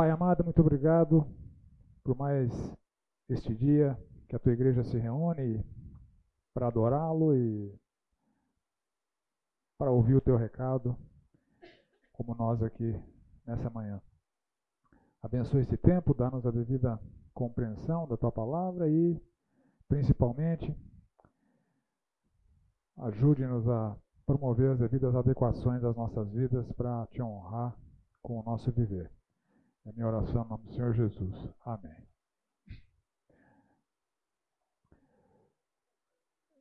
Pai 0.00 0.10
amado, 0.10 0.42
muito 0.42 0.62
obrigado 0.62 1.26
por 2.02 2.16
mais 2.16 2.50
este 3.28 3.54
dia 3.54 4.02
que 4.30 4.34
a 4.34 4.38
tua 4.38 4.54
igreja 4.54 4.82
se 4.82 4.96
reúne 4.96 5.62
para 6.54 6.68
adorá-lo 6.68 7.36
e 7.36 7.78
para 9.76 9.90
ouvir 9.90 10.14
o 10.14 10.20
teu 10.22 10.38
recado, 10.38 10.96
como 12.14 12.34
nós 12.34 12.62
aqui 12.62 12.98
nessa 13.46 13.68
manhã. 13.68 14.00
Abençoe 15.20 15.60
esse 15.60 15.76
tempo, 15.76 16.14
dá-nos 16.14 16.46
a 16.46 16.50
devida 16.50 16.98
compreensão 17.34 18.08
da 18.08 18.16
tua 18.16 18.32
palavra 18.32 18.88
e, 18.88 19.22
principalmente, 19.86 20.74
ajude-nos 22.96 23.68
a 23.68 23.94
promover 24.24 24.70
as 24.70 24.78
devidas 24.78 25.14
adequações 25.14 25.82
das 25.82 25.94
nossas 25.94 26.26
vidas 26.30 26.72
para 26.72 27.06
te 27.08 27.20
honrar 27.20 27.76
com 28.22 28.40
o 28.40 28.42
nosso 28.42 28.72
viver. 28.72 29.19
É 29.86 29.92
minha 29.92 30.06
oração 30.06 30.44
em 30.44 30.48
nome 30.48 30.64
do 30.64 30.74
Senhor 30.74 30.92
Jesus. 30.92 31.48
Amém. 31.64 31.96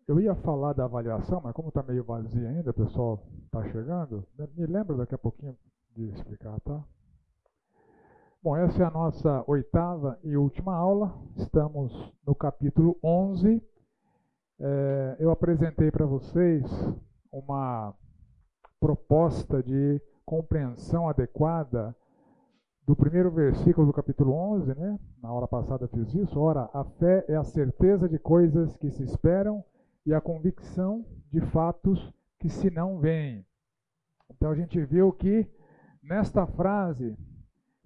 Eu 0.08 0.20
ia 0.20 0.34
falar 0.36 0.74
da 0.74 0.86
avaliação, 0.86 1.42
mas 1.44 1.54
como 1.54 1.70
está 1.70 1.84
meio 1.84 2.04
vazio 2.04 2.48
ainda, 2.48 2.72
o 2.72 2.74
pessoal 2.74 3.24
está 3.46 3.64
chegando, 3.70 4.28
me 4.56 4.66
lembra 4.66 4.96
daqui 4.96 5.14
a 5.14 5.20
pouquinho 5.20 5.56
de 5.92 6.10
explicar, 6.10 6.60
tá? 6.62 6.84
Bom, 8.42 8.56
essa 8.56 8.82
é 8.82 8.86
a 8.86 8.90
nossa 8.90 9.44
oitava 9.48 10.18
e 10.24 10.38
última 10.38 10.74
aula. 10.74 11.14
Estamos 11.36 11.94
no 12.26 12.34
capítulo 12.34 12.98
11. 13.04 13.62
É, 14.62 15.18
eu 15.20 15.30
apresentei 15.30 15.92
para 15.92 16.06
vocês 16.06 16.64
uma 17.32 17.94
proposta 18.80 19.62
de 19.62 20.02
compreensão 20.26 21.10
adequada 21.10 21.94
do 22.90 22.96
primeiro 22.96 23.30
versículo 23.30 23.86
do 23.86 23.94
capítulo 23.94 24.34
11, 24.34 24.74
né? 24.74 25.00
Na 25.22 25.32
hora 25.32 25.48
passada 25.48 25.88
fiz 25.90 26.12
isso. 26.16 26.40
Ora, 26.40 26.68
a 26.74 26.84
fé 26.84 27.24
é 27.28 27.36
a 27.36 27.44
certeza 27.44 28.10
de 28.10 28.18
coisas 28.18 28.76
que 28.78 28.90
se 28.90 29.04
esperam 29.04 29.64
e 30.08 30.12
a 30.12 30.20
convicção 30.20 31.06
de 31.32 31.40
fatos 31.40 32.12
que 32.40 32.50
se 32.50 32.72
não 32.72 32.98
veem. 32.98 33.46
Então 34.32 34.50
a 34.50 34.56
gente 34.56 34.84
viu 34.86 35.12
que 35.12 35.48
nesta 36.02 36.48
frase 36.48 37.16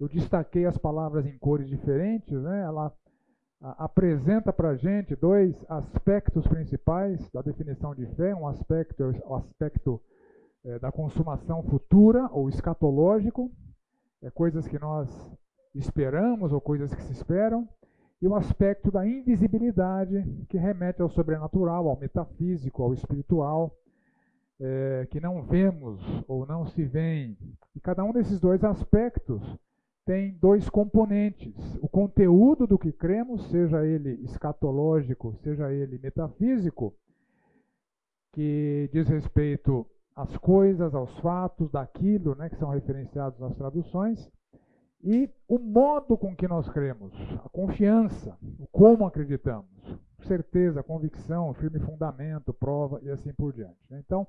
eu 0.00 0.08
destaquei 0.08 0.64
as 0.64 0.78
palavras 0.78 1.26
em 1.26 1.36
cores 1.36 1.68
diferentes, 1.68 2.40
né? 2.40 2.62
Ela 2.62 2.90
apresenta 3.60 4.54
para 4.54 4.70
a 4.70 4.74
gente 4.74 5.14
dois 5.14 5.54
aspectos 5.68 6.46
principais 6.46 7.30
da 7.30 7.42
definição 7.42 7.94
de 7.94 8.06
fé. 8.14 8.34
Um 8.34 8.48
aspecto 8.48 9.02
é 9.02 9.20
o 9.26 9.34
aspecto 9.34 10.00
é, 10.64 10.78
da 10.78 10.90
consumação 10.90 11.62
futura 11.64 12.26
ou 12.32 12.48
escatológico, 12.48 13.52
é, 14.24 14.30
coisas 14.30 14.66
que 14.66 14.78
nós 14.78 15.08
esperamos 15.74 16.52
ou 16.52 16.60
coisas 16.60 16.92
que 16.94 17.02
se 17.02 17.12
esperam, 17.12 17.68
e 18.22 18.26
o 18.26 18.34
aspecto 18.34 18.90
da 18.90 19.06
invisibilidade, 19.06 20.24
que 20.48 20.56
remete 20.56 21.02
ao 21.02 21.10
sobrenatural, 21.10 21.88
ao 21.88 21.98
metafísico, 21.98 22.82
ao 22.82 22.94
espiritual, 22.94 23.76
é, 24.58 25.06
que 25.10 25.20
não 25.20 25.42
vemos 25.42 26.00
ou 26.26 26.46
não 26.46 26.64
se 26.64 26.84
veem. 26.84 27.36
E 27.76 27.80
cada 27.80 28.02
um 28.02 28.12
desses 28.12 28.40
dois 28.40 28.64
aspectos 28.64 29.42
tem 30.06 30.32
dois 30.38 30.70
componentes: 30.70 31.54
o 31.82 31.88
conteúdo 31.88 32.66
do 32.66 32.78
que 32.78 32.92
cremos, 32.92 33.50
seja 33.50 33.84
ele 33.84 34.22
escatológico, 34.24 35.36
seja 35.42 35.70
ele 35.72 35.98
metafísico, 35.98 36.94
que 38.32 38.88
diz 38.92 39.08
respeito 39.08 39.86
as 40.14 40.36
coisas, 40.36 40.94
aos 40.94 41.18
fatos 41.18 41.70
daquilo 41.70 42.34
né, 42.34 42.48
que 42.48 42.56
são 42.56 42.70
referenciados 42.70 43.38
nas 43.40 43.54
traduções, 43.56 44.30
e 45.02 45.28
o 45.46 45.58
modo 45.58 46.16
com 46.16 46.34
que 46.34 46.48
nós 46.48 46.68
cremos, 46.70 47.12
a 47.44 47.48
confiança, 47.48 48.38
o 48.58 48.66
como 48.68 49.06
acreditamos, 49.06 49.68
certeza, 50.20 50.82
convicção, 50.82 51.52
firme 51.54 51.78
fundamento, 51.80 52.54
prova 52.54 53.00
e 53.02 53.10
assim 53.10 53.32
por 53.34 53.52
diante. 53.52 53.78
Né. 53.90 54.02
Então, 54.04 54.26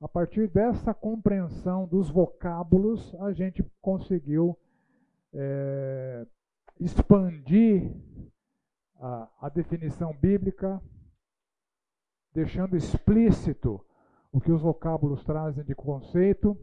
a 0.00 0.08
partir 0.08 0.48
dessa 0.48 0.92
compreensão 0.92 1.86
dos 1.86 2.10
vocábulos, 2.10 3.14
a 3.20 3.32
gente 3.32 3.64
conseguiu 3.80 4.58
é, 5.32 6.26
expandir 6.80 7.94
a, 8.98 9.28
a 9.42 9.48
definição 9.48 10.12
bíblica, 10.12 10.82
deixando 12.34 12.76
explícito 12.76 13.85
o 14.36 14.40
que 14.40 14.52
os 14.52 14.60
vocábulos 14.60 15.24
trazem 15.24 15.64
de 15.64 15.74
conceito. 15.74 16.54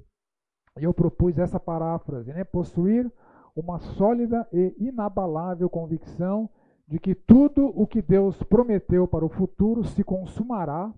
E 0.80 0.84
eu 0.84 0.94
propus 0.94 1.40
essa 1.40 1.60
paráfrase, 1.60 2.32
né? 2.32 2.44
Possuir 2.44 3.12
uma 3.56 3.80
sólida 3.80 4.48
e 4.54 4.76
inabalável 4.78 5.68
convicção 5.68 6.48
de 6.88 7.00
que 7.00 7.16
tudo 7.16 7.66
o 7.76 7.88
que 7.88 8.00
Deus 8.00 8.42
prometeu 8.44 9.08
para 9.08 9.26
o 9.26 9.30
futuro 9.30 9.84
se 9.84 10.04
consumará 10.04 10.94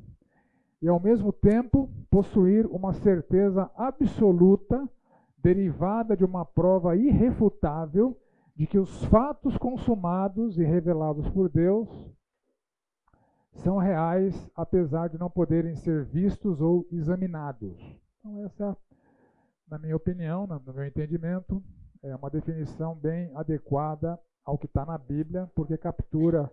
e, 0.81 0.89
ao 0.89 0.99
mesmo 0.99 1.31
tempo, 1.31 1.89
possuir 2.11 2.65
uma 2.65 2.91
certeza 2.91 3.71
absoluta, 3.77 4.85
derivada 5.37 6.15
de 6.15 6.25
uma 6.25 6.43
prova 6.43 6.93
irrefutável 6.97 8.17
de 8.53 8.67
que 8.67 8.77
os 8.77 9.05
fatos 9.05 9.57
consumados 9.57 10.57
e 10.57 10.63
revelados 10.65 11.29
por 11.29 11.47
Deus 11.47 11.87
são 13.55 13.77
reais, 13.77 14.33
apesar 14.55 15.09
de 15.09 15.17
não 15.17 15.29
poderem 15.29 15.75
ser 15.75 16.05
vistos 16.05 16.59
ou 16.61 16.87
examinados. 16.91 17.77
Então, 18.19 18.45
essa, 18.45 18.77
na 19.69 19.77
minha 19.77 19.95
opinião, 19.95 20.45
no 20.45 20.73
meu 20.73 20.85
entendimento, 20.85 21.63
é 22.03 22.15
uma 22.15 22.29
definição 22.29 22.95
bem 22.95 23.31
adequada 23.35 24.19
ao 24.43 24.57
que 24.57 24.65
está 24.65 24.85
na 24.85 24.97
Bíblia, 24.97 25.49
porque 25.55 25.77
captura 25.77 26.51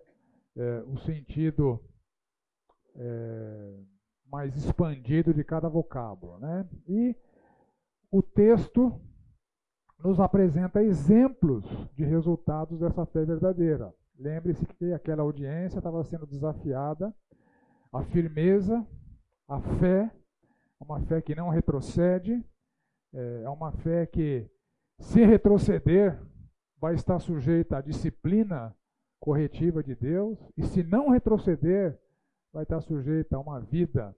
é, 0.55 0.83
o 0.87 0.97
sentido 0.99 1.79
é, 2.95 3.79
mais 4.25 4.55
expandido 4.55 5.33
de 5.33 5.43
cada 5.43 5.69
vocábulo. 5.69 6.39
Né? 6.39 6.67
E 6.87 7.15
o 8.11 8.21
texto 8.21 8.99
nos 9.99 10.19
apresenta 10.19 10.83
exemplos 10.83 11.63
de 11.95 12.03
resultados 12.03 12.79
dessa 12.79 13.05
fé 13.05 13.23
verdadeira. 13.23 13.93
Lembre-se 14.17 14.65
que 14.65 14.93
aquela 14.93 15.23
audiência 15.23 15.79
estava 15.79 16.03
sendo 16.03 16.27
desafiada, 16.27 17.13
a 17.91 18.03
firmeza, 18.03 18.85
a 19.47 19.59
fé, 19.59 20.11
uma 20.79 20.99
fé 21.01 21.21
que 21.21 21.35
não 21.35 21.49
retrocede, 21.49 22.43
é, 23.13 23.43
é 23.43 23.49
uma 23.49 23.71
fé 23.71 24.05
que, 24.05 24.49
se 24.99 25.23
retroceder, 25.25 26.19
vai 26.79 26.95
estar 26.95 27.19
sujeita 27.19 27.77
à 27.77 27.81
disciplina 27.81 28.75
corretiva 29.19 29.81
de 29.81 29.95
Deus, 29.95 30.37
e 30.57 30.63
se 30.63 30.83
não 30.83 31.09
retroceder, 31.09 31.99
vai 32.51 32.63
estar 32.63 32.81
sujeita 32.81 33.35
a 33.35 33.39
uma 33.39 33.59
vida 33.59 34.15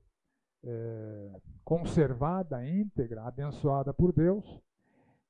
é, 0.63 1.31
conservada, 1.63 2.67
íntegra, 2.67 3.23
abençoada 3.23 3.93
por 3.93 4.11
Deus. 4.11 4.61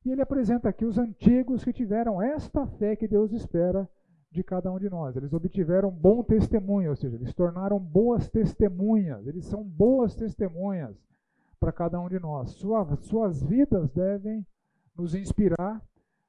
E 0.03 0.11
ele 0.11 0.21
apresenta 0.21 0.69
aqui 0.69 0.85
os 0.85 0.97
antigos 0.97 1.63
que 1.63 1.73
tiveram 1.73 2.21
esta 2.21 2.65
fé 2.65 2.95
que 2.95 3.07
Deus 3.07 3.31
espera 3.31 3.87
de 4.35 4.43
cada 4.43 4.71
um 4.71 4.77
de 4.77 4.89
nós. 4.89 5.15
Eles 5.15 5.33
obtiveram 5.33 5.89
bom 5.89 6.21
testemunho, 6.21 6.91
ou 6.91 6.95
seja, 6.95 7.15
eles 7.15 7.33
tornaram 7.33 7.79
boas 7.79 8.29
testemunhas, 8.29 9.25
eles 9.25 9.45
são 9.45 9.63
boas 9.63 10.15
testemunhas 10.15 10.95
para 11.59 11.71
cada 11.71 11.99
um 11.99 12.09
de 12.09 12.19
nós. 12.19 12.51
Sua, 12.51 12.95
suas 12.97 13.41
vidas 13.41 13.89
devem 13.91 14.45
nos 14.95 15.15
inspirar, 15.15 15.81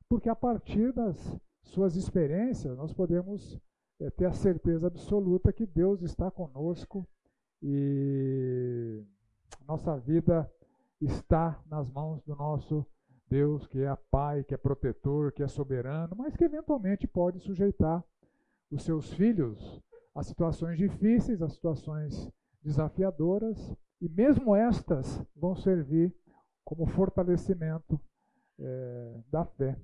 porque 0.08 0.28
a 0.28 0.36
partir 0.36 0.92
das 0.92 1.38
suas 1.62 1.96
experiências 1.96 2.76
nós 2.76 2.92
podemos 2.94 3.60
é, 4.00 4.08
ter 4.10 4.26
a 4.26 4.32
certeza 4.32 4.86
absoluta 4.86 5.52
que 5.52 5.66
Deus 5.66 6.00
está 6.02 6.30
conosco 6.30 7.06
e 7.62 9.02
nossa 9.66 9.96
vida 9.98 10.50
está 11.00 11.60
nas 11.66 11.90
mãos 11.90 12.22
do 12.22 12.36
nosso 12.36 12.86
Deus 13.28 13.66
que 13.66 13.80
é 13.82 13.96
Pai, 14.10 14.44
que 14.44 14.54
é 14.54 14.56
protetor, 14.56 15.32
que 15.32 15.42
é 15.42 15.48
soberano, 15.48 16.14
mas 16.16 16.36
que 16.36 16.44
eventualmente 16.44 17.06
pode 17.06 17.40
sujeitar 17.40 18.04
os 18.70 18.82
seus 18.82 19.12
filhos 19.12 19.82
a 20.14 20.22
situações 20.22 20.78
difíceis, 20.78 21.42
a 21.42 21.48
situações 21.48 22.30
desafiadoras, 22.62 23.76
e 24.00 24.08
mesmo 24.08 24.54
estas 24.54 25.22
vão 25.34 25.54
servir 25.54 26.14
como 26.64 26.86
fortalecimento 26.86 28.00
é, 28.58 29.20
da 29.30 29.44
fé. 29.44 29.78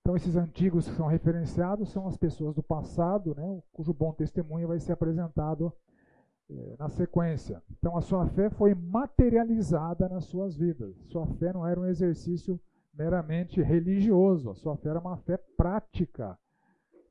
Então, 0.00 0.16
esses 0.16 0.36
antigos 0.36 0.86
que 0.86 0.94
são 0.96 1.06
referenciados 1.06 1.90
são 1.90 2.06
as 2.06 2.16
pessoas 2.16 2.54
do 2.54 2.62
passado, 2.62 3.34
né, 3.34 3.62
cujo 3.72 3.92
bom 3.92 4.12
testemunho 4.12 4.68
vai 4.68 4.78
ser 4.78 4.92
apresentado 4.92 5.72
na 6.78 6.88
sequência. 6.88 7.62
Então, 7.78 7.96
a 7.96 8.02
sua 8.02 8.26
fé 8.28 8.50
foi 8.50 8.74
materializada 8.74 10.08
nas 10.08 10.24
suas 10.26 10.56
vidas. 10.56 10.94
Sua 11.06 11.26
fé 11.26 11.52
não 11.52 11.66
era 11.66 11.80
um 11.80 11.86
exercício 11.86 12.60
meramente 12.92 13.60
religioso, 13.60 14.50
a 14.50 14.54
sua 14.54 14.76
fé 14.76 14.90
era 14.90 15.00
uma 15.00 15.16
fé 15.18 15.36
prática. 15.56 16.38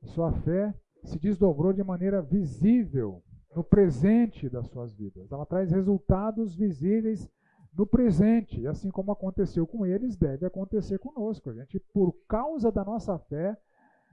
A 0.02 0.06
sua 0.06 0.32
fé 0.32 0.74
se 1.02 1.18
desdobrou 1.18 1.72
de 1.72 1.82
maneira 1.82 2.22
visível 2.22 3.22
no 3.54 3.62
presente 3.62 4.48
das 4.48 4.66
suas 4.68 4.94
vidas. 4.94 5.30
Ela 5.30 5.46
traz 5.46 5.70
resultados 5.70 6.54
visíveis 6.54 7.28
no 7.76 7.86
presente. 7.86 8.60
E 8.60 8.66
assim 8.66 8.90
como 8.90 9.12
aconteceu 9.12 9.66
com 9.66 9.84
eles, 9.84 10.16
deve 10.16 10.46
acontecer 10.46 10.98
conosco. 10.98 11.50
A 11.50 11.54
gente, 11.54 11.78
por 11.92 12.12
causa 12.26 12.72
da 12.72 12.84
nossa 12.84 13.18
fé, 13.18 13.56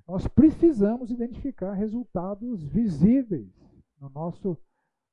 nós 0.07 0.27
precisamos 0.27 1.09
identificar 1.09 1.74
resultados 1.74 2.63
visíveis 2.63 3.50
no 4.00 4.09
nosso 4.09 4.57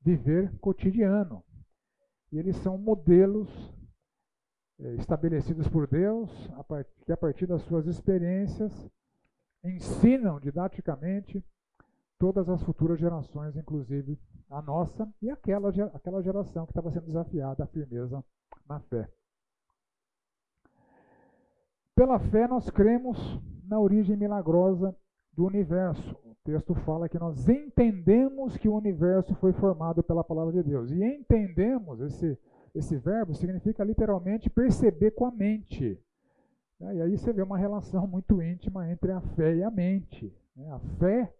viver 0.01 0.57
cotidiano. 0.59 1.45
E 2.31 2.39
eles 2.39 2.57
são 2.57 2.77
modelos 2.77 3.49
é, 4.79 4.95
estabelecidos 4.95 5.67
por 5.69 5.87
Deus, 5.87 6.31
que 7.05 7.13
a 7.13 7.17
partir 7.17 7.47
das 7.47 7.63
suas 7.63 7.87
experiências 7.87 8.73
ensinam 9.65 10.39
didaticamente 10.39 11.45
todas 12.19 12.49
as 12.49 12.63
futuras 12.63 12.99
gerações, 12.99 13.57
inclusive 13.57 14.19
a 14.51 14.61
nossa 14.63 15.09
e 15.23 15.31
aquela, 15.31 15.69
aquela 15.95 16.23
geração 16.23 16.67
que 16.67 16.73
estava 16.73 16.91
sendo 16.91 17.07
desafiada 17.07 17.65
à 17.65 17.67
firmeza 17.67 18.25
na 18.69 18.81
fé. 18.81 19.09
Pela 21.95 22.19
fé, 22.19 22.47
nós 22.47 22.71
cremos 22.71 23.19
na 23.65 23.79
origem 23.81 24.17
milagrosa 24.17 24.97
do 25.33 25.45
universo. 25.45 26.17
Texto 26.49 26.75
fala 26.77 27.11
que 27.11 27.19
nós 27.19 27.47
entendemos 27.47 28.57
que 28.57 28.71
o 28.71 28.75
universo 28.75 29.35
foi 29.35 29.53
formado 29.53 30.03
pela 30.03 30.25
palavra 30.25 30.51
de 30.51 30.63
Deus. 30.63 30.91
E 30.91 31.05
entendemos, 31.05 32.01
esse, 32.01 32.39
esse 32.75 32.97
verbo 32.97 33.35
significa 33.35 33.85
literalmente 33.85 34.49
perceber 34.49 35.11
com 35.11 35.27
a 35.27 35.31
mente. 35.31 36.03
E 36.81 37.03
aí 37.03 37.19
você 37.19 37.35
vê 37.35 37.43
uma 37.43 37.59
relação 37.59 38.07
muito 38.09 38.41
íntima 38.41 38.91
entre 38.91 39.13
a 39.13 39.21
fé 39.21 39.57
e 39.57 39.63
a 39.63 39.71
mente. 39.71 40.35
Né? 40.57 40.67
A 40.71 40.79
fé, 40.99 41.31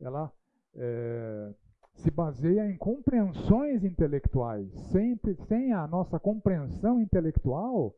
ela 0.00 0.32
é, 0.74 1.54
se 1.94 2.10
baseia 2.10 2.68
em 2.68 2.76
compreensões 2.76 3.84
intelectuais. 3.84 4.72
Sem, 4.90 5.20
sem 5.46 5.72
a 5.72 5.86
nossa 5.86 6.18
compreensão 6.18 7.00
intelectual, 7.00 7.94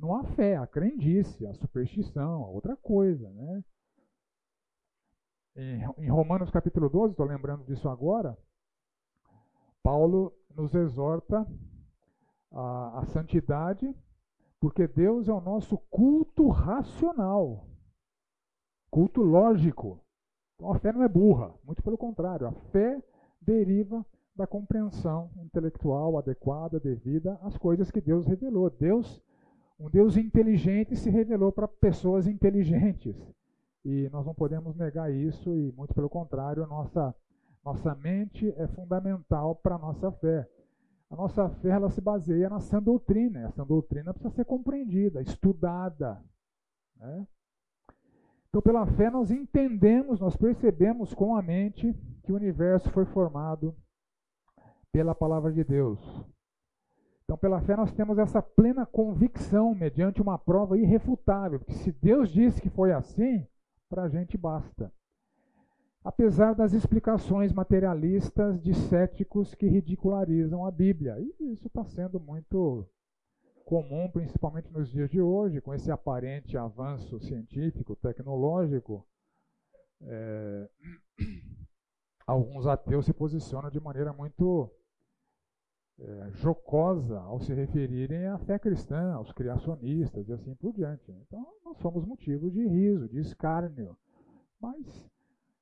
não 0.00 0.16
há 0.16 0.24
fé, 0.24 0.56
a 0.56 0.66
crendice, 0.66 1.46
a 1.46 1.52
superstição, 1.52 2.44
a 2.44 2.48
outra 2.48 2.74
coisa. 2.76 3.28
Né? 3.28 3.62
Em, 5.58 6.08
Romanos 6.08 6.52
capítulo 6.52 6.88
12, 6.88 7.14
estou 7.14 7.26
lembrando 7.26 7.64
disso 7.64 7.88
agora, 7.88 8.38
Paulo 9.82 10.32
nos 10.54 10.72
exorta 10.72 11.44
a, 12.52 13.00
a 13.00 13.06
santidade, 13.06 13.92
porque 14.60 14.86
Deus 14.86 15.28
é 15.28 15.32
o 15.32 15.40
nosso 15.40 15.76
culto 15.90 16.48
racional, 16.48 17.66
culto 18.88 19.20
lógico. 19.20 20.00
Então 20.54 20.72
a 20.72 20.78
fé 20.78 20.92
não 20.92 21.02
é 21.02 21.08
burra, 21.08 21.52
muito 21.64 21.82
pelo 21.82 21.98
contrário, 21.98 22.46
a 22.46 22.52
fé 22.70 23.02
deriva 23.40 24.06
da 24.36 24.46
compreensão 24.46 25.28
intelectual 25.38 26.16
adequada, 26.16 26.78
devida 26.78 27.36
às 27.42 27.58
coisas 27.58 27.90
que 27.90 28.00
Deus 28.00 28.24
revelou. 28.28 28.70
Deus, 28.70 29.20
um 29.76 29.90
Deus 29.90 30.16
inteligente 30.16 30.94
se 30.94 31.10
revelou 31.10 31.50
para 31.50 31.66
pessoas 31.66 32.28
inteligentes. 32.28 33.16
E 33.90 34.06
nós 34.10 34.26
não 34.26 34.34
podemos 34.34 34.76
negar 34.76 35.10
isso 35.10 35.56
e 35.56 35.72
muito 35.72 35.94
pelo 35.94 36.10
contrário, 36.10 36.62
a 36.62 36.66
nossa 36.66 37.14
nossa 37.64 37.94
mente 37.94 38.52
é 38.58 38.66
fundamental 38.68 39.54
para 39.54 39.76
a 39.76 39.78
nossa 39.78 40.12
fé. 40.12 40.46
A 41.10 41.16
nossa 41.16 41.48
fé 41.48 41.70
ela 41.70 41.88
se 41.88 42.00
baseia 42.02 42.50
na 42.50 42.60
sã 42.60 42.82
doutrina. 42.82 43.40
Essa 43.40 43.64
doutrina 43.64 44.12
precisa 44.12 44.34
ser 44.34 44.44
compreendida, 44.44 45.22
estudada. 45.22 46.22
Né? 46.96 47.26
Então, 48.50 48.60
pela 48.60 48.86
fé, 48.86 49.10
nós 49.10 49.30
entendemos, 49.30 50.20
nós 50.20 50.36
percebemos 50.36 51.14
com 51.14 51.34
a 51.34 51.40
mente 51.40 51.94
que 52.24 52.32
o 52.32 52.36
universo 52.36 52.90
foi 52.90 53.06
formado 53.06 53.74
pela 54.92 55.14
palavra 55.14 55.50
de 55.50 55.64
Deus. 55.64 55.98
Então, 57.24 57.38
pela 57.38 57.60
fé, 57.62 57.74
nós 57.74 57.92
temos 57.92 58.18
essa 58.18 58.42
plena 58.42 58.84
convicção 58.84 59.74
mediante 59.74 60.20
uma 60.20 60.38
prova 60.38 60.78
irrefutável, 60.78 61.58
porque 61.58 61.72
se 61.72 61.90
Deus 61.90 62.30
disse 62.30 62.60
que 62.60 62.68
foi 62.70 62.92
assim, 62.92 63.46
para 63.88 64.04
a 64.04 64.08
gente 64.08 64.36
basta. 64.36 64.92
Apesar 66.04 66.54
das 66.54 66.72
explicações 66.72 67.52
materialistas 67.52 68.60
de 68.60 68.72
céticos 68.74 69.54
que 69.54 69.66
ridicularizam 69.66 70.64
a 70.64 70.70
Bíblia. 70.70 71.16
E 71.18 71.52
isso 71.52 71.66
está 71.66 71.84
sendo 71.84 72.20
muito 72.20 72.88
comum, 73.64 74.10
principalmente 74.10 74.70
nos 74.70 74.90
dias 74.90 75.10
de 75.10 75.20
hoje, 75.20 75.60
com 75.60 75.74
esse 75.74 75.90
aparente 75.90 76.56
avanço 76.56 77.20
científico, 77.20 77.94
tecnológico, 77.96 79.06
é, 80.00 80.68
alguns 82.26 82.66
ateus 82.66 83.04
se 83.04 83.12
posicionam 83.12 83.70
de 83.70 83.80
maneira 83.80 84.12
muito 84.12 84.70
é, 86.00 86.30
jocosa 86.34 87.18
ao 87.20 87.40
se 87.40 87.52
referirem 87.52 88.26
à 88.26 88.38
fé 88.38 88.58
cristã, 88.58 89.14
aos 89.14 89.32
criacionistas 89.32 90.28
e 90.28 90.32
assim 90.32 90.54
por 90.54 90.72
diante. 90.72 91.10
Então, 91.26 91.44
nós 91.64 91.76
somos 91.78 92.04
motivo 92.04 92.50
de 92.50 92.66
riso, 92.66 93.08
de 93.08 93.18
escárnio. 93.18 93.96
Mas 94.60 95.06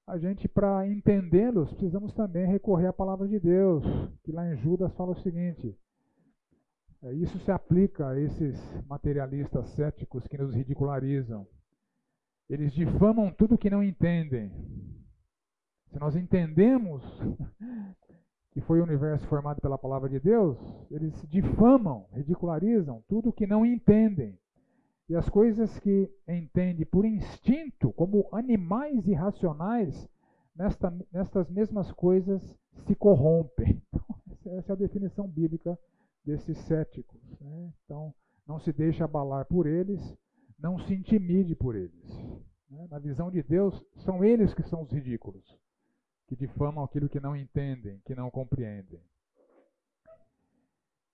a 0.06 0.18
gente, 0.18 0.46
para 0.46 0.86
entendê-los, 0.86 1.72
precisamos 1.72 2.12
também 2.12 2.46
recorrer 2.46 2.86
à 2.86 2.92
palavra 2.92 3.26
de 3.26 3.40
Deus, 3.40 3.84
que 4.22 4.32
lá 4.32 4.46
em 4.52 4.56
Judas 4.56 4.94
fala 4.94 5.12
o 5.12 5.20
seguinte: 5.20 5.76
é, 7.02 7.12
isso 7.14 7.38
se 7.38 7.50
aplica 7.50 8.08
a 8.08 8.20
esses 8.20 8.60
materialistas 8.86 9.68
céticos 9.70 10.26
que 10.26 10.38
nos 10.38 10.54
ridicularizam. 10.54 11.46
Eles 12.48 12.72
difamam 12.72 13.32
tudo 13.32 13.58
que 13.58 13.70
não 13.70 13.82
entendem. 13.82 14.52
Se 15.88 15.98
nós 15.98 16.14
entendemos 16.14 17.02
que 18.56 18.60
foi 18.62 18.80
o 18.80 18.84
universo 18.84 19.26
formado 19.26 19.60
pela 19.60 19.76
palavra 19.76 20.08
de 20.08 20.18
Deus, 20.18 20.56
eles 20.90 21.12
difamam, 21.28 22.06
ridicularizam 22.14 23.04
tudo 23.06 23.30
que 23.30 23.46
não 23.46 23.66
entendem. 23.66 24.38
E 25.10 25.14
as 25.14 25.28
coisas 25.28 25.78
que 25.78 26.10
entendem 26.26 26.86
por 26.86 27.04
instinto, 27.04 27.92
como 27.92 28.26
animais 28.32 29.06
irracionais, 29.06 30.08
nesta, 30.54 30.90
nestas 31.12 31.50
mesmas 31.50 31.92
coisas 31.92 32.42
se 32.86 32.94
corrompem. 32.94 33.82
Então, 34.40 34.58
essa 34.58 34.72
é 34.72 34.74
a 34.74 34.78
definição 34.78 35.26
bíblica 35.26 35.76
desses 36.24 36.56
céticos. 36.58 37.20
Né? 37.40 37.72
Então, 37.84 38.14
não 38.46 38.60
se 38.60 38.72
deixe 38.72 39.02
abalar 39.02 39.44
por 39.44 39.66
eles, 39.66 40.00
não 40.56 40.78
se 40.78 40.94
intimide 40.94 41.54
por 41.56 41.74
eles. 41.74 42.08
Né? 42.70 42.86
Na 42.88 43.00
visão 43.00 43.28
de 43.28 43.42
Deus, 43.42 43.84
são 43.96 44.24
eles 44.24 44.54
que 44.54 44.62
são 44.62 44.82
os 44.82 44.92
ridículos, 44.92 45.58
que 46.26 46.36
difamam 46.36 46.84
aquilo 46.84 47.08
que 47.08 47.20
não 47.20 47.36
entendem, 47.36 48.00
que 48.04 48.14
não 48.14 48.30
compreendem. 48.30 49.00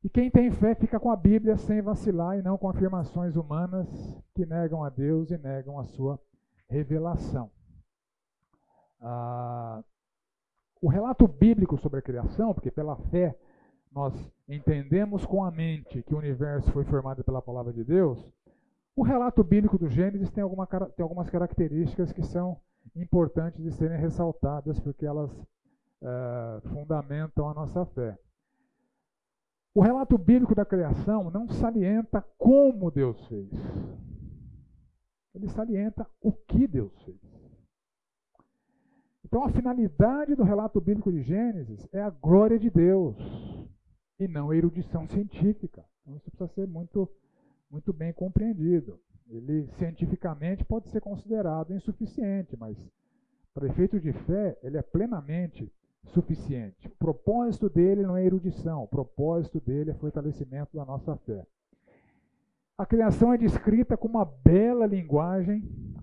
E 0.04 0.08
quem 0.08 0.30
tem 0.30 0.50
fé 0.50 0.74
fica 0.74 0.98
com 0.98 1.10
a 1.10 1.16
Bíblia 1.16 1.56
sem 1.56 1.80
vacilar 1.80 2.36
e 2.36 2.42
não 2.42 2.58
com 2.58 2.68
afirmações 2.68 3.36
humanas 3.36 3.88
que 4.34 4.44
negam 4.44 4.82
a 4.82 4.88
Deus 4.88 5.30
e 5.30 5.38
negam 5.38 5.78
a 5.78 5.84
sua 5.84 6.18
revelação. 6.68 7.50
Ah, 9.00 9.82
o 10.80 10.88
relato 10.88 11.28
bíblico 11.28 11.78
sobre 11.78 12.00
a 12.00 12.02
criação, 12.02 12.52
porque 12.52 12.70
pela 12.70 12.96
fé 12.96 13.38
nós 13.92 14.12
entendemos 14.48 15.24
com 15.24 15.44
a 15.44 15.50
mente 15.50 16.02
que 16.02 16.14
o 16.14 16.18
universo 16.18 16.72
foi 16.72 16.84
formado 16.84 17.22
pela 17.22 17.40
palavra 17.40 17.72
de 17.72 17.84
Deus, 17.84 18.26
o 18.96 19.02
relato 19.02 19.44
bíblico 19.44 19.78
do 19.78 19.88
Gênesis 19.88 20.30
tem, 20.30 20.42
alguma, 20.42 20.66
tem 20.66 21.02
algumas 21.02 21.30
características 21.30 22.12
que 22.12 22.22
são 22.22 22.60
importantes 22.94 23.62
de 23.62 23.70
serem 23.72 23.98
ressaltadas, 23.98 24.78
porque 24.80 25.06
elas 25.06 25.30
é, 26.02 26.60
fundamentam 26.68 27.48
a 27.48 27.54
nossa 27.54 27.84
fé. 27.86 28.18
O 29.74 29.80
relato 29.80 30.18
bíblico 30.18 30.54
da 30.54 30.66
criação 30.66 31.30
não 31.30 31.48
salienta 31.48 32.20
como 32.36 32.90
Deus 32.90 33.26
fez. 33.26 33.50
Ele 35.34 35.48
salienta 35.48 36.06
o 36.20 36.32
que 36.32 36.66
Deus 36.66 36.92
fez. 37.04 37.18
Então, 39.24 39.44
a 39.44 39.48
finalidade 39.48 40.34
do 40.34 40.42
relato 40.42 40.78
bíblico 40.78 41.10
de 41.10 41.22
Gênesis 41.22 41.88
é 41.90 42.02
a 42.02 42.10
glória 42.10 42.58
de 42.58 42.68
Deus 42.68 43.16
e 44.18 44.28
não 44.28 44.50
a 44.50 44.56
erudição 44.56 45.08
científica. 45.08 45.82
Então, 46.02 46.16
isso 46.16 46.30
precisa 46.30 46.52
ser 46.52 46.68
muito, 46.68 47.08
muito 47.70 47.94
bem 47.94 48.12
compreendido. 48.12 49.00
Ele, 49.32 49.66
cientificamente, 49.78 50.62
pode 50.62 50.90
ser 50.90 51.00
considerado 51.00 51.74
insuficiente, 51.74 52.54
mas, 52.54 52.76
para 53.54 53.66
efeito 53.66 53.98
de 53.98 54.12
fé, 54.12 54.58
ele 54.62 54.76
é 54.76 54.82
plenamente 54.82 55.72
suficiente. 56.04 56.86
O 56.86 56.96
propósito 56.96 57.70
dele 57.70 58.02
não 58.02 58.14
é 58.14 58.24
erudição, 58.24 58.82
o 58.82 58.88
propósito 58.88 59.58
dele 59.58 59.90
é 59.90 59.94
fortalecimento 59.94 60.76
da 60.76 60.84
nossa 60.84 61.16
fé. 61.16 61.46
A 62.76 62.84
criação 62.84 63.32
é 63.32 63.38
descrita 63.38 63.96
com 63.96 64.08
uma 64.08 64.24
bela 64.24 64.84
linguagem 64.84 65.62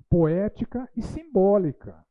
poética 0.09 0.89
e 0.97 1.01
simbólica. 1.03 2.03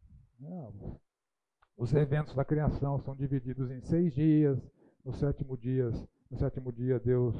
Os 1.77 1.93
eventos 1.95 2.35
da 2.35 2.45
criação 2.45 3.01
são 3.01 3.17
divididos 3.17 3.71
em 3.73 3.81
seis 3.81 4.15
dias, 4.15 4.61
no 5.05 5.13
sétimo 5.13 5.57
dia, 5.57 5.91
no 6.31 6.39
sétimo 6.39 6.73
dia 6.73 7.01
Deus 7.01 7.35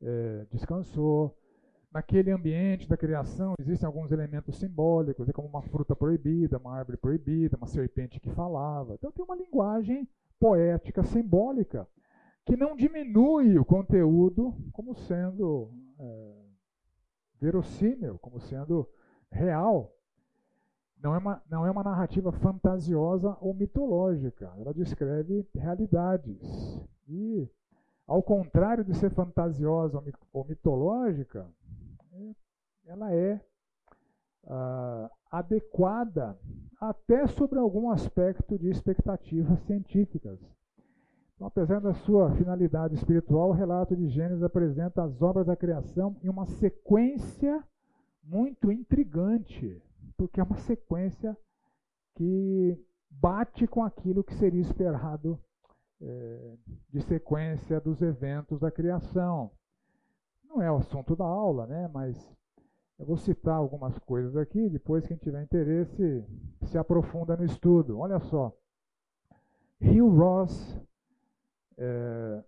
é, 0.00 0.46
descansou. 0.50 1.36
Naquele 1.94 2.32
ambiente 2.32 2.88
da 2.88 2.96
criação 2.96 3.54
existem 3.56 3.86
alguns 3.86 4.10
elementos 4.10 4.56
simbólicos, 4.56 5.28
é 5.28 5.32
como 5.32 5.46
uma 5.46 5.62
fruta 5.62 5.94
proibida, 5.94 6.58
uma 6.58 6.76
árvore 6.76 6.98
proibida, 6.98 7.56
uma 7.56 7.68
serpente 7.68 8.18
que 8.18 8.28
falava. 8.30 8.94
Então 8.94 9.12
tem 9.12 9.24
uma 9.24 9.36
linguagem 9.36 10.08
poética, 10.40 11.04
simbólica, 11.04 11.86
que 12.44 12.56
não 12.56 12.74
diminui 12.74 13.56
o 13.60 13.64
conteúdo 13.64 14.52
como 14.72 14.92
sendo 14.92 15.70
é, 16.00 16.34
verossímil, 17.40 18.18
como 18.18 18.40
sendo 18.40 18.88
real. 19.30 19.94
Não 21.00 21.14
é, 21.14 21.18
uma, 21.18 21.42
não 21.48 21.64
é 21.64 21.70
uma 21.70 21.84
narrativa 21.84 22.32
fantasiosa 22.32 23.36
ou 23.40 23.54
mitológica. 23.54 24.52
Ela 24.58 24.74
descreve 24.74 25.46
realidades. 25.54 26.40
E, 27.06 27.48
ao 28.04 28.20
contrário 28.20 28.82
de 28.82 28.96
ser 28.96 29.10
fantasiosa 29.10 30.02
ou 30.32 30.44
mitológica, 30.44 31.46
ela 32.86 33.12
é 33.12 33.40
ah, 34.46 35.10
adequada 35.30 36.38
até 36.80 37.26
sobre 37.26 37.58
algum 37.58 37.90
aspecto 37.90 38.58
de 38.58 38.68
expectativas 38.68 39.58
científicas. 39.60 40.38
Então, 41.34 41.46
apesar 41.46 41.80
da 41.80 41.92
sua 41.92 42.30
finalidade 42.36 42.94
espiritual, 42.94 43.50
o 43.50 43.54
relato 43.54 43.96
de 43.96 44.08
Gênesis 44.08 44.42
apresenta 44.42 45.02
as 45.02 45.20
obras 45.20 45.46
da 45.46 45.56
criação 45.56 46.16
em 46.22 46.28
uma 46.28 46.46
sequência 46.46 47.62
muito 48.22 48.70
intrigante, 48.70 49.82
porque 50.16 50.40
é 50.40 50.44
uma 50.44 50.58
sequência 50.58 51.36
que 52.14 52.78
bate 53.10 53.66
com 53.66 53.82
aquilo 53.82 54.22
que 54.22 54.34
seria 54.34 54.60
esperado 54.60 55.38
é, 56.00 56.56
de 56.90 57.00
sequência 57.02 57.80
dos 57.80 58.00
eventos 58.00 58.60
da 58.60 58.70
criação. 58.70 59.50
Não 60.44 60.62
é 60.62 60.70
o 60.70 60.76
assunto 60.76 61.16
da 61.16 61.24
aula, 61.24 61.66
né? 61.66 61.90
mas 61.92 62.16
eu 62.98 63.06
vou 63.06 63.16
citar 63.16 63.56
algumas 63.56 63.98
coisas 64.00 64.36
aqui, 64.36 64.68
depois 64.68 65.06
quem 65.06 65.16
tiver 65.16 65.42
interesse 65.42 66.24
se 66.66 66.78
aprofunda 66.78 67.36
no 67.36 67.44
estudo. 67.44 67.98
Olha 67.98 68.20
só. 68.20 68.56
Hugh 69.80 70.16
Ross 70.16 70.80
é, 71.76 72.44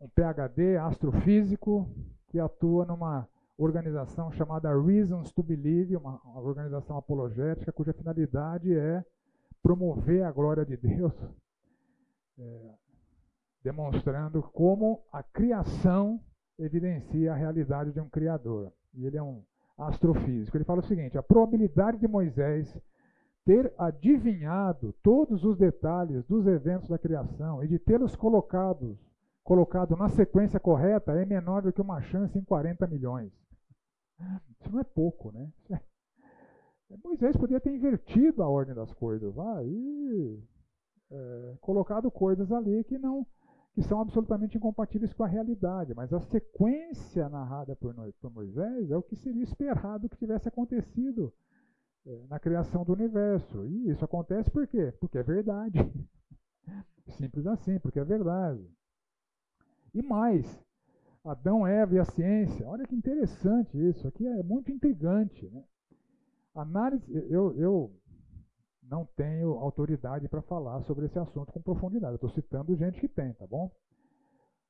um 0.00 0.08
PhD 0.08 0.76
astrofísico 0.76 1.88
que 2.28 2.38
atua 2.38 2.84
numa 2.84 3.28
organização 3.58 4.30
chamada 4.32 4.70
Reasons 4.80 5.32
to 5.32 5.42
Believe, 5.42 5.96
uma, 5.96 6.20
uma 6.24 6.40
organização 6.40 6.96
apologética 6.96 7.72
cuja 7.72 7.92
finalidade 7.92 8.74
é 8.74 9.04
promover 9.62 10.24
a 10.24 10.32
glória 10.32 10.64
de 10.64 10.76
Deus, 10.76 11.12
é, 12.38 12.74
demonstrando 13.62 14.42
como 14.42 15.02
a 15.12 15.22
criação 15.22 16.20
evidencia 16.58 17.32
a 17.32 17.36
realidade 17.36 17.92
de 17.92 18.00
um 18.00 18.08
Criador. 18.08 18.72
E 18.94 19.04
ele 19.06 19.16
é 19.16 19.22
um 19.22 19.42
astrofísico. 19.80 20.56
Ele 20.56 20.64
fala 20.64 20.80
o 20.80 20.86
seguinte: 20.86 21.16
a 21.16 21.22
probabilidade 21.22 21.98
de 21.98 22.08
Moisés 22.08 22.76
ter 23.44 23.72
adivinhado 23.78 24.94
todos 25.02 25.44
os 25.44 25.56
detalhes 25.56 26.24
dos 26.26 26.46
eventos 26.46 26.88
da 26.88 26.98
criação 26.98 27.64
e 27.64 27.68
de 27.68 27.78
tê-los 27.78 28.14
colocado 28.14 28.96
na 29.96 30.08
sequência 30.10 30.60
correta 30.60 31.12
é 31.12 31.24
menor 31.24 31.62
do 31.62 31.72
que 31.72 31.80
uma 31.80 32.00
chance 32.02 32.38
em 32.38 32.44
40 32.44 32.86
milhões. 32.86 33.32
Isso 34.60 34.70
não 34.70 34.80
é 34.80 34.84
pouco, 34.84 35.32
né? 35.32 35.50
Moisés 37.02 37.36
podia 37.36 37.60
ter 37.60 37.74
invertido 37.74 38.42
a 38.42 38.48
ordem 38.48 38.74
das 38.74 38.92
coisas 38.92 39.34
lá 39.34 39.62
e 39.64 40.38
é, 41.10 41.54
colocado 41.60 42.10
coisas 42.10 42.50
ali 42.52 42.84
que 42.84 42.98
não 42.98 43.26
que 43.72 43.82
são 43.82 44.00
absolutamente 44.00 44.56
incompatíveis 44.56 45.12
com 45.12 45.22
a 45.22 45.28
realidade, 45.28 45.94
mas 45.94 46.12
a 46.12 46.20
sequência 46.20 47.28
narrada 47.28 47.76
por, 47.76 47.94
Moisés 48.30 48.90
é 48.90 48.96
o 48.96 49.02
que 49.02 49.16
seria 49.16 49.42
esperado 49.42 50.08
que 50.08 50.16
tivesse 50.16 50.48
acontecido 50.48 51.32
é, 52.06 52.26
na 52.28 52.40
criação 52.40 52.84
do 52.84 52.92
universo. 52.92 53.64
E 53.66 53.90
isso 53.90 54.04
acontece 54.04 54.50
por 54.50 54.66
quê? 54.66 54.92
Porque 54.98 55.18
é 55.18 55.22
verdade. 55.22 55.78
Simples 57.18 57.46
assim, 57.46 57.78
porque 57.78 58.00
é 58.00 58.04
verdade. 58.04 58.68
E 59.94 60.02
mais, 60.02 60.46
Adão, 61.24 61.66
Eva 61.66 61.94
e 61.94 61.98
a 61.98 62.04
ciência. 62.04 62.66
Olha 62.66 62.86
que 62.86 62.94
interessante 62.94 63.76
isso. 63.76 64.06
Aqui 64.06 64.26
é 64.26 64.42
muito 64.42 64.70
intrigante. 64.70 65.48
Né? 65.48 65.62
Análise, 66.54 67.04
eu, 67.28 67.52
eu 67.56 67.99
não 68.90 69.06
tenho 69.16 69.52
autoridade 69.52 70.28
para 70.28 70.42
falar 70.42 70.82
sobre 70.82 71.06
esse 71.06 71.18
assunto 71.18 71.52
com 71.52 71.62
profundidade. 71.62 72.16
Estou 72.16 72.30
citando 72.30 72.76
gente 72.76 72.98
que 72.98 73.08
tem, 73.08 73.32
tá 73.34 73.46
bom? 73.46 73.70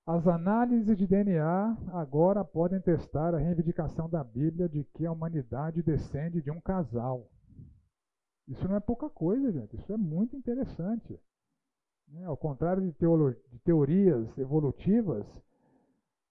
As 0.07 0.27
análises 0.27 0.97
de 0.99 1.07
DNA 1.07 1.79
agora 1.93 2.45
podem 2.45 2.81
testar 2.81 3.35
a 3.35 3.39
reivindicação 3.39 4.11
da 4.11 4.23
Bíblia 4.23 4.69
de 4.69 4.85
que 4.85 5.07
a 5.07 5.12
humanidade 5.12 5.83
descende 5.83 6.43
de 6.43 6.50
um 6.50 6.61
casal. 6.61 7.31
Isso 8.47 8.67
não 8.69 8.77
é 8.77 8.81
pouca 8.81 9.09
coisa, 9.09 9.50
gente. 9.53 9.77
Isso 9.77 9.93
é 9.93 9.97
muito 9.97 10.37
interessante. 10.37 11.19
É, 12.17 12.25
ao 12.25 12.37
contrário 12.37 12.83
de, 12.83 12.91
de 12.91 13.59
teorias 13.61 14.37
evolutivas, 14.37 15.25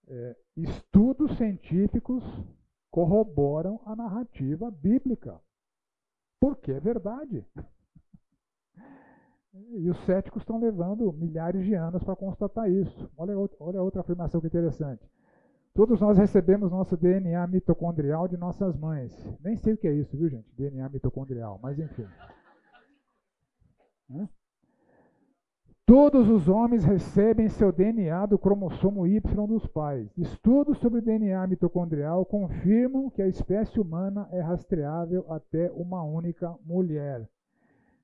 é, 0.06 0.36
estudos 0.56 1.36
científicos 1.38 2.22
corroboram 2.90 3.80
a 3.84 3.96
narrativa 3.96 4.70
bíblica. 4.70 5.40
Porque 6.38 6.72
é 6.72 6.80
verdade. 6.80 7.46
E 9.52 9.90
os 9.90 9.98
céticos 10.04 10.42
estão 10.42 10.60
levando 10.60 11.12
milhares 11.12 11.64
de 11.64 11.74
anos 11.74 12.04
para 12.04 12.14
constatar 12.14 12.70
isso. 12.70 13.10
Olha, 13.16 13.36
olha 13.58 13.82
outra 13.82 14.00
afirmação 14.00 14.40
que 14.40 14.46
interessante. 14.46 15.08
Todos 15.74 16.00
nós 16.00 16.18
recebemos 16.18 16.70
nosso 16.70 16.96
DNA 16.96 17.46
mitocondrial 17.46 18.28
de 18.28 18.36
nossas 18.36 18.76
mães. 18.76 19.12
Nem 19.40 19.56
sei 19.56 19.74
o 19.74 19.76
que 19.76 19.88
é 19.88 19.92
isso, 19.92 20.16
viu, 20.16 20.28
gente? 20.28 20.48
DNA 20.56 20.88
mitocondrial, 20.88 21.58
mas 21.62 21.78
enfim. 21.78 22.06
Todos 25.86 26.28
os 26.28 26.48
homens 26.48 26.84
recebem 26.84 27.48
seu 27.48 27.72
DNA 27.72 28.26
do 28.26 28.38
cromossomo 28.38 29.06
Y 29.06 29.46
dos 29.46 29.66
pais. 29.66 30.08
Estudos 30.16 30.78
sobre 30.78 31.00
DNA 31.00 31.44
mitocondrial 31.48 32.24
confirmam 32.24 33.10
que 33.10 33.22
a 33.22 33.26
espécie 33.26 33.80
humana 33.80 34.28
é 34.30 34.40
rastreável 34.40 35.24
até 35.28 35.70
uma 35.72 36.02
única 36.02 36.56
mulher. 36.64 37.28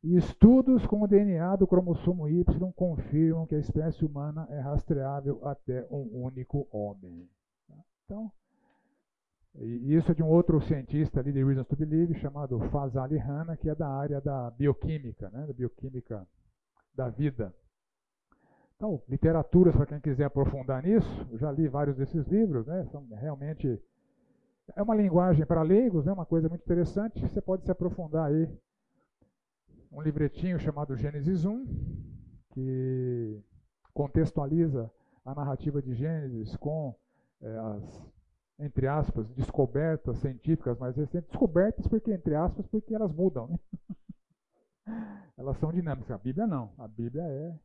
Estudos 0.02 0.86
com 0.86 1.02
o 1.02 1.06
DNA 1.06 1.56
do 1.56 1.66
cromossomo 1.66 2.28
Y 2.28 2.72
confirmam 2.72 3.46
que 3.46 3.54
a 3.54 3.58
espécie 3.58 4.04
humana 4.04 4.46
é 4.50 4.60
rastreável 4.60 5.40
até 5.46 5.86
um 5.90 6.24
único 6.24 6.68
homem. 6.70 7.28
Então, 8.04 8.30
e 9.58 9.94
isso 9.94 10.12
é 10.12 10.14
de 10.14 10.22
um 10.22 10.28
outro 10.28 10.60
cientista 10.60 11.20
ali 11.20 11.32
de 11.32 11.42
Reasons 11.42 11.66
to 11.66 11.76
Believe, 11.76 12.14
chamado 12.20 12.60
Fazali 12.70 13.16
Hanna, 13.16 13.56
que 13.56 13.70
é 13.70 13.74
da 13.74 13.88
área 13.88 14.20
da 14.20 14.50
bioquímica, 14.50 15.30
né, 15.30 15.46
da 15.46 15.52
bioquímica 15.52 16.26
da 16.94 17.08
vida. 17.08 17.54
Então, 18.76 19.02
literaturas 19.08 19.74
para 19.74 19.86
quem 19.86 20.00
quiser 20.00 20.24
aprofundar 20.24 20.82
nisso, 20.82 21.26
eu 21.30 21.38
já 21.38 21.50
li 21.50 21.66
vários 21.66 21.96
desses 21.96 22.26
livros, 22.26 22.66
né, 22.66 22.84
são 22.92 23.06
realmente 23.12 23.82
é 24.74 24.82
uma 24.82 24.94
linguagem 24.94 25.46
para 25.46 25.62
leigos, 25.62 26.04
né, 26.04 26.12
uma 26.12 26.26
coisa 26.26 26.48
muito 26.48 26.62
interessante, 26.62 27.18
você 27.20 27.40
pode 27.40 27.64
se 27.64 27.70
aprofundar 27.70 28.26
aí 28.26 28.46
um 29.90 30.00
livretinho 30.00 30.58
chamado 30.58 30.96
Gênesis 30.96 31.44
1, 31.44 31.66
que 32.50 33.42
contextualiza 33.92 34.90
a 35.24 35.34
narrativa 35.34 35.80
de 35.82 35.94
Gênesis 35.94 36.56
com 36.56 36.94
é, 37.40 37.58
as, 37.58 38.06
entre 38.58 38.86
aspas, 38.86 39.28
descobertas 39.30 40.18
científicas 40.18 40.78
mais 40.78 40.96
recentes. 40.96 41.28
Descobertas 41.28 41.86
porque, 41.86 42.12
entre 42.12 42.34
aspas, 42.34 42.66
porque 42.66 42.94
elas 42.94 43.12
mudam. 43.12 43.48
Né? 43.48 43.58
elas 45.36 45.56
são 45.58 45.72
dinâmicas. 45.72 46.10
A 46.10 46.18
Bíblia 46.18 46.46
não. 46.46 46.72
A 46.78 46.88
Bíblia 46.88 47.22
é 47.22 47.58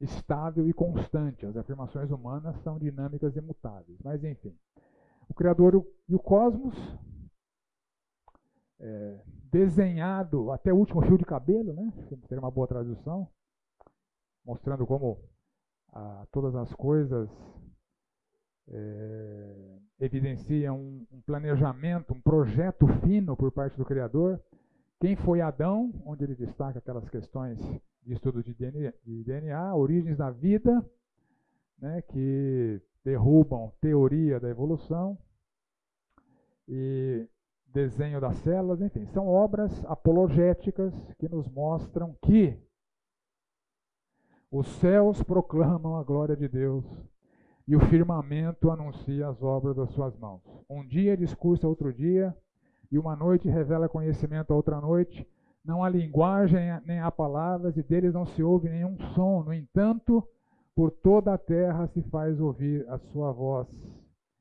estável 0.00 0.68
e 0.68 0.72
constante. 0.72 1.46
As 1.46 1.56
afirmações 1.56 2.10
humanas 2.10 2.56
são 2.62 2.78
dinâmicas 2.78 3.36
e 3.36 3.40
mutáveis. 3.40 3.98
Mas, 4.02 4.24
enfim. 4.24 4.56
O 5.28 5.34
Criador 5.34 5.86
e 6.08 6.14
o 6.14 6.18
cosmos 6.18 6.74
é, 8.80 9.20
desenhado 9.54 10.50
até 10.50 10.72
o 10.72 10.76
último 10.76 11.00
fio 11.02 11.16
de 11.16 11.24
cabelo, 11.24 11.72
né? 11.72 11.92
Seria 12.26 12.40
uma 12.40 12.50
boa 12.50 12.66
tradução, 12.66 13.28
mostrando 14.44 14.84
como 14.84 15.20
ah, 15.92 16.26
todas 16.32 16.56
as 16.56 16.74
coisas 16.74 17.30
é, 18.66 19.78
evidenciam 20.00 20.76
um, 20.76 21.06
um 21.12 21.20
planejamento, 21.20 22.12
um 22.12 22.20
projeto 22.20 22.88
fino 23.04 23.36
por 23.36 23.52
parte 23.52 23.76
do 23.76 23.84
Criador. 23.84 24.42
Quem 25.00 25.14
foi 25.14 25.40
Adão, 25.40 25.92
onde 26.04 26.24
ele 26.24 26.34
destaca 26.34 26.80
aquelas 26.80 27.08
questões 27.08 27.60
de 28.02 28.12
estudo 28.12 28.42
de 28.42 28.52
DNA, 28.54 28.92
de 29.04 29.22
DNA 29.22 29.72
origens 29.76 30.16
da 30.16 30.32
vida, 30.32 30.84
né, 31.78 32.02
que 32.02 32.82
derrubam 33.04 33.72
teoria 33.80 34.40
da 34.40 34.48
evolução. 34.48 35.16
E 36.66 37.28
desenho 37.74 38.20
das 38.20 38.36
células, 38.36 38.80
enfim, 38.80 39.04
são 39.06 39.26
obras 39.26 39.84
apologéticas 39.86 40.94
que 41.18 41.28
nos 41.28 41.48
mostram 41.48 42.16
que 42.22 42.56
os 44.50 44.68
céus 44.76 45.20
proclamam 45.24 45.96
a 45.96 46.04
glória 46.04 46.36
de 46.36 46.46
Deus 46.46 46.84
e 47.66 47.74
o 47.74 47.80
firmamento 47.80 48.70
anuncia 48.70 49.26
as 49.26 49.42
obras 49.42 49.74
das 49.74 49.90
suas 49.90 50.16
mãos. 50.16 50.40
Um 50.70 50.86
dia 50.86 51.16
discursa 51.16 51.66
outro 51.66 51.92
dia, 51.92 52.34
e 52.92 52.98
uma 52.98 53.16
noite 53.16 53.48
revela 53.48 53.88
conhecimento 53.88 54.52
a 54.52 54.56
outra 54.56 54.80
noite. 54.80 55.26
Não 55.64 55.82
há 55.82 55.88
linguagem 55.88 56.60
nem 56.86 57.00
há 57.00 57.10
palavras, 57.10 57.76
e 57.76 57.82
deles 57.82 58.14
não 58.14 58.24
se 58.24 58.42
ouve 58.42 58.68
nenhum 58.68 58.96
som. 59.14 59.42
No 59.42 59.52
entanto, 59.52 60.22
Por 60.74 60.90
toda 60.90 61.34
a 61.34 61.38
terra 61.38 61.86
se 61.86 62.02
faz 62.02 62.40
ouvir 62.40 62.84
a 62.88 62.98
sua 62.98 63.30
voz, 63.30 63.68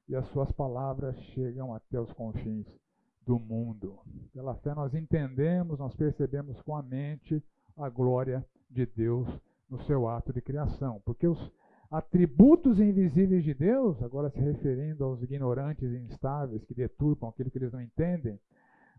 e 0.09 0.15
as 0.15 0.25
suas 0.29 0.51
palavras 0.51 1.15
chegam 1.25 1.75
até 1.75 1.99
os 1.99 2.11
confins 2.11 2.82
do 3.25 3.39
mundo. 3.39 3.99
Pela 4.33 4.55
fé 4.55 4.73
nós 4.73 4.93
entendemos, 4.93 5.79
nós 5.79 5.95
percebemos 5.95 6.61
com 6.61 6.75
a 6.75 6.83
mente 6.83 7.43
a 7.77 7.89
glória 7.89 8.45
de 8.69 8.85
Deus 8.85 9.27
no 9.69 9.81
seu 9.83 10.07
ato 10.07 10.31
de 10.33 10.41
criação, 10.41 11.01
porque 11.05 11.27
os 11.27 11.51
atributos 11.89 12.79
invisíveis 12.79 13.43
de 13.43 13.53
Deus, 13.53 14.01
agora 14.01 14.29
se 14.29 14.39
referindo 14.39 15.03
aos 15.03 15.21
ignorantes 15.21 15.91
e 15.91 15.97
instáveis 15.97 16.63
que 16.65 16.73
deturpam 16.73 17.29
aquilo 17.29 17.51
que 17.51 17.57
eles 17.57 17.71
não 17.71 17.81
entendem, 17.81 18.39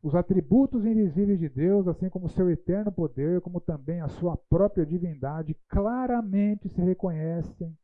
os 0.02 0.14
atributos 0.14 0.84
invisíveis 0.84 1.38
de 1.38 1.48
Deus, 1.48 1.88
assim 1.88 2.10
como 2.10 2.26
o 2.26 2.30
seu 2.30 2.50
eterno 2.50 2.92
poder, 2.92 3.40
como 3.40 3.58
também 3.60 4.00
a 4.00 4.08
sua 4.08 4.36
própria 4.36 4.84
divindade, 4.84 5.56
claramente 5.66 6.68
se 6.68 6.80
reconhecem 6.82 7.74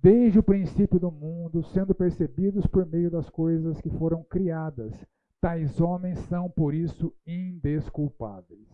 desde 0.00 0.38
o 0.38 0.42
princípio 0.42 1.00
do 1.00 1.10
mundo, 1.10 1.64
sendo 1.64 1.94
percebidos 1.94 2.66
por 2.66 2.86
meio 2.86 3.10
das 3.10 3.28
coisas 3.28 3.80
que 3.80 3.90
foram 3.90 4.22
criadas. 4.22 4.94
Tais 5.40 5.80
homens 5.80 6.18
são, 6.20 6.50
por 6.50 6.74
isso, 6.74 7.14
indesculpáveis. 7.26 8.68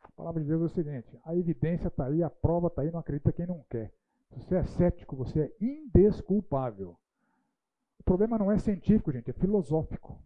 A 0.00 0.08
palavra 0.12 0.40
de 0.40 0.48
Deus 0.48 0.62
é 0.62 0.64
o 0.66 0.68
seguinte: 0.68 1.18
a 1.24 1.34
evidência 1.34 1.88
está 1.88 2.06
aí, 2.06 2.22
a 2.22 2.30
prova 2.30 2.68
está 2.68 2.82
aí, 2.82 2.90
não 2.90 3.00
acredita 3.00 3.32
quem 3.32 3.46
não 3.46 3.64
quer. 3.68 3.92
Se 4.30 4.38
você 4.38 4.56
é 4.56 4.62
cético, 4.64 5.16
você 5.16 5.40
é 5.40 5.52
indesculpável. 5.60 6.96
O 7.98 8.04
problema 8.04 8.38
não 8.38 8.52
é 8.52 8.58
científico, 8.58 9.10
gente, 9.12 9.30
é 9.30 9.32
filosófico. 9.32 10.18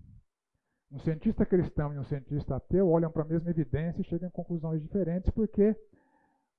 Um 0.90 0.98
cientista 0.98 1.44
cristão 1.44 1.94
e 1.94 1.98
um 1.98 2.04
cientista 2.04 2.56
ateu 2.56 2.88
olham 2.88 3.10
para 3.10 3.22
a 3.22 3.26
mesma 3.26 3.50
evidência 3.50 4.00
e 4.00 4.04
chegam 4.04 4.28
a 4.28 4.32
conclusões 4.32 4.82
diferentes, 4.82 5.30
porque 5.30 5.76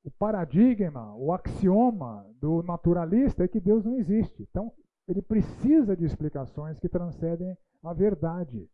o 0.03 0.11
paradigma, 0.11 1.15
o 1.15 1.33
axioma 1.33 2.25
do 2.39 2.63
naturalista 2.63 3.43
é 3.43 3.47
que 3.47 3.59
Deus 3.59 3.83
não 3.83 3.97
existe. 3.97 4.43
Então, 4.43 4.71
ele 5.07 5.21
precisa 5.21 5.95
de 5.95 6.05
explicações 6.05 6.79
que 6.79 6.87
transcendem 6.87 7.57
a 7.83 7.93
verdade. 7.93 8.69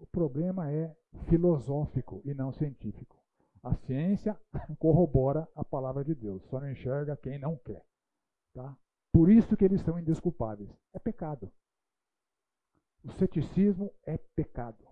O 0.00 0.06
problema 0.06 0.72
é 0.72 0.96
filosófico 1.28 2.22
e 2.24 2.32
não 2.32 2.52
científico. 2.52 3.22
A 3.62 3.74
ciência 3.74 4.34
corrobora 4.78 5.46
a 5.54 5.62
palavra 5.62 6.02
de 6.02 6.14
Deus, 6.14 6.42
só 6.46 6.58
não 6.58 6.70
enxerga 6.70 7.18
quem 7.18 7.38
não 7.38 7.54
quer. 7.58 7.84
Tá? 8.54 8.74
Por 9.12 9.30
isso 9.30 9.56
que 9.58 9.64
eles 9.64 9.82
são 9.82 9.98
indesculpáveis. 9.98 10.70
É 10.94 10.98
pecado. 10.98 11.52
O 13.04 13.12
ceticismo 13.12 13.92
é 14.06 14.16
pecado. 14.16 14.82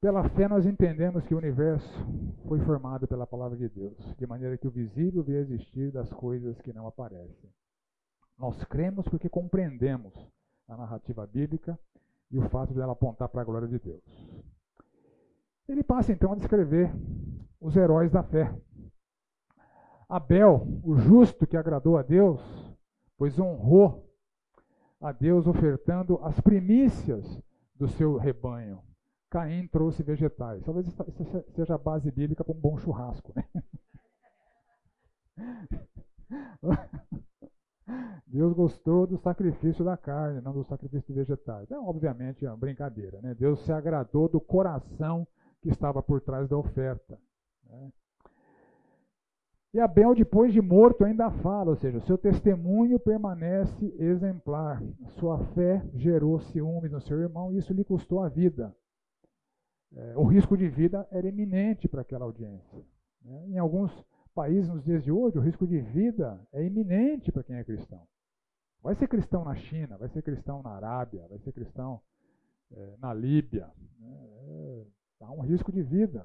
Pela 0.00 0.26
fé 0.30 0.48
nós 0.48 0.64
entendemos 0.64 1.26
que 1.26 1.34
o 1.34 1.38
universo 1.38 1.92
foi 2.46 2.60
formado 2.60 3.06
pela 3.06 3.26
palavra 3.26 3.56
de 3.56 3.68
Deus, 3.68 3.98
de 4.16 4.26
maneira 4.26 4.56
que 4.56 4.66
o 4.66 4.70
visível 4.70 5.22
veio 5.22 5.40
existir 5.40 5.92
das 5.92 6.10
coisas 6.10 6.58
que 6.62 6.72
não 6.72 6.86
aparecem. 6.86 7.52
Nós 8.38 8.64
cremos 8.64 9.06
porque 9.08 9.28
compreendemos 9.28 10.14
a 10.68 10.76
narrativa 10.76 11.26
bíblica 11.26 11.78
e 12.30 12.38
o 12.38 12.48
fato 12.48 12.74
de 12.74 12.80
ela 12.80 12.92
apontar 12.92 13.28
para 13.28 13.40
a 13.40 13.44
glória 13.44 13.66
de 13.66 13.78
Deus. 13.78 14.02
Ele 15.66 15.82
passa 15.82 16.12
então 16.12 16.32
a 16.32 16.36
descrever 16.36 16.92
os 17.60 17.76
heróis 17.76 18.10
da 18.10 18.22
fé. 18.22 18.54
Abel, 20.08 20.66
o 20.82 20.96
justo 20.96 21.46
que 21.46 21.56
agradou 21.56 21.98
a 21.98 22.02
Deus, 22.02 22.40
pois 23.16 23.38
honrou 23.38 24.08
a 25.00 25.12
Deus 25.12 25.46
ofertando 25.46 26.18
as 26.22 26.40
primícias 26.40 27.24
do 27.74 27.86
seu 27.88 28.16
rebanho. 28.16 28.82
Caim 29.30 29.68
trouxe 29.68 30.02
vegetais. 30.02 30.64
Talvez 30.64 30.86
isso 30.86 31.04
seja 31.54 31.74
a 31.74 31.78
base 31.78 32.10
bíblica 32.10 32.42
para 32.42 32.54
um 32.54 32.58
bom 32.58 32.78
churrasco. 32.78 33.32
Né? 33.36 33.44
Deus 38.26 38.52
gostou 38.52 39.06
do 39.06 39.16
sacrifício 39.18 39.84
da 39.84 39.96
carne, 39.96 40.40
não 40.40 40.52
do 40.52 40.64
sacrifício 40.64 41.06
de 41.06 41.20
vegetais. 41.20 41.70
É 41.70 41.78
obviamente 41.78 42.44
é 42.44 42.50
uma 42.50 42.56
brincadeira. 42.56 43.20
Né? 43.22 43.34
Deus 43.34 43.64
se 43.64 43.72
agradou 43.72 44.28
do 44.28 44.40
coração 44.40 45.26
que 45.62 45.70
estava 45.70 46.02
por 46.02 46.20
trás 46.20 46.48
da 46.48 46.56
oferta. 46.56 47.18
Né? 47.64 47.92
E 49.74 49.80
Abel, 49.80 50.14
depois 50.14 50.52
de 50.52 50.62
morto, 50.62 51.04
ainda 51.04 51.30
fala, 51.30 51.70
ou 51.70 51.76
seja, 51.76 52.00
seu 52.00 52.16
testemunho 52.16 52.98
permanece 52.98 53.94
exemplar. 53.98 54.82
Sua 55.18 55.38
fé 55.54 55.84
gerou 55.94 56.40
ciúmes 56.40 56.90
no 56.90 57.00
seu 57.00 57.20
irmão 57.20 57.52
e 57.52 57.58
isso 57.58 57.72
lhe 57.72 57.84
custou 57.84 58.20
a 58.20 58.28
vida. 58.28 58.74
É, 59.94 60.14
o 60.16 60.24
risco 60.24 60.56
de 60.56 60.68
vida 60.68 61.06
era 61.10 61.28
iminente 61.28 61.88
para 61.88 62.02
aquela 62.02 62.24
audiência. 62.24 62.84
Né? 63.22 63.46
Em 63.48 63.58
alguns 63.58 63.90
países, 64.38 64.68
nos 64.68 64.84
dias 64.84 65.02
de 65.02 65.10
hoje, 65.10 65.36
o 65.36 65.40
risco 65.40 65.66
de 65.66 65.80
vida 65.80 66.40
é 66.52 66.64
iminente 66.64 67.32
para 67.32 67.42
quem 67.42 67.56
é 67.56 67.64
cristão. 67.64 68.06
Vai 68.80 68.94
ser 68.94 69.08
cristão 69.08 69.44
na 69.44 69.56
China, 69.56 69.98
vai 69.98 70.08
ser 70.10 70.22
cristão 70.22 70.62
na 70.62 70.70
Arábia, 70.70 71.26
vai 71.28 71.40
ser 71.40 71.50
cristão 71.50 72.00
é, 72.70 72.94
na 73.00 73.12
Líbia. 73.12 73.68
Né? 73.98 74.16
É, 74.46 74.86
há 75.22 75.32
um 75.32 75.40
risco 75.40 75.72
de 75.72 75.82
vida. 75.82 76.24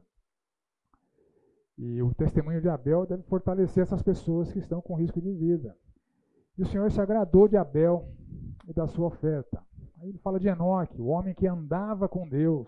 E 1.76 2.04
o 2.04 2.13
testemunho 2.13 2.62
de 2.62 2.69
Abel 2.69 3.08
deve 3.08 3.23
fortalecer 3.23 3.82
essas 3.82 4.04
pessoas 4.04 4.54
que 4.54 4.60
estão 4.60 4.80
com 4.80 4.93
risco 4.93 5.19
de 5.19 5.34
vida. 5.34 5.76
E 6.56 6.62
o 6.62 6.67
Senhor 6.67 6.91
se 6.91 7.02
agradou 7.02 7.47
de 7.47 7.58
Abel 7.58 8.08
e 8.67 8.73
da 8.73 8.86
sua 8.86 9.08
oferta. 9.08 9.60
Aí 9.99 10.10
ele 10.10 10.19
fala 10.19 10.39
de 10.39 10.47
Enoque, 10.47 11.02
o 11.02 11.08
homem 11.08 11.34
que 11.34 11.47
andava 11.47 12.08
com 12.08 12.30
Deus. 12.30 12.67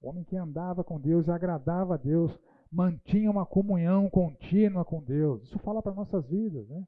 O 0.00 0.08
homem 0.08 0.24
que 0.24 0.34
andava 0.34 0.82
com 0.82 0.98
Deus 0.98 1.26
e 1.26 1.30
agradava 1.30 1.92
a 1.92 1.98
Deus, 1.98 2.40
mantinha 2.72 3.30
uma 3.30 3.44
comunhão 3.44 4.08
contínua 4.08 4.84
com 4.84 5.02
Deus. 5.02 5.42
Isso 5.42 5.58
fala 5.58 5.82
para 5.82 5.92
nossas 5.92 6.26
vidas, 6.26 6.66
né? 6.68 6.86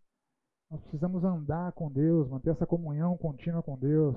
Nós 0.70 0.80
precisamos 0.80 1.22
andar 1.22 1.72
com 1.72 1.92
Deus, 1.92 2.28
manter 2.28 2.50
essa 2.50 2.66
comunhão 2.66 3.16
contínua 3.18 3.62
com 3.62 3.78
Deus. 3.78 4.16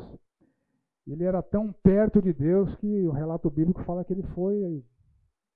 Ele 1.05 1.23
era 1.23 1.43
tão 1.43 1.71
perto 1.71 2.21
de 2.21 2.33
Deus 2.33 2.73
que 2.75 3.05
o 3.05 3.11
relato 3.11 3.49
bíblico 3.49 3.83
fala 3.83 4.03
que 4.03 4.13
ele 4.13 4.23
foi 4.23 4.83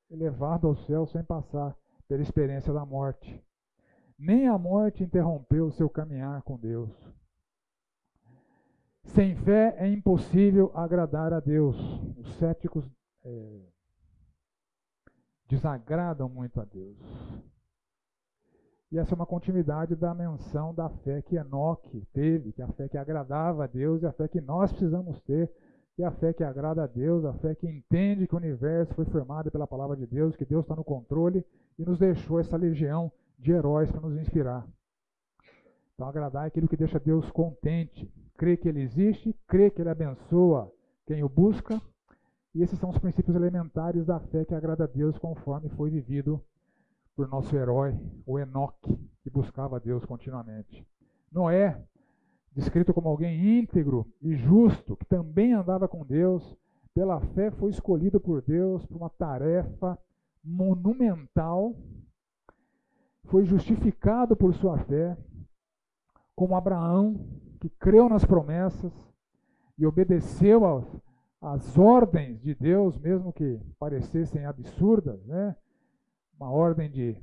elevado 0.09 0.67
ao 0.67 0.75
céu 0.75 1.07
sem 1.07 1.23
passar 1.23 1.75
pela 2.07 2.21
experiência 2.21 2.73
da 2.73 2.85
morte. 2.85 3.41
Nem 4.19 4.47
a 4.47 4.57
morte 4.57 5.03
interrompeu 5.03 5.67
o 5.67 5.71
seu 5.71 5.89
caminhar 5.89 6.41
com 6.43 6.57
Deus. 6.57 6.91
Sem 9.05 9.35
fé 9.37 9.75
é 9.77 9.87
impossível 9.87 10.71
agradar 10.75 11.33
a 11.33 11.39
Deus. 11.39 11.75
Os 12.17 12.35
céticos 12.35 12.85
é, 13.23 13.70
desagradam 15.51 16.27
muito 16.27 16.59
a 16.59 16.65
Deus. 16.65 16.97
E 18.91 18.97
essa 18.97 19.13
é 19.13 19.15
uma 19.15 19.25
continuidade 19.25 19.95
da 19.95 20.13
menção 20.13 20.73
da 20.73 20.89
fé 20.89 21.21
que 21.21 21.35
Enoque 21.35 22.05
teve, 22.13 22.51
que 22.51 22.61
é 22.61 22.65
a 22.65 22.71
fé 22.73 22.89
que 22.89 22.97
agradava 22.97 23.63
a 23.63 23.67
Deus 23.67 24.01
e 24.01 24.05
a 24.05 24.11
fé 24.11 24.27
que 24.27 24.41
nós 24.41 24.71
precisamos 24.71 25.21
ter 25.21 25.51
que 25.95 26.03
é 26.03 26.05
a 26.07 26.11
fé 26.11 26.33
que 26.33 26.43
agrada 26.43 26.83
a 26.83 26.87
Deus, 26.87 27.25
a 27.25 27.33
fé 27.33 27.53
que 27.53 27.67
entende 27.67 28.25
que 28.25 28.33
o 28.33 28.37
universo 28.37 28.93
foi 28.93 29.05
formado 29.05 29.51
pela 29.51 29.67
palavra 29.67 29.95
de 29.95 30.07
Deus, 30.07 30.35
que 30.35 30.45
Deus 30.45 30.63
está 30.63 30.75
no 30.75 30.83
controle 30.83 31.45
e 31.77 31.83
nos 31.83 31.99
deixou 31.99 32.39
essa 32.39 32.57
legião 32.57 33.11
de 33.37 33.51
heróis 33.51 33.91
para 33.91 34.01
nos 34.01 34.17
inspirar. 34.17 34.65
Então, 35.93 36.07
agradar 36.07 36.45
é 36.45 36.47
aquilo 36.47 36.67
que 36.67 36.77
deixa 36.77 36.99
Deus 36.99 37.29
contente, 37.31 38.11
crer 38.37 38.57
que 38.57 38.69
Ele 38.69 38.81
existe, 38.81 39.35
crer 39.47 39.71
que 39.71 39.81
Ele 39.81 39.89
abençoa 39.89 40.71
quem 41.05 41.23
o 41.23 41.29
busca. 41.29 41.79
E 42.53 42.61
esses 42.61 42.77
são 42.79 42.89
os 42.89 42.97
princípios 42.97 43.35
elementares 43.35 44.05
da 44.05 44.19
fé 44.19 44.43
que 44.43 44.53
agrada 44.53 44.83
a 44.83 44.87
Deus, 44.87 45.17
conforme 45.17 45.69
foi 45.69 45.89
vivido 45.89 46.43
por 47.15 47.27
nosso 47.27 47.55
herói, 47.55 47.97
o 48.25 48.39
Enoque, 48.39 48.97
que 49.23 49.29
buscava 49.29 49.77
a 49.77 49.79
Deus 49.79 50.05
continuamente. 50.05 50.85
Noé 51.31 51.81
descrito 52.53 52.93
como 52.93 53.07
alguém 53.07 53.59
íntegro 53.59 54.05
e 54.21 54.35
justo, 54.35 54.97
que 54.97 55.05
também 55.05 55.53
andava 55.53 55.87
com 55.87 56.05
Deus, 56.05 56.57
pela 56.93 57.21
fé 57.21 57.49
foi 57.51 57.69
escolhido 57.69 58.19
por 58.19 58.41
Deus 58.41 58.85
para 58.85 58.97
uma 58.97 59.09
tarefa 59.09 59.97
monumental, 60.43 61.73
foi 63.25 63.45
justificado 63.45 64.35
por 64.35 64.53
sua 64.53 64.77
fé, 64.79 65.17
como 66.35 66.55
Abraão, 66.55 67.25
que 67.59 67.69
creu 67.69 68.09
nas 68.09 68.25
promessas 68.25 68.91
e 69.77 69.85
obedeceu 69.85 70.65
às 71.41 71.75
ordens 71.77 72.39
de 72.39 72.53
Deus, 72.53 72.97
mesmo 72.99 73.33
que 73.33 73.59
parecessem 73.79 74.45
absurdas, 74.45 75.25
né? 75.25 75.55
uma 76.35 76.51
ordem 76.51 76.89
de 76.89 77.17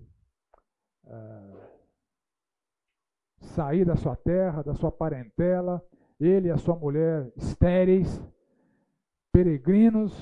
uh, 1.04 1.58
sair 3.40 3.84
da 3.84 3.96
sua 3.96 4.16
terra, 4.16 4.62
da 4.62 4.74
sua 4.74 4.90
parentela, 4.90 5.84
ele 6.18 6.48
e 6.48 6.50
a 6.50 6.56
sua 6.56 6.74
mulher 6.74 7.32
estéreis, 7.36 8.20
peregrinos, 9.32 10.12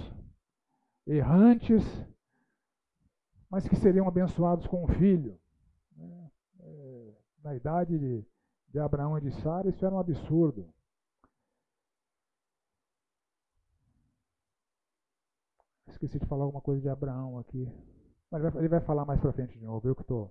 errantes, 1.06 1.82
mas 3.48 3.66
que 3.66 3.76
seriam 3.76 4.06
abençoados 4.06 4.66
com 4.66 4.84
um 4.84 4.88
filho. 4.88 5.38
Né? 5.96 6.30
É, 6.60 7.12
na 7.42 7.54
idade 7.54 7.98
de, 7.98 8.26
de 8.68 8.78
Abraão 8.78 9.16
e 9.16 9.22
de 9.22 9.30
Sara, 9.40 9.70
isso 9.70 9.84
era 9.86 9.94
um 9.94 9.98
absurdo. 9.98 10.68
Esqueci 15.96 16.18
de 16.18 16.26
falar 16.26 16.44
alguma 16.44 16.60
coisa 16.60 16.80
de 16.80 16.88
Abraão 16.90 17.38
aqui. 17.38 17.66
Mas 18.30 18.44
ele 18.56 18.68
vai 18.68 18.80
falar 18.80 19.06
mais 19.06 19.18
para 19.18 19.32
frente 19.32 19.58
de 19.58 19.64
novo, 19.64 19.88
eu 19.88 19.94
que 19.94 20.02
estou 20.02 20.30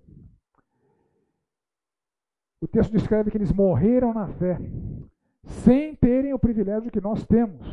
o 2.61 2.67
texto 2.67 2.91
descreve 2.91 3.29
que 3.29 3.37
eles 3.37 3.51
morreram 3.51 4.13
na 4.13 4.27
fé, 4.27 4.57
sem 5.43 5.95
terem 5.95 6.33
o 6.33 6.39
privilégio 6.39 6.89
que 6.89 7.01
nós 7.01 7.25
temos 7.25 7.67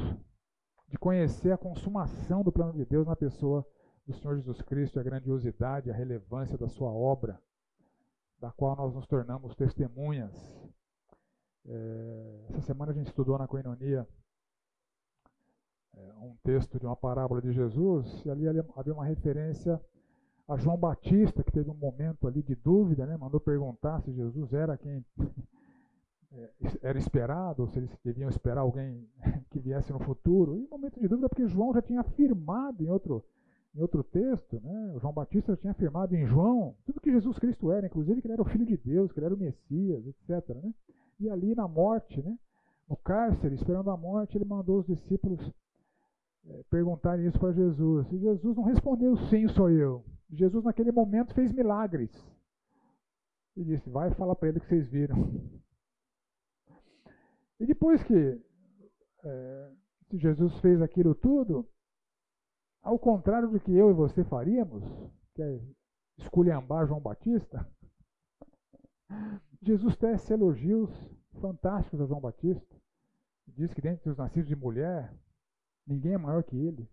de 0.89 0.99
conhecer 0.99 1.53
a 1.53 1.57
consumação 1.57 2.43
do 2.43 2.53
plano 2.53 2.75
de 2.75 2.85
Deus 2.85 3.07
na 3.07 3.17
pessoa 3.17 3.67
do 4.07 4.13
Senhor 4.13 4.37
Jesus 4.37 4.61
Cristo, 4.61 5.01
a 5.01 5.03
grandiosidade, 5.03 5.91
a 5.91 5.95
relevância 5.95 6.59
da 6.59 6.69
sua 6.69 6.91
obra, 6.91 7.41
da 8.39 8.51
qual 8.51 8.77
nós 8.77 8.93
nos 8.93 9.07
tornamos 9.07 9.55
testemunhas. 9.55 10.35
É, 11.65 12.47
essa 12.51 12.61
semana 12.61 12.91
a 12.91 12.95
gente 12.95 13.07
estudou 13.07 13.39
na 13.39 13.47
Coinonia 13.47 14.07
é, 15.97 16.13
um 16.21 16.35
texto 16.43 16.79
de 16.79 16.87
uma 16.87 16.97
parábola 16.97 17.41
de 17.41 17.53
Jesus, 17.53 18.25
e 18.25 18.31
ali, 18.31 18.49
havia 18.49 18.95
uma 18.95 19.05
referência 19.05 19.81
a 20.49 20.57
João 20.57 20.77
Batista, 20.77 21.43
que 21.43 21.53
teve 21.53 21.71
um 21.71 21.75
momento 21.75 22.27
ali 22.27 22.43
de 22.43 22.55
dúvida, 22.55 23.07
né? 23.07 23.17
mandou 23.17 23.41
perguntar 23.41 24.01
se 24.03 24.13
Jesus 24.13 24.53
era 24.53 24.77
quem 24.77 25.05
é, 26.33 26.51
era 26.83 26.99
esperado, 26.99 27.63
ou 27.63 27.69
se 27.69 27.79
eles 27.79 27.91
deviam 28.05 28.29
esperar 28.29 28.61
alguém 28.61 29.09
que 29.51 29.59
viesse 29.59 29.93
no 29.93 30.01
futuro. 30.01 30.59
E 30.59 30.65
um 30.65 30.69
momento 30.69 31.01
de 31.01 31.09
dúvida, 31.09 31.29
porque 31.29 31.47
João 31.47 31.73
já 31.73 31.81
tinha 31.81 32.01
afirmado 32.01 32.83
em 32.83 32.91
outro, 32.91 33.25
em 33.75 33.81
outro 33.81 34.03
texto, 34.03 34.61
né? 34.61 34.95
João 35.01 35.13
Batista 35.13 35.53
já 35.53 35.57
tinha 35.57 35.71
afirmado 35.71 36.15
em 36.15 36.27
João 36.27 36.75
tudo 36.85 37.01
que 37.01 37.11
Jesus 37.11 37.39
Cristo 37.39 37.71
era, 37.71 37.87
inclusive 37.87 38.21
que 38.21 38.27
ele 38.27 38.35
era 38.35 38.43
o 38.43 38.47
Filho 38.47 38.67
de 38.67 38.77
Deus, 38.77 39.13
que 39.13 39.19
ele 39.19 39.27
era 39.27 39.35
o 39.35 39.39
Messias, 39.39 40.05
etc. 40.07 40.57
Né? 40.57 40.75
E 41.21 41.31
ali 41.31 41.55
na 41.55 41.69
morte, 41.69 42.21
né? 42.21 42.37
no 42.89 42.97
cárcere, 42.97 43.55
esperando 43.55 43.91
a 43.91 43.97
morte, 43.97 44.37
ele 44.37 44.45
mandou 44.45 44.81
os 44.81 44.87
discípulos 44.87 45.41
é, 46.47 46.63
perguntarem 46.71 47.27
isso 47.27 47.39
para 47.39 47.53
Jesus. 47.53 48.11
E 48.13 48.19
Jesus 48.19 48.57
não 48.57 48.65
respondeu, 48.65 49.17
sim, 49.29 49.49
sou 49.49 49.71
eu. 49.71 50.05
Jesus, 50.31 50.65
naquele 50.65 50.91
momento, 50.91 51.35
fez 51.35 51.53
milagres. 51.53 52.11
E 53.57 53.63
disse: 53.63 53.89
Vai 53.91 54.11
falar 54.15 54.35
para 54.35 54.49
ele 54.49 54.61
que 54.61 54.67
vocês 54.67 54.89
viram. 54.89 55.41
E 57.61 57.67
depois 57.67 58.03
que 58.03 58.41
é, 59.25 59.73
Jesus 60.13 60.59
fez 60.61 60.81
aquilo 60.81 61.15
tudo, 61.15 61.69
ao 62.83 62.99
contrário 62.99 63.49
do 63.49 63.61
que 63.61 63.73
eu 63.73 63.91
e 63.91 63.95
você 63.95 64.25
faríamos, 64.25 64.83
que 65.35 65.43
é 65.43 65.61
esculhambar 66.19 66.87
João 66.87 67.01
Batista, 67.01 67.67
Jesus 69.63 69.97
tece 69.97 70.33
elogios 70.33 70.91
fantásticos 71.41 72.01
a 72.01 72.07
João 72.07 72.21
Batista. 72.21 72.77
Diz 73.47 73.73
que 73.75 73.83
dentre 73.83 74.11
os 74.11 74.17
nascidos 74.17 74.49
de 74.49 74.57
mulher, 74.57 75.13
ninguém 75.87 76.15
é 76.15 76.19
maior 76.19 76.43
que 76.43 76.57
ele. 76.57 76.89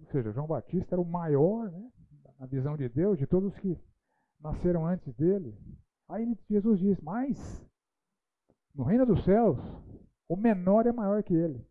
Ou 0.00 0.06
seja, 0.06 0.32
João 0.32 0.46
Batista 0.46 0.94
era 0.94 1.00
o 1.00 1.04
maior, 1.04 1.70
né, 1.70 1.90
na 2.38 2.46
visão 2.46 2.76
de 2.76 2.88
Deus, 2.88 3.18
de 3.18 3.26
todos 3.26 3.56
que 3.58 3.76
nasceram 4.40 4.86
antes 4.86 5.12
dele. 5.14 5.56
Aí 6.08 6.36
Jesus 6.48 6.78
diz: 6.78 7.00
Mas, 7.00 7.38
no 8.74 8.84
reino 8.84 9.04
dos 9.04 9.24
céus, 9.24 9.58
o 10.28 10.36
menor 10.36 10.86
é 10.86 10.92
maior 10.92 11.22
que 11.22 11.34
ele. 11.34 11.66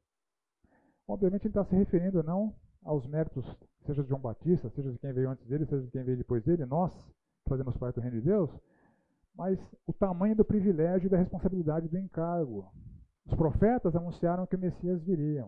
Obviamente, 1.08 1.44
ele 1.44 1.50
está 1.50 1.64
se 1.64 1.76
referindo 1.76 2.22
não 2.22 2.54
aos 2.84 3.08
méritos, 3.08 3.46
seja 3.86 4.04
de 4.04 4.10
João 4.10 4.22
Batista, 4.22 4.70
seja 4.70 4.92
de 4.92 5.00
quem 5.00 5.14
veio 5.14 5.30
antes 5.30 5.46
dele, 5.48 5.66
seja 5.66 5.84
de 5.84 5.92
quem 5.92 6.04
veio 6.04 6.18
depois 6.18 6.44
dele, 6.44 6.66
nós, 6.66 6.94
que 7.44 7.50
fazemos 7.50 7.78
parte 7.78 7.96
do 7.96 8.02
reino 8.02 8.20
de 8.20 8.26
Deus, 8.26 8.50
mas 9.34 9.60
o 9.86 9.94
tamanho 9.94 10.36
do 10.36 10.44
privilégio 10.44 11.08
e 11.08 11.10
da 11.10 11.18
responsabilidade 11.18 11.88
do 11.88 11.98
encargo. 11.98 12.70
Os 13.28 13.36
profetas 13.36 13.96
anunciaram 13.96 14.48
que 14.48 14.56
o 14.56 14.60
Messias 14.60 15.04
viria. 15.04 15.46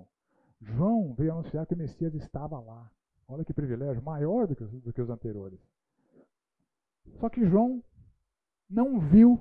João 0.61 1.13
veio 1.13 1.31
anunciar 1.31 1.65
que 1.65 1.73
o 1.73 1.77
Messias 1.77 2.13
estava 2.13 2.59
lá. 2.59 2.91
Olha 3.27 3.45
que 3.45 3.53
privilégio, 3.53 4.03
maior 4.03 4.47
do 4.47 4.55
que, 4.55 4.63
do 4.65 4.91
que 4.91 5.01
os 5.01 5.09
anteriores. 5.09 5.59
Só 7.19 7.29
que 7.29 7.45
João 7.45 7.81
não 8.69 8.99
viu, 8.99 9.39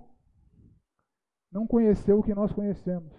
não 1.51 1.66
conheceu 1.66 2.20
o 2.20 2.22
que 2.22 2.35
nós 2.35 2.53
conhecemos. 2.53 3.12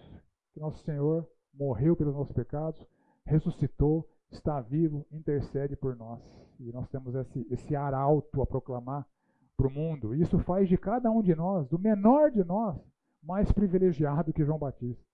Que 0.54 0.60
nosso 0.60 0.82
Senhor 0.84 1.30
morreu 1.54 1.96
pelos 1.96 2.16
nossos 2.16 2.34
pecados, 2.34 2.84
ressuscitou, 3.26 4.10
está 4.32 4.62
vivo, 4.62 5.06
intercede 5.12 5.76
por 5.76 5.96
nós. 5.96 6.22
E 6.60 6.72
nós 6.72 6.88
temos 6.90 7.14
esse, 7.16 7.46
esse 7.52 7.76
arauto 7.76 8.42
a 8.42 8.48
proclamar 8.48 9.06
para 9.58 9.68
o 9.68 9.72
mundo. 9.72 10.16
Isso 10.16 10.40
faz 10.40 10.70
de 10.70 10.78
cada 10.78 11.12
um 11.12 11.22
de 11.22 11.36
nós, 11.36 11.68
do 11.68 11.78
menor 11.78 12.32
de 12.32 12.44
nós, 12.44 12.78
mais 13.22 13.52
privilegiado 13.52 14.32
que 14.32 14.46
João 14.46 14.58
Batista. 14.58 15.09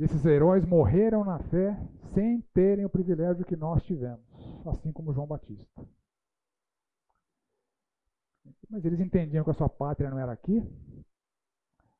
Esses 0.00 0.24
heróis 0.24 0.64
morreram 0.64 1.22
na 1.22 1.38
fé 1.38 1.78
sem 2.14 2.40
terem 2.54 2.86
o 2.86 2.88
privilégio 2.88 3.44
que 3.44 3.54
nós 3.54 3.82
tivemos, 3.82 4.24
assim 4.66 4.90
como 4.90 5.12
João 5.12 5.26
Batista. 5.26 5.86
Mas 8.70 8.82
eles 8.86 8.98
entendiam 8.98 9.44
que 9.44 9.50
a 9.50 9.54
sua 9.54 9.68
pátria 9.68 10.08
não 10.08 10.18
era 10.18 10.32
aqui, 10.32 10.66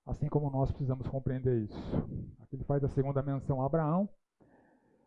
assim 0.06 0.28
como 0.28 0.48
nós 0.48 0.70
precisamos 0.70 1.06
compreender 1.08 1.64
isso. 1.64 1.96
Aqui 2.40 2.56
ele 2.56 2.64
faz 2.64 2.82
a 2.82 2.88
segunda 2.88 3.22
menção 3.22 3.60
a 3.60 3.66
Abraão. 3.66 4.08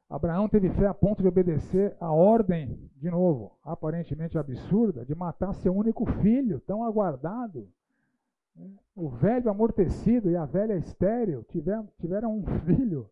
Abraão 0.08 0.48
teve 0.48 0.70
fé 0.70 0.86
a 0.86 0.94
ponto 0.94 1.24
de 1.24 1.28
obedecer 1.28 1.98
a 2.00 2.12
ordem, 2.12 2.92
de 2.98 3.10
novo, 3.10 3.58
aparentemente 3.64 4.38
absurda, 4.38 5.04
de 5.04 5.16
matar 5.16 5.56
seu 5.56 5.76
único 5.76 6.06
filho, 6.22 6.60
tão 6.60 6.84
aguardado, 6.84 7.68
o 8.96 9.10
velho 9.10 9.50
amortecido 9.50 10.30
e 10.30 10.36
a 10.36 10.46
velha 10.46 10.76
estéril 10.76 11.44
tiveram, 11.46 11.88
tiveram 12.00 12.38
um 12.38 12.46
filho, 12.66 13.10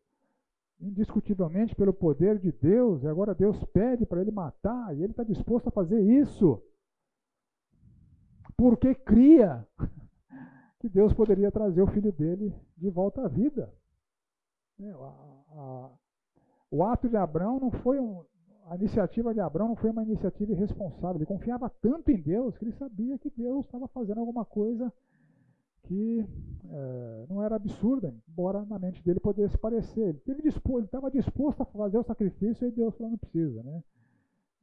indiscutivelmente 0.80 1.76
pelo 1.76 1.94
poder 1.94 2.38
de 2.38 2.52
Deus, 2.52 3.04
e 3.04 3.08
agora 3.08 3.34
Deus 3.34 3.64
pede 3.66 4.06
para 4.06 4.22
ele 4.22 4.32
matar, 4.32 4.96
e 4.96 5.04
ele 5.04 5.12
está 5.12 5.24
disposto 5.24 5.68
a 5.68 5.72
fazer 5.72 6.00
isso. 6.02 6.62
Porque 8.56 8.94
cria 8.94 9.68
que 10.80 10.88
Deus 10.88 11.14
poderia 11.14 11.52
trazer 11.52 11.82
o 11.82 11.88
filho 11.88 12.12
dele 12.12 12.54
de 12.78 12.90
volta 12.90 13.26
à 13.26 13.28
vida. 13.28 13.74
É, 14.80 14.94
o 16.70 16.84
ato 16.84 17.10
de 17.10 17.18
Abraão 17.18 17.60
não 17.60 17.72
foi 17.72 18.00
um, 18.00 18.24
a 18.68 18.76
iniciativa 18.76 19.34
de 19.34 19.40
Abraão 19.40 19.70
não 19.70 19.76
foi 19.76 19.90
uma 19.90 20.04
iniciativa 20.04 20.52
irresponsável. 20.52 21.18
Ele 21.18 21.26
confiava 21.26 21.70
tanto 21.82 22.10
em 22.12 22.22
Deus 22.22 22.58
que 22.58 22.66
ele 22.66 22.72
sabia 22.74 23.18
que 23.18 23.30
Deus 23.30 23.66
estava 23.66 23.88
fazendo 23.88 24.20
alguma 24.20 24.46
coisa 24.46 24.92
que 25.84 26.26
é, 26.70 27.26
não 27.30 27.44
era 27.44 27.56
absurda, 27.56 28.14
embora 28.30 28.66
na 28.66 28.80
mente 28.80 29.04
dele 29.04 29.20
pudesse 29.20 29.58
parecer. 29.58 30.02
Ele 30.02 30.20
teve 30.20 30.42
disposto, 30.42 30.86
estava 30.86 31.12
disposto 31.12 31.62
a 31.62 31.66
fazer 31.66 31.98
o 31.98 32.04
sacrifício 32.04 32.68
e 32.68 32.72
Deus 32.72 32.96
falou, 32.96 33.12
não 33.12 33.18
precisa, 33.18 33.62
né? 33.64 33.84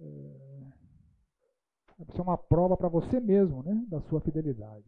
É, 0.01 0.59
é 2.17 2.23
uma 2.23 2.39
prova 2.39 2.77
para 2.77 2.89
você 2.89 3.19
mesmo, 3.19 3.63
né, 3.63 3.85
da 3.89 4.01
sua 4.03 4.21
fidelidade. 4.21 4.85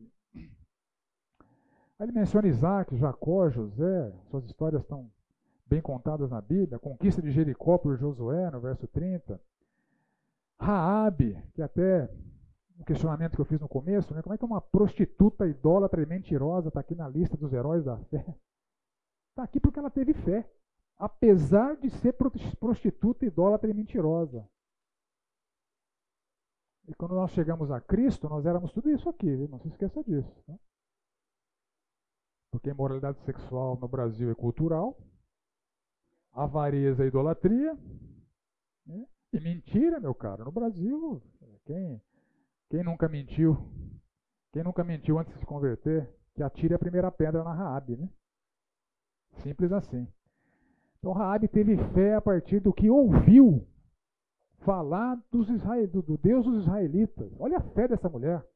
Aí 2.00 2.06
ele 2.06 2.12
menciona 2.12 2.48
Isaac, 2.48 2.96
Jacó, 2.96 3.50
José, 3.50 4.12
suas 4.30 4.44
histórias 4.44 4.80
estão 4.80 5.10
bem 5.66 5.82
contadas 5.82 6.30
na 6.30 6.40
Bíblia, 6.40 6.76
a 6.76 6.80
conquista 6.80 7.20
de 7.20 7.30
Jericó 7.30 7.76
por 7.76 7.96
Josué, 7.98 8.50
no 8.50 8.60
verso 8.60 8.86
30. 8.88 9.40
Raabe, 10.58 11.36
que 11.54 11.62
até 11.62 12.10
um 12.80 12.84
questionamento 12.84 13.34
que 13.34 13.40
eu 13.40 13.44
fiz 13.44 13.60
no 13.60 13.68
começo, 13.68 14.14
né? 14.14 14.22
Como 14.22 14.34
é 14.34 14.38
que 14.38 14.44
uma 14.44 14.60
prostituta 14.60 15.46
idólatra 15.46 16.02
e 16.02 16.06
mentirosa 16.06 16.68
está 16.68 16.80
aqui 16.80 16.94
na 16.94 17.06
lista 17.06 17.36
dos 17.36 17.52
heróis 17.52 17.84
da 17.84 17.98
fé? 18.04 18.24
Está 19.30 19.42
aqui 19.42 19.60
porque 19.60 19.78
ela 19.78 19.90
teve 19.90 20.14
fé, 20.14 20.50
apesar 20.96 21.76
de 21.76 21.90
ser 21.90 22.14
prostituta, 22.58 23.26
idólatra 23.26 23.70
e 23.70 23.74
mentirosa. 23.74 24.48
E 26.88 26.94
quando 26.94 27.14
nós 27.14 27.30
chegamos 27.32 27.70
a 27.70 27.80
Cristo, 27.80 28.28
nós 28.28 28.46
éramos 28.46 28.72
tudo 28.72 28.90
isso 28.90 29.08
aqui, 29.08 29.36
viu? 29.36 29.46
não 29.46 29.60
se 29.60 29.68
esqueça 29.68 30.02
disso. 30.02 30.42
Tá? 30.46 30.58
Porque 32.50 32.70
a 32.70 32.72
imoralidade 32.72 33.20
sexual 33.20 33.76
no 33.76 33.86
Brasil 33.86 34.30
é 34.30 34.34
cultural, 34.34 34.98
avareza 36.32 37.04
é 37.04 37.06
idolatria, 37.06 37.78
né? 38.86 39.06
e 39.32 39.38
mentira, 39.40 40.00
meu 40.00 40.14
caro. 40.14 40.46
No 40.46 40.50
Brasil, 40.50 41.22
quem 41.64 42.02
quem 42.70 42.84
nunca 42.84 43.08
mentiu? 43.08 43.58
Quem 44.52 44.62
nunca 44.62 44.84
mentiu 44.84 45.18
antes 45.18 45.34
de 45.34 45.40
se 45.40 45.46
converter? 45.46 46.08
Que 46.34 46.42
atire 46.42 46.72
a 46.72 46.78
primeira 46.78 47.10
pedra 47.10 47.42
na 47.42 47.52
Raabe, 47.52 47.96
né? 47.96 48.08
Simples 49.42 49.72
assim. 49.72 50.06
Então 50.98 51.12
Raabe 51.12 51.48
teve 51.48 51.76
fé 51.92 52.14
a 52.14 52.20
partir 52.20 52.60
do 52.60 52.72
que 52.72 52.88
ouviu 52.88 53.66
falar 54.58 55.20
dos 55.30 55.48
Israel, 55.48 55.88
do, 55.88 56.02
do 56.02 56.16
Deus 56.16 56.44
dos 56.44 56.62
israelitas. 56.62 57.32
Olha 57.40 57.58
a 57.58 57.62
fé 57.72 57.88
dessa 57.88 58.08
mulher. 58.08 58.46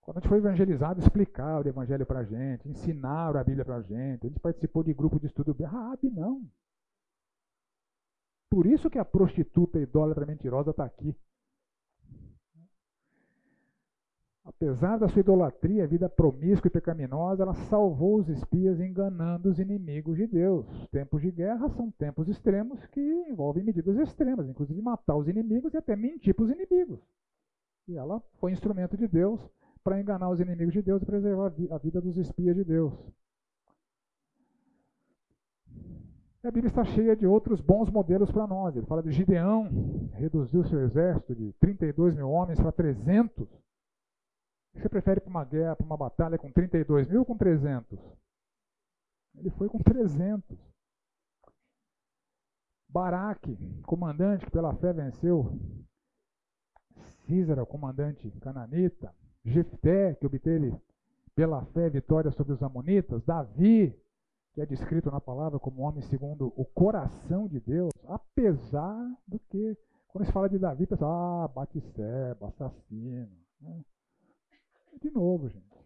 Quando 0.00 0.18
a 0.18 0.20
gente 0.20 0.28
foi 0.28 0.38
evangelizado, 0.38 1.00
explicar 1.00 1.64
o 1.64 1.68
evangelho 1.68 2.06
para 2.06 2.20
a 2.20 2.24
gente, 2.24 2.68
ensinaram 2.68 3.38
a 3.38 3.44
Bíblia 3.44 3.64
para 3.64 3.76
a 3.76 3.82
gente, 3.82 4.26
a 4.26 4.28
gente 4.28 4.40
participou 4.40 4.82
de 4.82 4.94
grupo 4.94 5.20
de 5.20 5.26
estudo. 5.26 5.52
Raabe 5.62 6.10
não. 6.10 6.48
Por 8.48 8.66
isso 8.66 8.88
que 8.88 8.98
a 8.98 9.04
prostituta 9.04 9.78
idólatra 9.78 10.24
mentirosa 10.24 10.70
está 10.70 10.84
aqui. 10.84 11.14
Apesar 14.46 14.96
da 14.96 15.08
sua 15.08 15.20
idolatria, 15.20 15.86
vida 15.86 16.08
promíscua 16.08 16.68
e 16.68 16.70
pecaminosa, 16.70 17.42
ela 17.42 17.54
salvou 17.68 18.16
os 18.20 18.28
espias 18.28 18.80
enganando 18.80 19.48
os 19.48 19.58
inimigos 19.58 20.16
de 20.16 20.26
Deus. 20.26 20.64
Tempos 20.90 21.20
de 21.20 21.32
guerra 21.32 21.68
são 21.70 21.90
tempos 21.90 22.28
extremos 22.28 22.86
que 22.86 23.00
envolvem 23.28 23.64
medidas 23.64 23.98
extremas, 23.98 24.48
inclusive 24.48 24.80
matar 24.80 25.16
os 25.16 25.26
inimigos 25.26 25.74
e 25.74 25.76
até 25.76 25.96
mentir 25.96 26.32
para 26.32 26.44
os 26.44 26.50
inimigos. 26.50 27.00
E 27.88 27.96
ela 27.96 28.22
foi 28.38 28.52
instrumento 28.52 28.96
de 28.96 29.08
Deus 29.08 29.40
para 29.82 30.00
enganar 30.00 30.30
os 30.30 30.40
inimigos 30.40 30.72
de 30.72 30.82
Deus 30.82 31.02
e 31.02 31.06
preservar 31.06 31.52
a 31.70 31.78
vida 31.78 32.00
dos 32.00 32.16
espias 32.16 32.54
de 32.54 32.64
Deus. 32.64 32.92
a 36.44 36.50
Bíblia 36.52 36.68
está 36.68 36.84
cheia 36.84 37.16
de 37.16 37.26
outros 37.26 37.60
bons 37.60 37.90
modelos 37.90 38.30
para 38.30 38.46
nós. 38.46 38.76
Ele 38.76 38.86
fala 38.86 39.02
de 39.02 39.10
Gideão, 39.10 39.68
reduziu 40.12 40.62
seu 40.62 40.80
exército 40.84 41.34
de 41.34 41.52
32 41.54 42.14
mil 42.14 42.30
homens 42.30 42.60
para 42.60 42.70
300. 42.70 43.65
Você 44.76 44.88
prefere 44.88 45.20
para 45.20 45.30
uma 45.30 45.44
guerra, 45.44 45.76
para 45.76 45.86
uma 45.86 45.96
batalha 45.96 46.38
com 46.38 46.50
32 46.50 47.08
mil 47.08 47.20
ou 47.20 47.26
com 47.26 47.36
300? 47.36 47.98
Ele 49.36 49.50
foi 49.50 49.68
com 49.68 49.78
300. 49.78 50.56
Baraque, 52.88 53.56
comandante 53.84 54.44
que 54.44 54.50
pela 54.50 54.74
fé 54.74 54.92
venceu 54.92 55.58
Císara, 57.26 57.66
comandante 57.66 58.30
cananita. 58.40 59.14
Jefté, 59.44 60.14
que 60.14 60.26
obteve 60.26 60.74
pela 61.34 61.64
fé 61.66 61.90
vitória 61.90 62.30
sobre 62.30 62.52
os 62.52 62.62
amonitas. 62.62 63.22
Davi, 63.24 63.94
que 64.54 64.60
é 64.60 64.66
descrito 64.66 65.10
na 65.10 65.20
palavra 65.20 65.58
como 65.58 65.82
homem 65.82 66.02
segundo 66.02 66.52
o 66.56 66.64
coração 66.64 67.46
de 67.46 67.60
Deus, 67.60 67.92
apesar 68.08 68.96
do 69.26 69.38
que, 69.38 69.76
quando 70.08 70.24
se 70.24 70.32
fala 70.32 70.48
de 70.48 70.58
Davi, 70.58 70.86
pensa, 70.86 71.06
ah, 71.06 71.48
bate-seba, 71.48 72.48
assassino. 72.48 73.36
Né? 73.60 73.84
De 75.00 75.10
novo, 75.10 75.48
gente, 75.48 75.84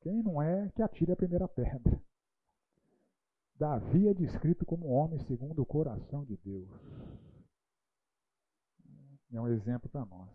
quem 0.00 0.22
não 0.22 0.40
é, 0.40 0.70
que 0.74 0.82
atire 0.82 1.12
a 1.12 1.16
primeira 1.16 1.46
pedra. 1.46 2.00
Davi 3.56 4.08
é 4.08 4.14
descrito 4.14 4.64
como 4.64 4.86
homem 4.86 5.18
segundo 5.26 5.60
o 5.60 5.66
coração 5.66 6.24
de 6.24 6.36
Deus. 6.38 6.68
É 9.32 9.40
um 9.40 9.48
exemplo 9.48 9.90
para 9.90 10.06
nós. 10.06 10.28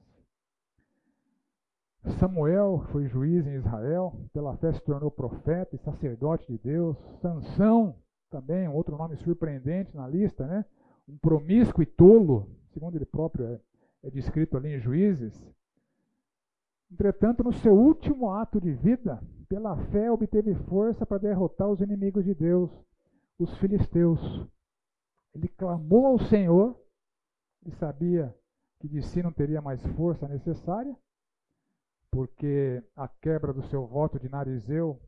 Samuel 2.19 2.85
foi 2.91 3.07
juiz 3.07 3.47
em 3.47 3.55
Israel, 3.55 4.13
pela 4.33 4.57
fé 4.57 4.73
se 4.73 4.81
tornou 4.81 5.09
profeta 5.09 5.73
e 5.75 5.79
sacerdote 5.79 6.45
de 6.51 6.57
Deus. 6.57 6.97
Sansão, 7.21 7.95
também, 8.29 8.67
outro 8.67 8.97
nome 8.97 9.15
surpreendente 9.17 9.95
na 9.95 10.07
lista, 10.07 10.45
né? 10.45 10.65
Um 11.07 11.17
promíscuo 11.17 11.83
e 11.83 11.85
tolo, 11.85 12.49
segundo 12.73 12.97
ele 12.97 13.05
próprio 13.05 13.45
é, 13.45 13.59
é 14.03 14.09
descrito 14.09 14.57
ali 14.57 14.75
em 14.75 14.79
Juízes. 14.79 15.33
Entretanto, 16.93 17.43
no 17.43 17.51
seu 17.51 17.73
último 17.73 18.29
ato 18.29 18.61
de 18.61 18.71
vida, 18.71 19.19
pela 19.49 19.75
fé 19.87 20.11
obteve 20.11 20.53
força 20.69 21.07
para 21.07 21.17
derrotar 21.17 21.67
os 21.67 21.81
inimigos 21.81 22.23
de 22.23 22.35
Deus, 22.35 22.69
os 23.39 23.51
filisteus. 23.57 24.19
Ele 25.33 25.47
clamou 25.47 26.05
ao 26.05 26.19
Senhor, 26.19 26.79
ele 27.65 27.75
sabia 27.77 28.33
que 28.79 28.87
de 28.87 29.01
si 29.01 29.23
não 29.23 29.31
teria 29.31 29.59
mais 29.59 29.83
força 29.95 30.27
necessária, 30.27 30.95
porque 32.11 32.83
a 32.95 33.07
quebra 33.07 33.51
do 33.51 33.63
seu 33.63 33.87
voto 33.87 34.19
de 34.19 34.29
Narizeu 34.29 35.01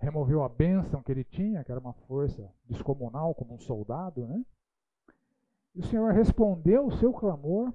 removeu 0.00 0.42
a 0.42 0.48
bênção 0.48 1.04
que 1.04 1.12
ele 1.12 1.22
tinha, 1.22 1.62
que 1.62 1.70
era 1.70 1.80
uma 1.80 1.92
força 1.92 2.52
descomunal, 2.64 3.32
como 3.32 3.54
um 3.54 3.60
soldado, 3.60 4.26
né? 4.26 4.44
E 5.72 5.78
o 5.78 5.84
Senhor 5.84 6.12
respondeu 6.12 6.84
o 6.84 6.98
seu 6.98 7.12
clamor, 7.12 7.72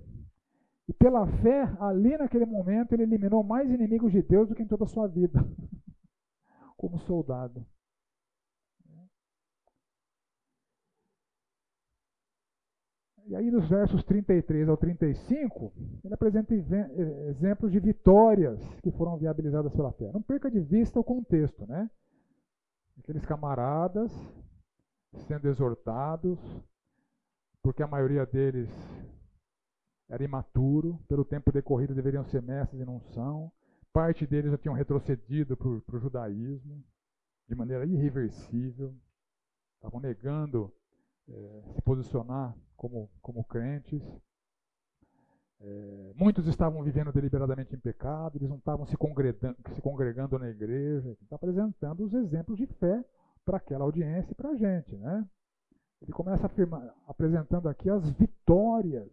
e 0.88 0.93
pela 0.93 1.28
fé, 1.41 1.63
ali 1.80 2.17
naquele 2.17 2.45
momento, 2.45 2.93
ele 2.93 3.04
eliminou 3.04 3.43
mais 3.43 3.69
inimigos 3.69 4.12
de 4.12 4.21
Deus 4.21 4.47
do 4.47 4.56
que 4.56 4.63
em 4.63 4.67
toda 4.67 4.86
a 4.86 4.88
sua 4.88 5.08
vida, 5.08 5.39
como 6.78 6.97
soldado. 7.00 7.65
E 13.26 13.36
aí, 13.36 13.52
nos 13.52 13.67
versos 13.67 14.02
33 14.06 14.69
ao 14.69 14.78
35, 14.78 15.73
ele 16.06 16.13
apresenta 16.13 16.56
exemplos 16.56 17.73
de 17.73 17.80
vitórias 17.82 18.58
que 18.82 18.89
foram 18.91 19.17
viabilizadas 19.17 19.73
pela 19.73 19.91
fé. 19.91 20.10
Não 20.13 20.21
perca 20.21 20.50
de 20.50 20.62
vista 20.62 20.97
o 20.97 21.04
contexto, 21.04 21.67
né? 21.67 21.89
Aqueles 23.00 23.26
camaradas 23.26 24.10
sendo 25.28 25.50
exortados, 25.50 26.39
porque 27.62 27.84
a 27.84 27.88
maioria 27.88 28.26
deles 28.26 28.69
era 30.10 30.24
imaturo, 30.24 31.00
pelo 31.08 31.26
tempo 31.26 31.52
decorrido 31.52 31.93
deveriam 31.93 32.24
ser 32.26 32.41
mestres 32.41 32.82
e 32.82 32.86
não 32.86 33.00
são. 33.00 33.52
Parte 33.91 34.26
deles 34.26 34.52
já 34.52 34.58
tinham 34.58 34.76
retrocedido 34.76 35.58
para 35.58 35.67
o 35.67 36.00
judaísmo 36.00 36.84
de 37.48 37.56
maneira 37.56 37.86
irreversível, 37.86 38.93
estavam 39.76 40.00
negando 40.00 40.74
é, 41.30 41.62
se 41.74 41.82
posicionar 41.82 42.56
como, 42.76 43.10
como 43.22 43.43
crentes. 43.43 44.02
É, 45.60 46.13
muitos 46.15 46.46
estavam 46.48 46.84
vivendo 46.84 47.12
deliberadamente 47.12 47.74
em 47.74 47.80
pecado, 47.80 48.38
eles 48.38 48.50
não 48.50 48.58
estavam 48.58 48.86
se 48.86 48.96
congregando, 48.96 49.58
se 49.74 49.82
congregando 49.82 50.38
na 50.38 50.50
igreja. 50.50 51.17
Está 51.22 51.36
apresentando 51.36 52.04
os 52.04 52.13
exemplos 52.13 52.58
de 52.58 52.67
fé 52.67 53.04
para 53.43 53.58
aquela 53.58 53.86
audiência 53.86 54.32
e 54.32 54.36
para 54.36 54.50
a 54.50 54.56
gente. 54.56 54.96
Né? 54.96 55.28
Ele 56.02 56.12
começa 56.12 56.46
afirmar, 56.46 56.93
apresentando 57.08 57.67
aqui 57.70 57.89
as 57.89 58.10
vitórias 58.12 59.10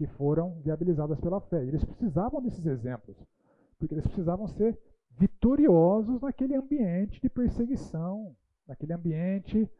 que 0.00 0.06
foram 0.06 0.58
viabilizadas 0.62 1.20
pela 1.20 1.42
fé. 1.42 1.62
Eles 1.62 1.84
precisavam 1.84 2.40
desses 2.40 2.64
exemplos, 2.64 3.18
porque 3.78 3.92
eles 3.92 4.06
precisavam 4.06 4.46
ser 4.46 4.78
vitoriosos 5.10 6.22
naquele 6.22 6.56
ambiente 6.56 7.20
de 7.20 7.28
perseguição, 7.28 8.34
naquele 8.66 8.94
ambiente 8.94 9.70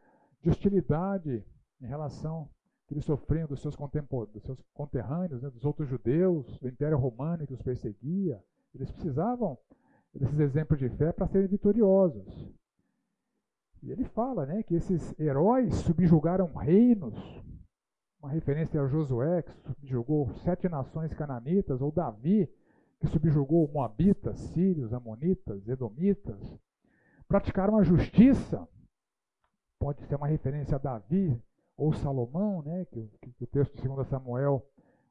de 0.43 0.49
hostilidade 0.51 1.43
em 1.81 1.87
relação 1.87 2.47
que 2.85 2.93
eles 2.93 3.03
sofriam 3.03 3.47
dos 3.47 3.61
seus, 3.61 3.75
dos 3.75 4.43
seus 4.43 4.61
conterrâneos, 4.75 5.41
né, 5.41 5.49
dos 5.49 5.65
outros 5.65 5.89
judeus, 5.89 6.45
do 6.59 6.69
Império 6.69 6.99
Romano 6.99 7.47
que 7.47 7.53
os 7.55 7.61
perseguia. 7.63 8.39
Eles 8.75 8.91
precisavam 8.91 9.57
desses 10.13 10.39
exemplos 10.39 10.77
de 10.77 10.87
fé 10.87 11.11
para 11.11 11.25
serem 11.25 11.47
vitoriosos. 11.47 12.53
E 13.81 13.91
ele 13.91 14.05
fala 14.05 14.45
né, 14.45 14.61
que 14.61 14.75
esses 14.75 15.19
heróis 15.19 15.73
subjugaram 15.77 16.53
reinos, 16.53 17.15
uma 18.21 18.31
referência 18.31 18.79
a 18.79 18.87
Josué, 18.87 19.41
que 19.41 19.51
subjugou 19.61 20.29
sete 20.43 20.69
nações 20.69 21.11
cananitas, 21.13 21.81
ou 21.81 21.91
Davi, 21.91 22.47
que 22.99 23.07
subjugou 23.07 23.67
Moabitas, 23.67 24.37
Sírios, 24.53 24.93
Amonitas, 24.93 25.67
Edomitas. 25.67 26.59
Praticaram 27.27 27.77
a 27.77 27.83
justiça, 27.83 28.67
pode 29.79 30.03
ser 30.03 30.15
uma 30.15 30.27
referência 30.27 30.75
a 30.75 30.79
Davi 30.79 31.41
ou 31.75 31.91
Salomão, 31.93 32.61
né, 32.61 32.85
que, 32.91 33.09
que 33.33 33.43
o 33.43 33.47
texto 33.47 33.75
de 33.75 33.87
2 33.87 34.07
Samuel 34.07 34.63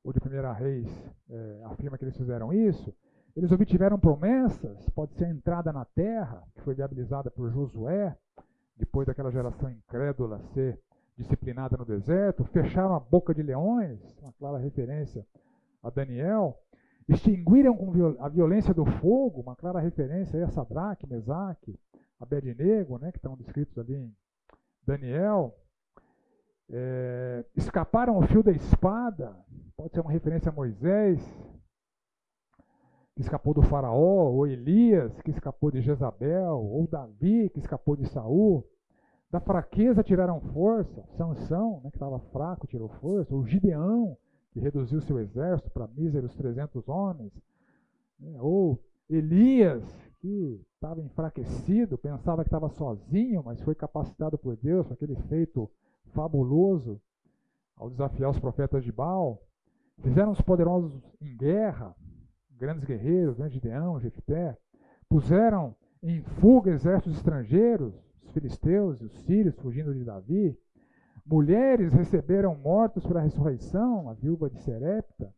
ou 0.05 0.12
de 0.12 0.20
1 0.20 0.53
Reis 0.53 1.12
é, 1.29 1.62
afirma 1.64 1.99
que 1.99 2.05
eles 2.05 2.16
fizeram 2.16 2.53
isso. 2.53 2.94
Eles 3.35 3.51
obtiveram 3.51 3.99
promessas, 3.99 4.88
pode 4.90 5.14
ser 5.14 5.25
a 5.25 5.31
entrada 5.31 5.73
na 5.73 5.85
terra, 5.85 6.44
que 6.55 6.61
foi 6.61 6.75
viabilizada 6.75 7.31
por 7.31 7.51
Josué, 7.51 8.16
depois 8.77 9.07
daquela 9.07 9.33
geração 9.33 9.68
incrédula 9.68 10.40
ser 10.55 10.81
disciplinada 11.20 11.76
no 11.76 11.85
deserto, 11.85 12.44
fecharam 12.44 12.94
a 12.94 13.00
boca 13.00 13.35
de 13.35 13.42
leões, 13.42 14.00
uma 14.22 14.33
clara 14.33 14.59
referência 14.59 15.26
a 15.83 15.90
Daniel, 15.90 16.59
extinguiram 17.09 17.76
com 17.76 17.92
a 18.18 18.28
violência 18.28 18.72
do 18.72 18.87
fogo, 18.87 19.40
uma 19.40 19.54
clara 19.54 19.80
referência 19.80 20.42
a 20.44 20.48
Sadraque, 20.48 21.06
Mesaque, 21.06 21.78
Abednego, 22.18 22.98
né, 22.98 23.12
que 23.12 23.18
estão 23.18 23.37
descritos 23.37 23.76
ali 23.78 23.94
em 23.94 24.14
Daniel, 24.87 25.54
é, 26.70 27.44
escaparam 27.54 28.16
ao 28.16 28.22
fio 28.22 28.42
da 28.42 28.52
espada, 28.52 29.37
pode 29.76 29.92
ser 29.92 30.00
uma 30.00 30.12
referência 30.12 30.50
a 30.50 30.54
Moisés, 30.54 31.20
que 33.14 33.22
escapou 33.22 33.52
do 33.52 33.62
faraó, 33.62 34.30
ou 34.30 34.46
Elias, 34.46 35.20
que 35.22 35.30
escapou 35.30 35.70
de 35.70 35.83
Jezabel, 35.83 36.56
ou 36.56 36.87
Davi, 36.87 37.50
que 37.50 37.59
escapou 37.59 37.96
de 37.96 38.06
Saul. 38.06 38.66
Da 39.31 39.38
fraqueza 39.38 40.03
tiraram 40.03 40.40
força, 40.40 41.05
Sansão, 41.16 41.81
né, 41.85 41.90
que 41.90 41.97
estava 41.97 42.19
fraco, 42.33 42.66
tirou 42.66 42.88
força, 42.88 43.35
ou 43.35 43.47
Gideão, 43.47 44.16
que 44.53 44.59
reduziu 44.59 45.01
seu 45.01 45.21
exército 45.21 45.71
para 45.71 45.87
míseros 45.87 46.35
300 46.35 46.88
homens, 46.88 47.33
né, 48.19 48.37
ou 48.40 48.83
Elias, 49.09 49.85
que 50.19 50.61
estava 50.75 51.01
enfraquecido, 51.01 51.97
pensava 51.97 52.43
que 52.43 52.49
estava 52.49 52.69
sozinho, 52.71 53.43
mas 53.45 53.61
foi 53.62 53.75
capacitado 53.75 54.37
por 54.37 54.57
Deus 54.57 54.87
com 54.87 54.95
aquele 54.95 55.14
feito 55.14 55.71
fabuloso 56.12 57.01
ao 57.77 57.88
desafiar 57.88 58.31
os 58.31 58.38
profetas 58.38 58.85
de 58.85 58.93
Baal. 58.93 59.43
Fizeram 60.03 60.33
os 60.33 60.40
poderosos 60.40 60.93
em 61.21 61.37
guerra, 61.37 61.95
grandes 62.57 62.85
guerreiros, 62.85 63.38
né, 63.38 63.49
Gideão, 63.49 64.01
Jefté. 64.01 64.57
Puseram 65.09 65.75
em 66.03 66.23
fuga 66.23 66.71
exércitos 66.71 67.16
estrangeiros, 67.16 67.95
os 67.95 68.10
filisteus 68.31 69.01
e 69.01 69.05
os 69.05 69.12
sírios 69.25 69.55
fugindo 69.57 69.95
de 69.95 70.05
Davi. 70.05 70.57
Mulheres 71.25 71.93
receberam 71.93 72.55
mortos 72.57 73.07
para 73.07 73.21
a 73.21 73.23
ressurreição, 73.23 74.09
a 74.09 74.14
viúva 74.14 74.49
de 74.51 74.59
Serepta. 74.61 75.33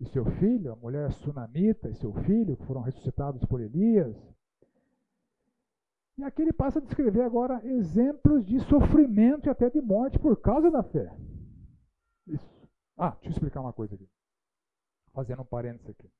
e 0.00 0.06
seu 0.06 0.24
filho, 0.24 0.72
a 0.72 0.76
mulher 0.76 1.12
sunamita 1.12 1.88
e 1.88 1.94
seu 1.94 2.12
filho, 2.12 2.56
que 2.56 2.66
foram 2.66 2.80
ressuscitados 2.80 3.44
por 3.44 3.60
Elias. 3.60 4.16
E 6.18 6.24
aqui 6.24 6.42
ele 6.42 6.52
passa 6.52 6.80
a 6.80 6.82
descrever 6.82 7.22
agora 7.22 7.64
exemplos 7.64 8.44
de 8.44 8.58
sofrimento 8.60 9.46
e 9.46 9.50
até 9.50 9.70
de 9.70 9.80
morte 9.80 10.18
por 10.18 10.36
causa 10.40 10.70
da 10.70 10.82
fé. 10.82 11.14
Isso. 12.26 12.68
Ah, 12.96 13.10
deixa 13.10 13.28
eu 13.28 13.32
explicar 13.32 13.60
uma 13.60 13.72
coisa 13.72 13.94
aqui. 13.94 14.08
Fazendo 15.12 15.42
um 15.42 15.44
parênteses 15.44 15.88
aqui. 15.88 16.10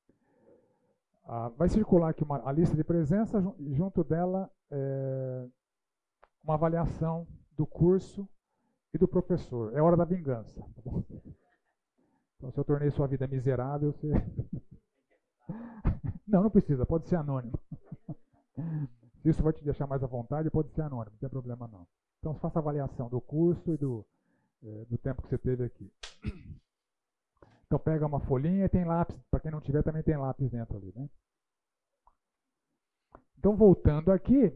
Ah, 1.25 1.49
vai 1.51 1.69
circular 1.69 2.11
aqui 2.11 2.25
uma, 2.25 2.49
a 2.49 2.53
lista 2.53 2.77
de 2.77 2.85
presença 2.85 3.41
junto 3.71 4.03
dela 4.03 4.51
é, 4.71 5.49
uma 6.43 6.55
avaliação 6.55 7.27
do 7.57 7.67
curso 7.67 8.29
e 8.93 8.99
do 8.99 9.09
professor. 9.09 9.77
É 9.77 9.81
hora 9.81 9.97
da 9.97 10.05
vingança. 10.05 10.61
Tá 10.61 10.83
bom? 10.85 11.03
Então, 12.37 12.51
se 12.51 12.59
eu 12.59 12.65
tornei 12.65 12.91
sua 12.91 13.07
vida 13.07 13.27
miserável, 13.27 13.93
você. 13.93 14.09
não, 16.27 16.43
não 16.43 16.51
precisa, 16.51 16.85
pode 16.85 17.09
ser 17.09 17.17
anônimo. 17.17 17.59
Se 19.23 19.29
isso 19.29 19.43
vai 19.43 19.53
te 19.53 19.63
deixar 19.63 19.87
mais 19.87 20.03
à 20.03 20.07
vontade, 20.07 20.51
pode 20.51 20.73
ser 20.73 20.83
anônimo, 20.83 21.13
não 21.13 21.21
tem 21.21 21.29
problema 21.29 21.69
não. 21.69 21.87
Então, 22.19 22.35
faça 22.35 22.59
avaliação 22.59 23.09
do 23.09 23.21
curso 23.21 23.73
e 23.73 23.77
do, 23.77 24.05
é, 24.63 24.85
do 24.87 24.99
tempo 24.99 25.23
que 25.23 25.29
você 25.29 25.39
teve 25.39 25.65
aqui. 25.65 25.93
Então, 27.67 27.79
pega 27.79 28.07
uma 28.07 28.21
folhinha 28.21 28.65
e 28.65 28.69
tem 28.69 28.85
lápis. 28.85 29.17
Para 29.31 29.41
quem 29.41 29.51
não 29.51 29.61
tiver, 29.61 29.83
também 29.83 30.03
tem 30.03 30.17
lápis 30.17 30.51
dentro 30.51 30.77
ali. 30.77 30.93
Né? 30.95 31.09
Então, 33.39 33.57
voltando 33.57 34.13
aqui, 34.13 34.53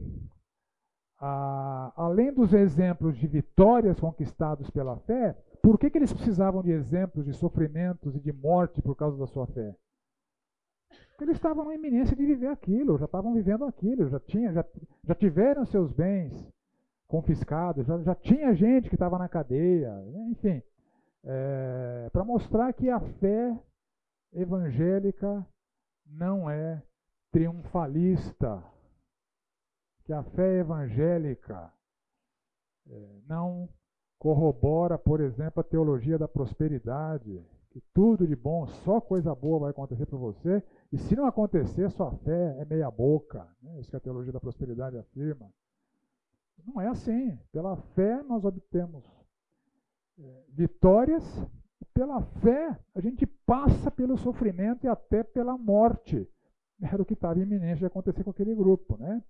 a, 1.19 1.93
além 1.97 2.33
dos 2.33 2.53
exemplos 2.53 3.17
de 3.17 3.27
vitórias 3.27 3.99
conquistados 3.99 4.69
pela 4.71 4.97
fé, 5.01 5.37
por 5.63 5.79
que, 5.79 5.91
que 5.91 5.99
eles 5.99 6.13
precisavam 6.13 6.63
de 6.63 6.71
exemplos 6.71 7.25
de 7.25 7.33
sofrimentos 7.33 8.15
e 8.15 8.21
de 8.21 8.33
morte 8.33 8.83
por 8.83 8.95
causa 8.95 9.17
da 9.19 9.27
sua 9.27 9.47
fé? 9.47 9.75
Porque 11.11 11.25
eles 11.25 11.37
estavam 11.37 11.65
na 11.65 11.75
iminência 11.75 12.15
de 12.15 12.25
viver 12.25 12.49
aquilo, 12.49 12.99
já 12.99 13.07
estavam 13.07 13.33
vivendo 13.33 13.65
aquilo, 13.65 14.09
já, 14.09 14.21
tinha, 14.21 14.53
já, 14.53 14.65
já 15.03 15.15
tiveram 15.15 15.65
seus 15.65 15.91
bens 15.91 16.53
confiscados, 17.09 17.87
já, 17.87 17.99
já 18.03 18.15
tinha 18.15 18.55
gente 18.55 18.89
que 18.89 18.95
estava 18.95 19.19
na 19.19 19.29
cadeia, 19.29 19.93
enfim, 20.31 20.63
é, 21.25 22.11
para 22.13 22.25
mostrar 22.25 22.73
que 22.75 22.91
a 22.91 23.01
fé 23.01 23.59
evangélica 24.33 25.47
não 26.07 26.51
é 26.51 26.83
triunfalista, 27.33 28.63
que 30.07 30.13
a 30.13 30.23
fé 30.23 30.61
evangélica 30.61 31.73
é, 32.89 33.19
não 33.29 33.69
corrobora, 34.19 34.97
por 34.97 35.21
exemplo, 35.21 35.61
a 35.61 35.65
teologia 35.65 36.17
da 36.17 36.29
prosperidade, 36.29 37.45
que 37.71 37.81
tudo 37.93 38.27
de 38.27 38.37
bom, 38.37 38.67
só 38.67 39.01
coisa 39.01 39.35
boa 39.35 39.59
vai 39.59 39.71
acontecer 39.71 40.07
para 40.07 40.17
você, 40.17 40.63
e 40.93 40.97
se 40.97 41.17
não 41.17 41.27
acontecer, 41.27 41.91
sua 41.91 42.13
fé 42.19 42.57
é 42.61 42.65
meia 42.65 42.91
boca. 42.91 43.47
Né? 43.61 43.81
Isso 43.81 43.91
que 43.91 43.97
a 43.97 44.01
teologia 44.01 44.33
da 44.33 44.41
prosperidade 44.41 44.97
afirma. 44.97 45.51
Não 46.65 46.81
é 46.81 46.87
assim. 46.87 47.37
Pela 47.53 47.77
fé 47.77 48.23
nós 48.23 48.45
obtemos 48.45 49.05
é, 50.19 50.45
vitórias, 50.51 51.25
e 51.81 51.85
pela 51.93 52.23
fé 52.23 52.79
a 52.95 53.01
gente 53.01 53.27
passa 53.27 53.91
pelo 53.91 54.17
sofrimento 54.17 54.85
e 54.85 54.89
até 54.89 55.25
pela 55.25 55.59
morte. 55.59 56.29
Era 56.81 57.03
o 57.03 57.05
que 57.05 57.15
estava 57.15 57.41
iminente 57.41 57.81
de 57.81 57.87
acontecer 57.87 58.23
com 58.23 58.31
aquele 58.31 58.55
grupo. 58.55 58.97
Né? 58.97 59.23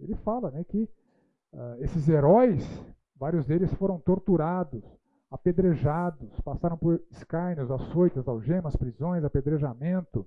Ele 0.00 0.14
fala 0.16 0.50
né, 0.50 0.64
que 0.64 0.88
uh, 1.52 1.76
esses 1.80 2.08
heróis, 2.08 2.64
vários 3.16 3.46
deles 3.46 3.72
foram 3.74 3.98
torturados, 3.98 4.82
apedrejados, 5.30 6.28
passaram 6.40 6.76
por 6.76 7.00
escárnios, 7.10 7.70
açoites, 7.70 8.26
algemas, 8.26 8.74
prisões, 8.74 9.24
apedrejamento, 9.24 10.26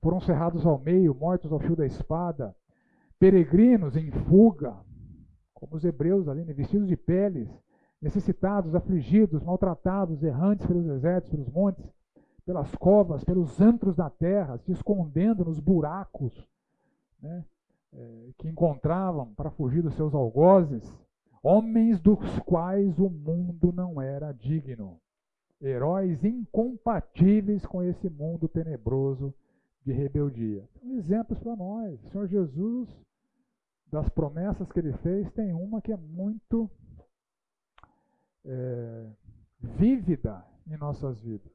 foram 0.00 0.20
cerrados 0.20 0.64
ao 0.64 0.78
meio, 0.78 1.14
mortos 1.14 1.50
ao 1.50 1.58
fio 1.58 1.74
da 1.74 1.86
espada, 1.86 2.54
peregrinos 3.18 3.96
em 3.96 4.10
fuga, 4.10 4.76
como 5.54 5.76
os 5.76 5.84
hebreus 5.84 6.28
ali, 6.28 6.44
né, 6.44 6.52
vestidos 6.52 6.86
de 6.86 6.96
peles, 6.96 7.48
necessitados, 8.00 8.74
afligidos, 8.74 9.42
maltratados, 9.42 10.22
errantes 10.22 10.66
pelos 10.66 10.84
desertos, 10.84 11.30
pelos 11.30 11.48
montes, 11.48 11.84
pelas 12.44 12.74
covas, 12.76 13.24
pelos 13.24 13.60
antros 13.60 13.96
da 13.96 14.10
terra, 14.10 14.58
se 14.58 14.72
escondendo 14.72 15.44
nos 15.44 15.58
buracos 15.58 16.46
né, 17.22 17.42
é, 17.94 18.30
que 18.38 18.48
encontravam 18.48 19.32
para 19.34 19.50
fugir 19.50 19.82
dos 19.82 19.94
seus 19.94 20.14
algozes, 20.14 20.82
homens 21.42 22.00
dos 22.00 22.38
quais 22.40 22.98
o 22.98 23.08
mundo 23.08 23.72
não 23.72 24.00
era 24.00 24.32
digno, 24.32 25.00
heróis 25.60 26.22
incompatíveis 26.24 27.64
com 27.66 27.82
esse 27.82 28.08
mundo 28.10 28.48
tenebroso 28.48 29.32
de 29.84 29.92
rebeldia. 29.92 30.68
São 30.80 30.92
exemplos 30.92 31.38
para 31.38 31.56
nós. 31.56 32.02
O 32.04 32.10
Senhor 32.10 32.26
Jesus, 32.26 32.88
das 33.90 34.08
promessas 34.08 34.70
que 34.72 34.78
ele 34.78 34.92
fez, 34.94 35.30
tem 35.32 35.52
uma 35.52 35.80
que 35.80 35.92
é 35.92 35.96
muito 35.96 36.70
é, 38.44 39.06
vívida 39.60 40.44
em 40.66 40.76
nossas 40.76 41.20
vidas. 41.20 41.52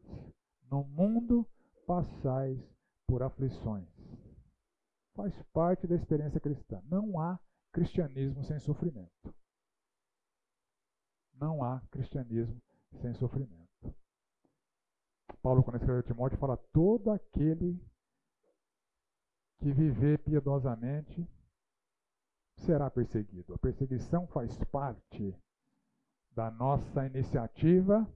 No 0.72 0.84
mundo 0.84 1.46
passais 1.86 2.60
por 3.08 3.24
aflições. 3.24 3.99
Faz 5.20 5.44
parte 5.52 5.86
da 5.86 5.96
experiência 5.96 6.40
cristã. 6.40 6.82
Não 6.86 7.20
há 7.20 7.38
cristianismo 7.74 8.42
sem 8.46 8.58
sofrimento. 8.58 9.36
Não 11.34 11.62
há 11.62 11.82
cristianismo 11.92 12.62
sem 13.02 13.14
sofrimento. 13.16 13.94
Paulo, 15.42 15.62
quando 15.62 15.76
escreveu 15.76 16.04
Timóteo, 16.04 16.40
fala: 16.40 16.56
todo 16.72 17.12
aquele 17.12 17.78
que 19.58 19.74
viver 19.74 20.20
piedosamente 20.20 21.28
será 22.56 22.90
perseguido. 22.90 23.54
A 23.54 23.58
perseguição 23.58 24.26
faz 24.28 24.58
parte 24.72 25.38
da 26.32 26.50
nossa 26.50 27.06
iniciativa 27.06 28.10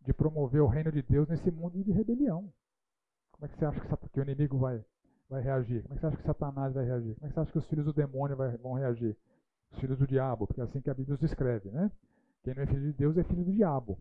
de 0.00 0.14
promover 0.14 0.62
o 0.62 0.68
reino 0.68 0.92
de 0.92 1.02
Deus 1.02 1.26
nesse 1.28 1.50
mundo 1.50 1.82
de 1.82 1.90
rebelião. 1.90 2.54
Como 3.32 3.46
é 3.46 3.48
que 3.48 3.58
você 3.58 3.64
acha 3.64 3.80
que, 3.80 4.20
o 4.20 4.22
inimigo 4.22 4.56
vai, 4.58 4.84
vai 5.28 5.42
reagir? 5.42 5.82
Como 5.82 5.94
é 5.94 5.96
que 5.96 6.00
você 6.00 6.06
acha 6.06 6.16
que 6.16 6.22
Satanás 6.22 6.74
vai 6.74 6.84
reagir? 6.84 7.14
Como 7.14 7.26
é 7.26 7.28
que 7.28 7.34
você 7.34 7.40
acha 7.40 7.52
que 7.52 7.58
os 7.58 7.66
filhos 7.66 7.84
do 7.84 7.92
demônio 7.92 8.36
vai, 8.36 8.56
vão 8.56 8.74
reagir? 8.74 9.16
Os 9.72 9.78
filhos 9.78 9.98
do 9.98 10.06
diabo, 10.06 10.46
porque 10.46 10.60
é 10.60 10.64
assim 10.64 10.80
que 10.80 10.90
a 10.90 10.94
Bíblia 10.94 11.14
os 11.14 11.20
descreve, 11.20 11.70
né? 11.70 11.90
Quem 12.42 12.54
não 12.54 12.62
é 12.62 12.66
filho 12.66 12.82
de 12.82 12.92
Deus 12.92 13.16
é 13.18 13.24
filho 13.24 13.44
do 13.44 13.52
diabo. 13.52 13.98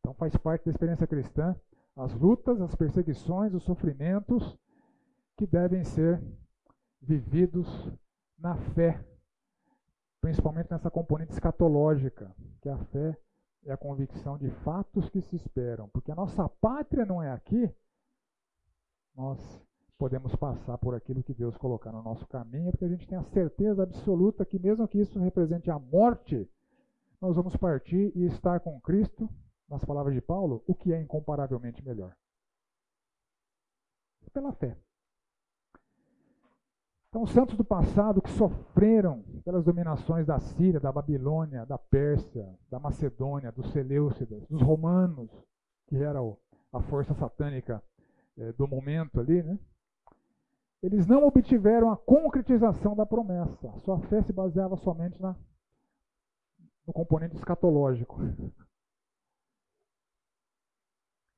Então 0.00 0.14
faz 0.14 0.36
parte 0.36 0.64
da 0.64 0.70
experiência 0.70 1.06
cristã 1.06 1.54
as 1.96 2.12
lutas, 2.14 2.60
as 2.60 2.74
perseguições, 2.74 3.52
os 3.52 3.64
sofrimentos 3.64 4.58
que 5.36 5.46
devem 5.46 5.84
ser 5.84 6.22
vividos 7.00 7.68
na 8.38 8.56
fé, 8.56 9.04
principalmente 10.20 10.70
nessa 10.70 10.90
componente 10.90 11.32
escatológica, 11.32 12.34
que 12.60 12.68
a 12.68 12.78
fé 12.86 13.16
é 13.64 13.72
a 13.72 13.76
convicção 13.76 14.38
de 14.38 14.50
fatos 14.62 15.08
que 15.10 15.20
se 15.20 15.36
esperam. 15.36 15.88
Porque 15.90 16.10
a 16.10 16.14
nossa 16.14 16.48
pátria 16.48 17.04
não 17.04 17.22
é 17.22 17.30
aqui, 17.30 17.70
nós 19.14 19.38
podemos 20.02 20.34
passar 20.34 20.76
por 20.78 20.96
aquilo 20.96 21.22
que 21.22 21.32
Deus 21.32 21.56
colocar 21.56 21.92
no 21.92 22.02
nosso 22.02 22.26
caminho, 22.26 22.72
porque 22.72 22.84
a 22.84 22.88
gente 22.88 23.06
tem 23.06 23.16
a 23.16 23.22
certeza 23.22 23.84
absoluta 23.84 24.44
que, 24.44 24.58
mesmo 24.58 24.88
que 24.88 24.98
isso 24.98 25.16
represente 25.20 25.70
a 25.70 25.78
morte, 25.78 26.50
nós 27.20 27.36
vamos 27.36 27.54
partir 27.54 28.10
e 28.16 28.24
estar 28.24 28.58
com 28.58 28.80
Cristo, 28.80 29.30
nas 29.68 29.84
palavras 29.84 30.12
de 30.12 30.20
Paulo, 30.20 30.60
o 30.66 30.74
que 30.74 30.92
é 30.92 31.00
incomparavelmente 31.00 31.84
melhor. 31.84 32.16
Pela 34.32 34.52
fé. 34.54 34.76
Então, 37.08 37.22
os 37.22 37.30
santos 37.30 37.56
do 37.56 37.64
passado 37.64 38.20
que 38.20 38.30
sofreram 38.30 39.22
pelas 39.44 39.64
dominações 39.64 40.26
da 40.26 40.40
Síria, 40.40 40.80
da 40.80 40.90
Babilônia, 40.90 41.64
da 41.64 41.78
Pérsia, 41.78 42.58
da 42.68 42.80
Macedônia, 42.80 43.52
dos 43.52 43.70
Seleucidas, 43.70 44.44
dos 44.48 44.62
romanos, 44.62 45.30
que 45.86 45.94
era 45.94 46.18
a 46.72 46.80
força 46.80 47.14
satânica 47.14 47.80
é, 48.36 48.50
do 48.54 48.66
momento 48.66 49.20
ali, 49.20 49.44
né? 49.44 49.56
Eles 50.82 51.06
não 51.06 51.24
obtiveram 51.26 51.90
a 51.90 51.96
concretização 51.96 52.96
da 52.96 53.06
promessa. 53.06 53.72
Sua 53.78 54.00
fé 54.08 54.22
se 54.22 54.32
baseava 54.32 54.76
somente 54.76 55.20
na, 55.20 55.36
no 56.86 56.92
componente 56.92 57.36
escatológico. 57.36 58.18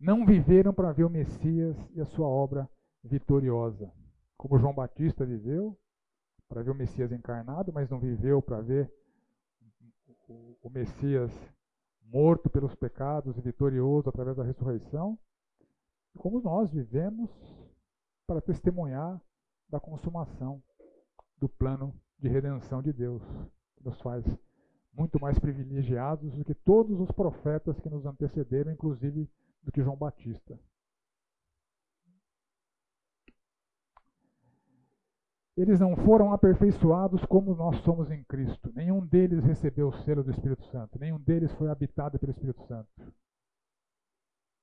Não 0.00 0.24
viveram 0.24 0.72
para 0.72 0.92
ver 0.92 1.04
o 1.04 1.10
Messias 1.10 1.76
e 1.94 2.00
a 2.00 2.06
sua 2.06 2.26
obra 2.26 2.68
vitoriosa 3.02 3.92
como 4.44 4.58
João 4.58 4.74
Batista 4.74 5.24
viveu, 5.24 5.74
para 6.46 6.62
ver 6.62 6.70
o 6.70 6.74
Messias 6.74 7.10
encarnado, 7.10 7.72
mas 7.72 7.88
não 7.88 7.98
viveu 7.98 8.42
para 8.42 8.60
ver 8.60 8.92
o 10.62 10.68
Messias 10.68 11.32
morto 12.02 12.50
pelos 12.50 12.74
pecados 12.74 13.38
e 13.38 13.40
vitorioso 13.40 14.10
através 14.10 14.36
da 14.36 14.44
ressurreição. 14.44 15.18
Como 16.18 16.42
nós 16.42 16.70
vivemos 16.70 17.30
para 18.26 18.42
testemunhar 18.42 19.18
da 19.68 19.80
consumação 19.80 20.62
do 21.38 21.48
plano 21.48 21.94
de 22.18 22.28
redenção 22.28 22.82
de 22.82 22.92
Deus, 22.92 23.22
que 23.76 23.84
nos 23.84 24.00
faz 24.00 24.24
muito 24.92 25.20
mais 25.20 25.38
privilegiados 25.38 26.32
do 26.34 26.44
que 26.44 26.54
todos 26.54 27.00
os 27.00 27.10
profetas 27.10 27.78
que 27.80 27.90
nos 27.90 28.06
antecederam, 28.06 28.72
inclusive 28.72 29.28
do 29.62 29.72
que 29.72 29.82
João 29.82 29.96
Batista. 29.96 30.58
Eles 35.56 35.78
não 35.78 35.94
foram 35.96 36.32
aperfeiçoados 36.32 37.24
como 37.26 37.54
nós 37.54 37.76
somos 37.82 38.10
em 38.10 38.24
Cristo. 38.24 38.72
Nenhum 38.74 39.06
deles 39.06 39.44
recebeu 39.44 39.88
o 39.88 39.92
selo 40.02 40.24
do 40.24 40.30
Espírito 40.32 40.64
Santo. 40.66 40.98
Nenhum 40.98 41.20
deles 41.20 41.52
foi 41.52 41.70
habitado 41.70 42.18
pelo 42.18 42.32
Espírito 42.32 42.60
Santo. 42.66 42.88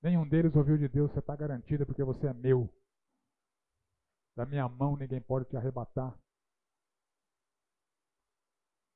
Nenhum 0.01 0.27
deles 0.27 0.53
ouviu 0.55 0.77
de 0.77 0.89
Deus: 0.89 1.11
você 1.11 1.19
está 1.19 1.33
garantida 1.33 1.85
porque 1.85 2.03
você 2.03 2.27
é 2.27 2.33
meu. 2.33 2.69
Da 4.41 4.45
minha 4.47 4.67
mão 4.67 4.97
ninguém 4.97 5.21
pode 5.21 5.45
te 5.45 5.55
arrebatar. 5.55 6.17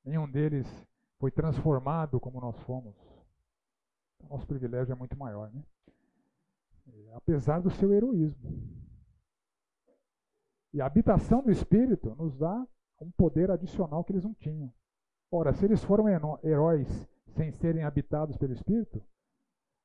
Nenhum 0.04 0.28
deles 0.28 0.66
foi 1.20 1.30
transformado 1.30 2.18
como 2.18 2.40
nós 2.40 2.58
fomos. 2.64 2.96
O 4.24 4.26
nosso 4.26 4.44
privilégio 4.44 4.90
é 4.90 4.96
muito 4.96 5.16
maior, 5.16 5.48
né? 5.52 5.62
Apesar 7.14 7.60
do 7.60 7.70
seu 7.70 7.92
heroísmo. 7.92 8.42
E 10.72 10.80
a 10.80 10.86
habitação 10.86 11.44
do 11.44 11.52
Espírito 11.52 12.12
nos 12.16 12.36
dá 12.36 12.66
um 13.00 13.12
poder 13.12 13.48
adicional 13.48 14.02
que 14.02 14.10
eles 14.10 14.24
não 14.24 14.34
tinham. 14.34 14.74
Ora, 15.30 15.52
se 15.52 15.64
eles 15.64 15.84
foram 15.84 16.06
heróis 16.42 16.88
sem 17.36 17.52
serem 17.52 17.84
habitados 17.84 18.36
pelo 18.36 18.52
Espírito, 18.52 19.00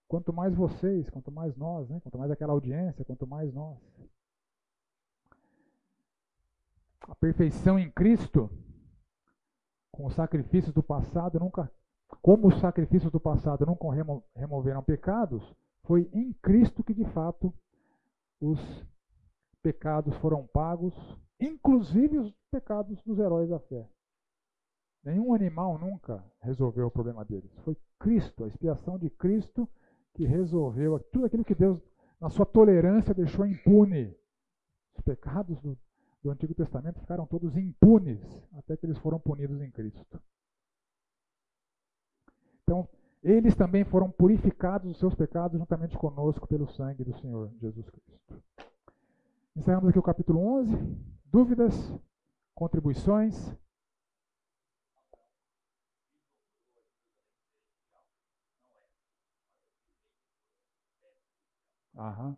quanto 0.07 0.33
mais 0.33 0.55
vocês, 0.55 1.07
quanto 1.11 1.31
mais 1.31 1.55
nós, 1.55 1.87
né? 1.87 1.99
quanto 1.99 2.17
mais 2.17 2.31
aquela 2.31 2.53
audiência, 2.53 3.05
quanto 3.05 3.27
mais 3.27 3.53
nós. 3.53 3.77
A 7.07 7.15
perfeição 7.15 7.79
em 7.79 7.89
Cristo, 7.89 8.49
com 9.91 10.05
os 10.05 10.13
sacrifícios 10.13 10.73
do 10.73 10.83
passado, 10.83 11.39
nunca, 11.39 11.71
como 12.21 12.47
os 12.47 12.59
sacrifícios 12.59 13.11
do 13.11 13.19
passado 13.19 13.65
nunca 13.65 13.87
removeram 14.35 14.83
pecados, 14.83 15.43
foi 15.83 16.09
em 16.13 16.33
Cristo 16.33 16.83
que 16.83 16.93
de 16.93 17.05
fato 17.05 17.53
os 18.39 18.59
pecados 19.61 20.15
foram 20.17 20.47
pagos, 20.47 20.95
inclusive 21.39 22.17
os 22.17 22.31
pecados 22.51 23.01
dos 23.03 23.19
heróis 23.19 23.49
da 23.49 23.59
fé. 23.59 23.87
Nenhum 25.03 25.33
animal 25.33 25.79
nunca 25.79 26.23
resolveu 26.39 26.87
o 26.87 26.91
problema 26.91 27.25
deles. 27.25 27.51
Foi 27.63 27.75
Cristo, 27.99 28.43
a 28.43 28.47
expiação 28.47 28.99
de 28.99 29.09
Cristo, 29.09 29.67
que 30.13 30.25
resolveu 30.25 30.99
tudo 31.11 31.25
aquilo 31.25 31.45
que 31.45 31.55
Deus, 31.55 31.79
na 32.19 32.29
sua 32.29 32.45
tolerância, 32.45 33.13
deixou 33.13 33.45
impune. 33.45 34.15
Os 34.95 35.01
pecados 35.03 35.59
do, 35.61 35.77
do 36.23 36.29
Antigo 36.29 36.53
Testamento 36.53 36.99
ficaram 36.99 37.25
todos 37.25 37.57
impunes, 37.57 38.19
até 38.53 38.77
que 38.77 38.85
eles 38.85 38.97
foram 38.99 39.19
punidos 39.19 39.61
em 39.61 39.71
Cristo. 39.71 40.21
Então, 42.63 42.87
eles 43.23 43.55
também 43.55 43.83
foram 43.83 44.09
purificados 44.09 44.87
dos 44.89 44.99
seus 44.99 45.15
pecados 45.15 45.59
juntamente 45.59 45.97
conosco 45.97 46.47
pelo 46.47 46.67
sangue 46.67 47.03
do 47.03 47.17
Senhor 47.19 47.51
Jesus 47.59 47.89
Cristo. 47.89 48.43
Encerramos 49.55 49.89
aqui 49.89 49.99
o 49.99 50.03
capítulo 50.03 50.39
11. 50.59 50.75
Dúvidas? 51.25 51.73
Contribuições? 52.55 53.35
Aham. 61.95 62.37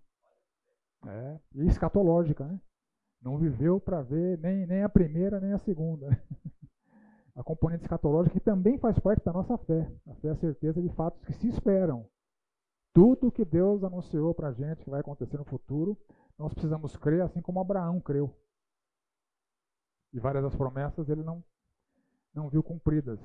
É, 1.05 1.39
e 1.55 1.67
escatológica, 1.67 2.45
né? 2.45 2.59
Não 3.23 3.37
viveu 3.37 3.79
para 3.79 4.01
ver 4.01 4.37
nem, 4.39 4.67
nem 4.67 4.83
a 4.83 4.89
primeira 4.89 5.39
nem 5.39 5.53
a 5.53 5.59
segunda. 5.59 6.09
A 7.35 7.43
componente 7.43 7.81
escatológica 7.81 8.37
que 8.37 8.45
também 8.45 8.77
faz 8.77 8.99
parte 8.99 9.25
da 9.25 9.33
nossa 9.33 9.57
fé. 9.57 9.91
A 10.05 10.13
fé 10.15 10.27
é 10.27 10.31
a 10.31 10.35
certeza 10.35 10.79
de 10.79 10.89
fatos 10.89 11.19
que 11.25 11.33
se 11.33 11.47
esperam. 11.47 12.07
Tudo 12.93 13.31
que 13.31 13.43
Deus 13.43 13.83
anunciou 13.83 14.35
para 14.35 14.49
a 14.49 14.51
gente 14.53 14.83
que 14.83 14.89
vai 14.89 14.99
acontecer 14.99 15.37
no 15.37 15.43
futuro, 15.43 15.97
nós 16.37 16.53
precisamos 16.53 16.95
crer 16.95 17.23
assim 17.23 17.41
como 17.41 17.59
Abraão 17.59 17.99
creu. 17.99 18.31
E 20.13 20.19
várias 20.19 20.43
das 20.43 20.55
promessas 20.55 21.09
ele 21.09 21.23
não, 21.23 21.43
não 22.35 22.49
viu 22.49 22.61
cumpridas, 22.61 23.19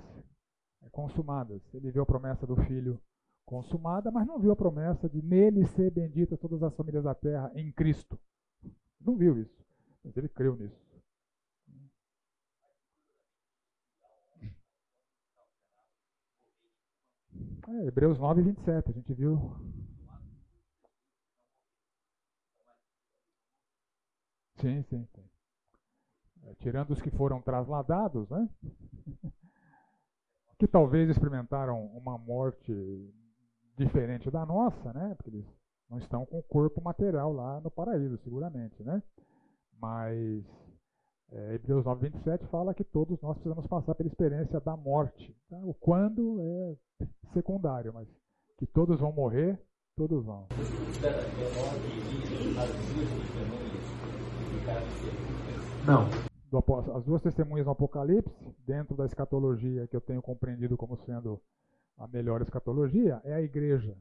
é, 0.81 0.89
consumadas. 0.89 1.61
Ele 1.75 1.91
viu 1.91 2.03
a 2.03 2.07
promessa 2.07 2.47
do 2.47 2.57
filho 2.65 2.99
consumada, 3.45 4.11
mas 4.11 4.27
não 4.27 4.39
viu 4.39 4.53
a 4.53 4.57
promessa 4.57 5.07
de 5.07 5.21
nele 5.21 5.67
ser 5.67 5.91
bendita 5.91 6.39
todas 6.39 6.63
as 6.63 6.75
famílias 6.75 7.05
da 7.05 7.15
terra 7.15 7.53
em 7.55 7.71
Cristo. 7.73 8.19
Não 8.99 9.17
viu 9.17 9.39
isso, 9.39 9.58
mas 10.09 10.17
ele 10.17 10.29
creu 10.31 10.57
nisso. 10.57 10.89
É, 17.69 17.87
Hebreus 17.87 18.19
9, 18.19 18.41
27, 18.41 18.89
a 18.89 18.93
gente 18.95 19.13
viu 19.13 19.55
Sim, 24.57 24.83
sim, 24.85 25.07
sim. 25.15 25.31
É, 26.45 26.55
tirando 26.55 26.91
os 26.93 27.03
que 27.03 27.11
foram 27.11 27.43
trasladados, 27.43 28.29
né? 28.31 28.49
que 30.59 30.67
talvez 30.67 31.11
experimentaram 31.11 31.85
uma 31.89 32.17
morte 32.17 32.73
diferente 33.77 34.31
da 34.31 34.45
nossa, 34.47 34.93
né? 34.95 35.15
Porque 35.17 35.31
eles 35.31 35.47
não 35.89 35.99
estão 35.99 36.25
com 36.25 36.39
o 36.39 36.43
corpo 36.43 36.81
material 36.81 37.33
lá 37.33 37.61
no 37.61 37.71
paraíso, 37.71 38.19
seguramente, 38.19 38.83
né? 38.83 39.03
Mas 39.81 40.45
é, 41.31 41.55
Hebreus 41.55 41.85
9, 41.85 42.09
27 42.09 42.47
fala 42.47 42.73
que 42.73 42.85
todos 42.85 43.21
nós 43.21 43.35
precisamos 43.35 43.67
passar 43.67 43.95
pela 43.95 44.09
experiência 44.09 44.61
da 44.61 44.77
morte. 44.77 45.37
Tá? 45.51 45.57
O 45.59 45.75
quando 45.75 46.41
é 46.41 46.77
secundário, 47.33 47.93
mas 47.93 48.09
que 48.57 48.67
todos 48.67 48.99
vão 48.99 49.13
morrer, 49.13 49.61
todos 49.95 50.25
vão. 50.25 50.47
Não. 55.87 56.97
as 56.97 57.05
duas 57.05 57.23
testemunhas 57.23 57.67
no 57.67 57.73
Apocalipse, 57.73 58.57
dentro 58.67 58.97
da 58.97 59.05
escatologia 59.05 59.87
que 59.87 59.97
eu 59.97 60.01
tenho 60.01 60.23
compreendido 60.23 60.77
como 60.77 60.97
sendo 60.97 61.41
a 61.99 62.09
melhor 62.09 62.41
escatologia, 62.41 63.21
é 63.25 63.35
a 63.35 63.43
igreja. 63.43 63.97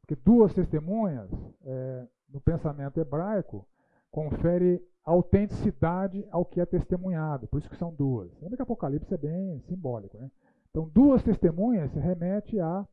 Porque 0.00 0.14
duas 0.14 0.54
testemunhas, 0.54 1.28
é, 1.64 2.06
no 2.28 2.40
pensamento 2.40 3.00
hebraico, 3.00 3.66
confere 4.10 4.82
autenticidade 5.06 6.26
ao 6.32 6.44
que 6.44 6.60
é 6.60 6.66
testemunhado. 6.66 7.46
Por 7.46 7.58
isso 7.58 7.70
que 7.70 7.76
são 7.76 7.94
duas. 7.94 8.30
Lembra 8.40 8.56
que 8.56 8.62
Apocalipse 8.62 9.14
é 9.14 9.16
bem 9.16 9.60
simbólico. 9.68 10.18
Né? 10.18 10.28
Então, 10.70 10.88
duas 10.88 11.22
testemunhas 11.22 11.92
remete 11.94 12.58
à, 12.58 12.86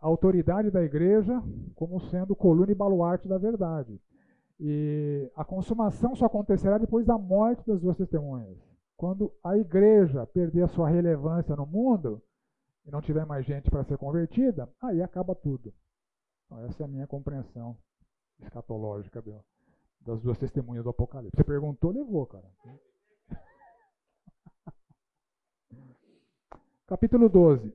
autoridade 0.00 0.70
da 0.70 0.82
igreja 0.82 1.40
como 1.74 2.00
sendo 2.00 2.34
coluna 2.34 2.72
e 2.72 2.74
baluarte 2.74 3.28
da 3.28 3.38
verdade. 3.38 4.00
E 4.58 5.30
a 5.36 5.44
consumação 5.44 6.16
só 6.16 6.24
acontecerá 6.24 6.78
depois 6.78 7.06
da 7.06 7.18
morte 7.18 7.64
das 7.66 7.80
duas 7.80 7.96
testemunhas. 7.96 8.56
Quando 8.96 9.30
a 9.44 9.56
igreja 9.58 10.26
perder 10.26 10.62
a 10.62 10.68
sua 10.68 10.88
relevância 10.88 11.54
no 11.54 11.66
mundo 11.66 12.22
e 12.86 12.90
não 12.90 13.02
tiver 13.02 13.26
mais 13.26 13.44
gente 13.44 13.70
para 13.70 13.84
ser 13.84 13.98
convertida, 13.98 14.68
aí 14.80 15.02
acaba 15.02 15.34
tudo. 15.34 15.72
Então, 16.46 16.64
essa 16.64 16.82
é 16.82 16.86
a 16.86 16.88
minha 16.88 17.06
compreensão 17.06 17.76
escatológica 18.40 19.20
das 20.06 20.22
duas 20.22 20.38
testemunhas 20.38 20.84
do 20.84 20.90
Apocalipse. 20.90 21.36
Você 21.36 21.42
perguntou, 21.44 21.90
levou, 21.90 22.24
cara. 22.26 22.48
Capítulo 26.86 27.28
12. 27.28 27.74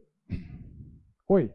Oi. 1.28 1.54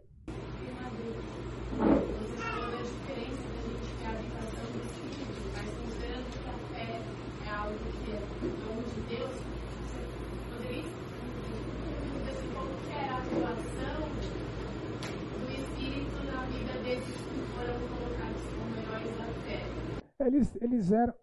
Eles, 20.27 20.57
eles 20.61 20.93
eram. 20.93 21.15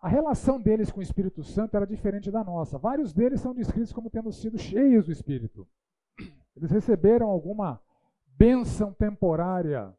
A 0.00 0.08
relação 0.08 0.60
deles 0.60 0.90
com 0.90 1.00
o 1.00 1.02
Espírito 1.02 1.42
Santo 1.42 1.76
era 1.76 1.86
diferente 1.86 2.30
da 2.30 2.44
nossa. 2.44 2.78
Vários 2.78 3.12
deles 3.12 3.40
são 3.40 3.52
descritos 3.52 3.92
como 3.92 4.08
tendo 4.08 4.30
sido 4.32 4.56
cheios 4.56 5.06
do 5.06 5.12
Espírito. 5.12 5.66
Eles 6.56 6.70
receberam 6.70 7.28
alguma 7.28 7.80
bênção 8.36 8.92
temporária 8.92 9.92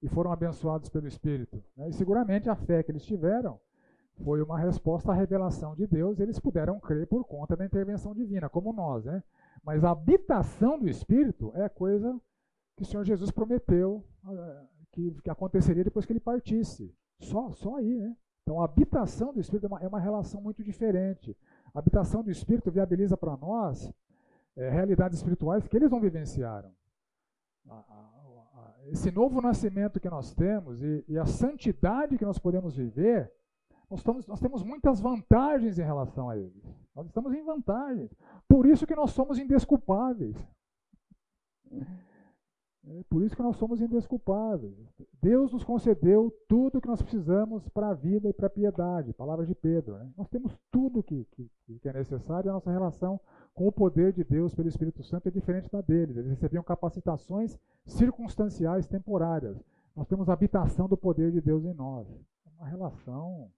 e 0.00 0.08
foram 0.08 0.32
abençoados 0.32 0.88
pelo 0.88 1.08
Espírito. 1.08 1.62
Né? 1.76 1.88
E 1.88 1.92
seguramente 1.92 2.48
a 2.48 2.54
fé 2.54 2.82
que 2.82 2.92
eles 2.92 3.04
tiveram 3.04 3.60
foi 4.24 4.42
uma 4.42 4.58
resposta 4.58 5.10
à 5.10 5.14
revelação 5.14 5.74
de 5.74 5.86
Deus, 5.86 6.20
eles 6.20 6.38
puderam 6.38 6.78
crer 6.78 7.06
por 7.06 7.24
conta 7.24 7.56
da 7.56 7.64
intervenção 7.64 8.14
divina, 8.14 8.48
como 8.48 8.72
nós. 8.72 9.04
Né? 9.04 9.22
Mas 9.64 9.82
a 9.82 9.90
habitação 9.90 10.78
do 10.78 10.88
Espírito 10.88 11.52
é 11.54 11.68
coisa 11.68 12.20
que 12.76 12.82
o 12.82 12.86
Senhor 12.86 13.04
Jesus 13.04 13.30
prometeu 13.30 14.04
eh, 14.28 14.62
que, 14.92 15.10
que 15.22 15.30
aconteceria 15.30 15.84
depois 15.84 16.04
que 16.04 16.12
ele 16.12 16.20
partisse. 16.20 16.94
Só, 17.20 17.50
só 17.52 17.76
aí, 17.76 18.00
né? 18.00 18.16
Então 18.42 18.60
a 18.60 18.64
habitação 18.64 19.32
do 19.32 19.40
Espírito 19.40 19.66
é 19.66 19.68
uma, 19.68 19.80
é 19.80 19.86
uma 19.86 20.00
relação 20.00 20.40
muito 20.40 20.64
diferente. 20.64 21.36
A 21.72 21.78
habitação 21.78 22.22
do 22.22 22.30
Espírito 22.30 22.70
viabiliza 22.70 23.16
para 23.16 23.36
nós 23.36 23.92
é, 24.56 24.68
realidades 24.68 25.18
espirituais 25.18 25.68
que 25.68 25.76
eles 25.76 25.90
não 25.90 26.00
vivenciaram. 26.00 26.72
A, 27.68 27.74
a, 27.74 27.78
a, 27.78 28.74
esse 28.88 29.10
novo 29.10 29.40
nascimento 29.40 30.00
que 30.00 30.08
nós 30.08 30.34
temos 30.34 30.82
e, 30.82 31.04
e, 31.06 31.18
a 31.18 31.26
santidade 31.26 32.18
que 32.18 32.24
nós 32.24 32.38
podemos 32.38 32.74
viver 32.74 33.30
Nós, 33.88 34.00
estamos, 34.00 34.26
nós 34.26 34.40
temos 34.40 34.62
muitas 34.64 34.98
vantagens 35.00 35.78
em 35.78 35.82
relação 35.82 36.28
a 36.30 36.36
eles. 36.36 36.64
Nós 36.94 37.06
estamos 37.06 37.32
em 37.32 37.44
vantagens. 37.44 38.12
Por 38.48 38.66
isso 38.66 38.86
que 38.86 38.96
nós 38.96 39.10
somos 39.10 39.38
indesculpáveis. 39.38 40.36
É 42.86 43.02
por 43.10 43.22
isso 43.22 43.36
que 43.36 43.42
nós 43.42 43.56
somos 43.56 43.80
indesculpáveis. 43.80 44.74
Deus 45.20 45.52
nos 45.52 45.62
concedeu 45.62 46.34
tudo 46.48 46.78
o 46.78 46.80
que 46.80 46.88
nós 46.88 47.02
precisamos 47.02 47.68
para 47.68 47.90
a 47.90 47.94
vida 47.94 48.28
e 48.28 48.32
para 48.32 48.46
a 48.46 48.50
piedade. 48.50 49.12
Palavras 49.12 49.46
de 49.46 49.54
Pedro. 49.54 49.98
Né? 49.98 50.10
Nós 50.16 50.28
temos 50.28 50.56
tudo 50.70 51.02
que, 51.02 51.26
que, 51.32 51.50
que 51.78 51.88
é 51.88 51.92
necessário 51.92 52.48
e 52.48 52.50
a 52.50 52.54
nossa 52.54 52.70
relação 52.70 53.20
com 53.54 53.66
o 53.66 53.72
poder 53.72 54.12
de 54.12 54.24
Deus 54.24 54.54
pelo 54.54 54.68
Espírito 54.68 55.02
Santo 55.02 55.28
é 55.28 55.30
diferente 55.30 55.70
da 55.70 55.82
deles. 55.82 56.16
Eles 56.16 56.30
recebiam 56.30 56.62
capacitações 56.62 57.58
circunstanciais 57.84 58.86
temporárias. 58.86 59.62
Nós 59.94 60.08
temos 60.08 60.28
a 60.28 60.32
habitação 60.32 60.88
do 60.88 60.96
poder 60.96 61.32
de 61.32 61.40
Deus 61.40 61.64
em 61.64 61.74
nós. 61.74 62.08
É 62.46 62.50
uma 62.58 62.66
relação 62.66 63.50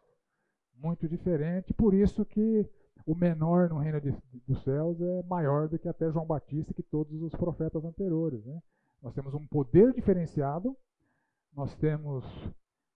muito 0.77 1.09
diferente. 1.09 1.73
Por 1.73 1.95
isso 1.95 2.25
que 2.25 2.68
o 3.07 3.14
menor 3.14 3.68
no 3.68 3.79
reino 3.79 4.01
de, 4.01 4.12
dos 4.49 4.62
céus 4.64 5.01
é 5.01 5.23
maior 5.25 5.68
do 5.68 5.79
que 5.79 5.89
até 5.89 6.11
João 6.11 6.27
Batista 6.27 6.73
e 6.73 6.75
que 6.75 6.83
todos 6.83 7.23
os 7.23 7.33
profetas 7.33 7.85
anteriores. 7.85 8.45
Né? 8.45 8.61
Nós 9.03 9.12
temos 9.14 9.34
um 9.34 9.44
poder 9.46 9.92
diferenciado, 9.92 10.76
nós 11.53 11.74
temos 11.74 12.24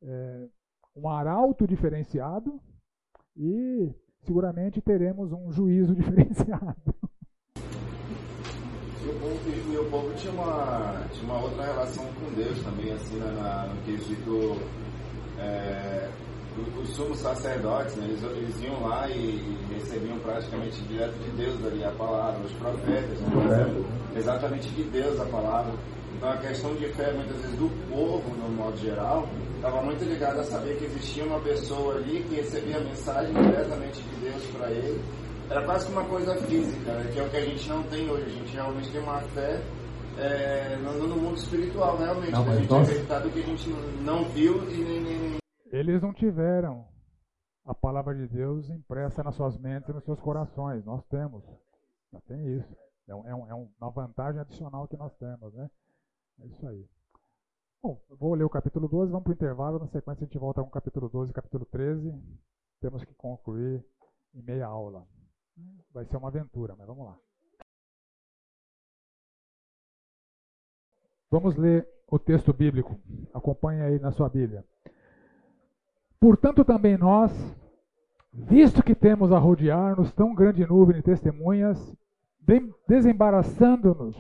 é, 0.03 0.49
um 0.95 1.09
arauto 1.09 1.67
diferenciado 1.67 2.61
e 3.37 3.93
seguramente 4.23 4.81
teremos 4.81 5.33
um 5.33 5.51
juízo 5.51 5.95
diferenciado. 5.97 6.95
E 9.03 9.09
o 9.09 9.21
povo, 9.21 9.51
e 9.51 9.91
povo 9.91 10.15
tinha, 10.15 10.33
uma, 10.33 11.07
tinha 11.13 11.25
uma 11.25 11.43
outra 11.43 11.65
relação 11.65 12.05
com 12.15 12.33
Deus 12.35 12.63
também, 12.63 12.93
assim, 12.93 13.17
né, 13.17 13.31
na, 13.33 13.67
no 13.67 13.83
quesito. 13.83 14.57
É, 15.39 16.11
os 16.81 16.89
sumos 16.91 17.19
sacerdotes, 17.19 17.97
né, 17.97 18.07
eles, 18.09 18.23
eles 18.23 18.63
iam 18.63 18.81
lá 18.83 19.09
e, 19.11 19.57
recebiam 19.71 20.19
praticamente 20.19 20.81
direto 20.83 21.15
de 21.19 21.31
Deus 21.31 21.65
ali 21.65 21.85
a 21.85 21.91
palavra, 21.93 22.41
os 22.45 22.53
profetas, 22.53 23.21
né, 23.21 23.85
exatamente 24.17 24.69
de 24.71 24.85
Deus 24.85 25.21
a 25.21 25.25
palavra. 25.27 25.73
Então 26.17 26.31
a 26.31 26.37
questão 26.39 26.75
de 26.75 26.87
fé, 26.95 27.13
muitas 27.13 27.37
vezes, 27.37 27.59
do 27.59 27.69
povo, 27.91 28.35
no 28.37 28.49
modo 28.49 28.77
geral, 28.79 29.29
estava 29.57 29.83
muito 29.83 30.03
ligada 30.05 30.41
a 30.41 30.45
saber 30.45 30.77
que 30.79 30.85
existia 30.87 31.25
uma 31.25 31.41
pessoa 31.41 31.97
ali 31.97 32.23
que 32.23 32.37
recebia 32.37 32.79
a 32.79 32.81
mensagem 32.81 33.35
diretamente 33.35 34.01
de 34.01 34.17
Deus 34.23 34.43
para 34.57 34.71
ele. 34.71 35.01
Era 35.51 35.65
quase 35.65 35.87
que 35.87 35.93
uma 35.93 36.05
coisa 36.05 36.35
física, 36.47 36.93
né? 36.93 37.11
que 37.13 37.21
é 37.21 37.23
o 37.23 37.29
que 37.29 37.37
a 37.37 37.45
gente 37.45 37.69
não 37.69 37.83
tem 37.85 38.11
hoje. 38.11 38.25
A 38.25 38.31
gente 38.31 38.55
realmente 38.55 38.91
tem 38.91 39.01
uma 39.01 39.21
fé 39.21 39.61
é, 40.19 40.77
no, 40.83 41.07
no, 41.07 41.17
mundo 41.17 41.37
espiritual, 41.37 41.97
realmente. 41.99 42.33
Não, 42.33 42.51
a 42.51 42.57
gente 42.57 42.71
nós... 42.71 42.89
acreditar 42.89 43.19
do 43.21 43.31
que 43.31 43.41
a 43.41 43.43
gente 43.43 43.69
não 44.03 44.25
viu 44.31 44.63
e 44.71 44.77
nem, 44.77 45.01
nem. 45.01 45.37
Eles 45.77 46.01
não 46.01 46.11
tiveram 46.15 46.89
a 47.63 47.75
palavra 47.75 48.15
de 48.15 48.27
Deus 48.29 48.71
impressa 48.71 49.23
nas 49.23 49.35
suas 49.35 49.59
mentes 49.59 49.91
e 49.91 49.93
nos 49.93 50.05
seus 50.05 50.19
corações. 50.19 50.83
Nós 50.87 51.05
temos. 51.05 51.45
Já 52.11 52.21
tem 52.23 52.57
isso. 52.57 52.77
É, 53.07 53.15
um, 53.15 53.29
é, 53.29 53.35
um, 53.35 53.51
é 53.51 53.55
uma 53.55 53.91
vantagem 53.91 54.41
adicional 54.41 54.89
que 54.89 54.97
nós 54.97 55.15
temos, 55.17 55.53
né? 55.53 55.71
É 56.41 56.47
isso 56.47 56.67
aí. 56.67 56.89
Bom, 57.83 58.03
vou 58.09 58.35
ler 58.35 58.45
o 58.45 58.51
capítulo 58.51 58.89
12, 58.89 59.13
vamos 59.13 59.25
para 59.25 59.33
o 59.33 59.35
intervalo. 59.35 59.79
Na 59.79 59.87
sequência 59.89 60.25
a 60.25 60.27
gente 60.27 60.39
volta 60.39 60.63
com 60.63 60.69
o 60.69 60.73
capítulo 60.73 61.11
12 61.11 61.31
e 61.31 61.35
capítulo 61.35 61.67
13. 61.67 62.11
Temos 62.81 63.05
que 63.05 63.15
concluir 63.15 63.85
em 64.35 64.43
meia 64.43 64.67
aula. 64.67 65.07
Vai 65.93 66.07
ser 66.07 66.17
uma 66.17 66.29
aventura, 66.29 66.75
mas 66.75 66.87
vamos 66.87 67.05
lá. 67.05 67.19
Vamos 71.31 71.55
ler 71.57 71.87
o 72.09 72.19
texto 72.19 72.51
bíblico. 72.55 72.99
Acompanhe 73.35 73.83
aí 73.83 73.99
na 73.99 74.11
sua 74.11 74.31
Bíblia. 74.31 74.65
Portanto, 76.21 76.65
também 76.65 76.97
nós, 76.97 77.33
visto 78.33 78.83
que 78.83 78.95
temos 78.95 79.33
a 79.33 79.39
rodear-nos 79.39 80.13
tão 80.13 80.35
grande 80.35 80.67
nuvem 80.67 80.97
de 80.97 81.03
testemunhas, 81.03 81.95
desembaraçando-nos 82.89 84.17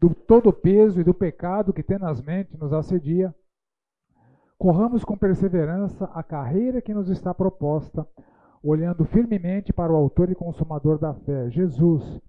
do 0.00 0.14
todo 0.14 0.48
o 0.48 0.52
peso 0.52 1.00
e 1.00 1.04
do 1.04 1.14
pecado 1.14 1.72
que 1.72 1.82
tenazmente 1.82 2.56
nos 2.58 2.72
assedia, 2.72 3.34
corramos 4.58 5.04
com 5.04 5.16
perseverança 5.16 6.06
a 6.14 6.22
carreira 6.22 6.80
que 6.80 6.94
nos 6.94 7.08
está 7.08 7.32
proposta, 7.32 8.06
olhando 8.62 9.04
firmemente 9.04 9.72
para 9.72 9.92
o 9.92 9.96
Autor 9.96 10.30
e 10.30 10.34
Consumador 10.34 10.98
da 10.98 11.14
fé, 11.14 11.50
Jesus, 11.50 12.20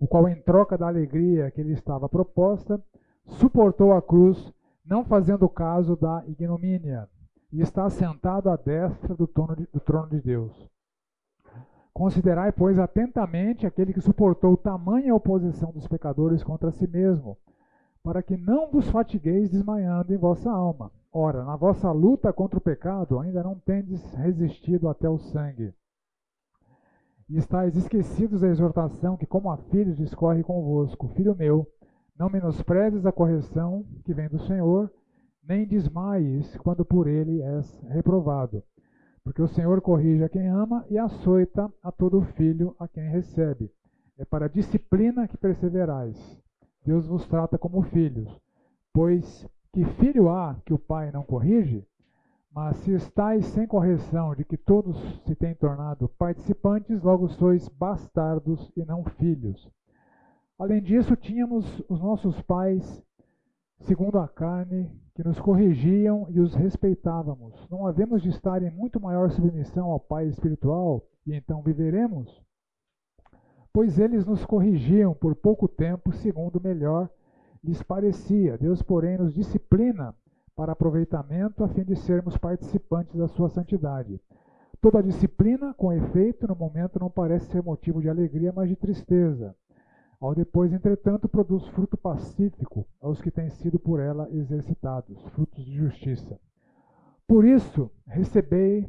o 0.00 0.06
qual, 0.06 0.28
em 0.28 0.40
troca 0.42 0.76
da 0.76 0.88
alegria 0.88 1.50
que 1.50 1.62
lhe 1.62 1.72
estava 1.72 2.08
proposta, 2.08 2.82
suportou 3.26 3.92
a 3.92 4.02
cruz, 4.02 4.52
não 4.84 5.04
fazendo 5.04 5.48
caso 5.48 5.96
da 5.96 6.24
ignomínia, 6.26 7.08
e 7.54 7.60
está 7.60 7.88
sentado 7.88 8.50
à 8.50 8.56
destra 8.56 9.14
do 9.14 9.28
trono 9.28 9.54
de, 9.54 9.64
do 9.72 9.78
trono 9.78 10.08
de 10.08 10.20
Deus. 10.20 10.68
Considerai, 11.92 12.50
pois, 12.50 12.80
atentamente 12.80 13.64
aquele 13.64 13.92
que 13.92 14.00
suportou 14.00 14.56
tamanha 14.56 15.14
oposição 15.14 15.70
dos 15.70 15.86
pecadores 15.86 16.42
contra 16.42 16.72
si 16.72 16.88
mesmo, 16.88 17.38
para 18.02 18.24
que 18.24 18.36
não 18.36 18.68
vos 18.72 18.88
fatigueis 18.88 19.48
desmaiando 19.48 20.12
em 20.12 20.16
vossa 20.16 20.50
alma. 20.50 20.90
Ora, 21.12 21.44
na 21.44 21.54
vossa 21.54 21.92
luta 21.92 22.32
contra 22.32 22.58
o 22.58 22.62
pecado, 22.62 23.20
ainda 23.20 23.40
não 23.44 23.54
tendes 23.54 24.02
resistido 24.14 24.88
até 24.88 25.08
o 25.08 25.16
sangue. 25.16 25.72
E 27.30 27.36
estáis 27.36 27.76
esquecidos 27.76 28.40
da 28.40 28.48
exortação 28.48 29.16
que, 29.16 29.26
como 29.26 29.48
a 29.48 29.56
filhos, 29.56 29.96
discorre 29.96 30.42
convosco. 30.42 31.06
Filho 31.14 31.36
meu, 31.36 31.64
não 32.18 32.28
menosprezes 32.28 33.06
a 33.06 33.12
correção 33.12 33.86
que 34.04 34.12
vem 34.12 34.28
do 34.28 34.40
Senhor, 34.40 34.90
nem 35.46 35.66
desmaies 35.66 36.56
quando 36.58 36.84
por 36.84 37.06
ele 37.06 37.42
és 37.42 37.82
reprovado 37.88 38.62
porque 39.24 39.40
o 39.40 39.48
Senhor 39.48 39.80
corrige 39.80 40.22
a 40.22 40.28
quem 40.28 40.48
ama 40.48 40.84
e 40.90 40.98
açoita 40.98 41.72
a 41.82 41.90
todo 41.90 42.20
filho 42.36 42.76
a 42.78 42.86
quem 42.86 43.08
recebe. 43.08 43.72
É 44.18 44.24
para 44.24 44.44
a 44.44 44.50
disciplina 44.50 45.26
que 45.26 45.38
perseverais. 45.38 46.14
Deus 46.84 47.06
vos 47.06 47.26
trata 47.26 47.56
como 47.56 47.82
filhos. 47.82 48.30
Pois 48.92 49.48
que 49.72 49.82
filho 49.82 50.28
há 50.28 50.60
que 50.66 50.74
o 50.74 50.78
pai 50.78 51.10
não 51.10 51.24
corrige? 51.24 51.84
Mas 52.54 52.76
se 52.78 52.92
estáis 52.92 53.46
sem 53.46 53.66
correção 53.66 54.34
de 54.34 54.44
que 54.44 54.58
todos 54.58 54.96
se 55.24 55.34
têm 55.34 55.54
tornado 55.54 56.06
participantes, 56.10 57.02
logo 57.02 57.26
sois 57.30 57.66
bastardos 57.70 58.70
e 58.76 58.84
não 58.84 59.02
filhos. 59.04 59.68
Além 60.56 60.80
disso, 60.80 61.16
tínhamos 61.16 61.82
os 61.88 62.00
nossos 62.00 62.40
pais, 62.42 63.02
segundo 63.80 64.18
a 64.18 64.28
carne, 64.28 64.88
que 65.14 65.22
nos 65.22 65.40
corrigiam 65.40 66.26
e 66.28 66.40
os 66.40 66.54
respeitávamos. 66.54 67.54
Não 67.70 67.86
havemos 67.86 68.20
de 68.20 68.30
estar 68.30 68.62
em 68.62 68.70
muito 68.70 69.00
maior 69.00 69.30
submissão 69.30 69.90
ao 69.90 70.00
Pai 70.00 70.26
espiritual 70.26 71.06
e 71.24 71.34
então 71.34 71.62
viveremos? 71.62 72.42
Pois 73.72 73.98
eles 73.98 74.26
nos 74.26 74.44
corrigiam 74.44 75.14
por 75.14 75.36
pouco 75.36 75.68
tempo, 75.68 76.12
segundo 76.12 76.60
melhor 76.60 77.08
lhes 77.62 77.82
parecia. 77.82 78.58
Deus, 78.58 78.82
porém, 78.82 79.18
nos 79.18 79.34
disciplina 79.34 80.14
para 80.56 80.72
aproveitamento, 80.72 81.64
a 81.64 81.68
fim 81.68 81.84
de 81.84 81.96
sermos 81.96 82.36
participantes 82.36 83.16
da 83.16 83.28
sua 83.28 83.48
santidade. 83.48 84.20
Toda 84.80 85.02
disciplina, 85.02 85.72
com 85.74 85.92
efeito, 85.92 86.46
no 86.46 86.54
momento 86.54 86.98
não 87.00 87.08
parece 87.08 87.46
ser 87.46 87.62
motivo 87.62 88.02
de 88.02 88.08
alegria, 88.08 88.52
mas 88.52 88.68
de 88.68 88.76
tristeza 88.76 89.56
ao 90.20 90.34
depois, 90.34 90.72
entretanto, 90.72 91.28
produz 91.28 91.66
fruto 91.68 91.96
pacífico 91.96 92.86
aos 93.00 93.20
que 93.20 93.30
têm 93.30 93.50
sido 93.50 93.78
por 93.78 94.00
ela 94.00 94.28
exercitados, 94.30 95.22
frutos 95.30 95.64
de 95.64 95.74
justiça. 95.74 96.38
Por 97.26 97.44
isso, 97.44 97.90
recebei, 98.06 98.88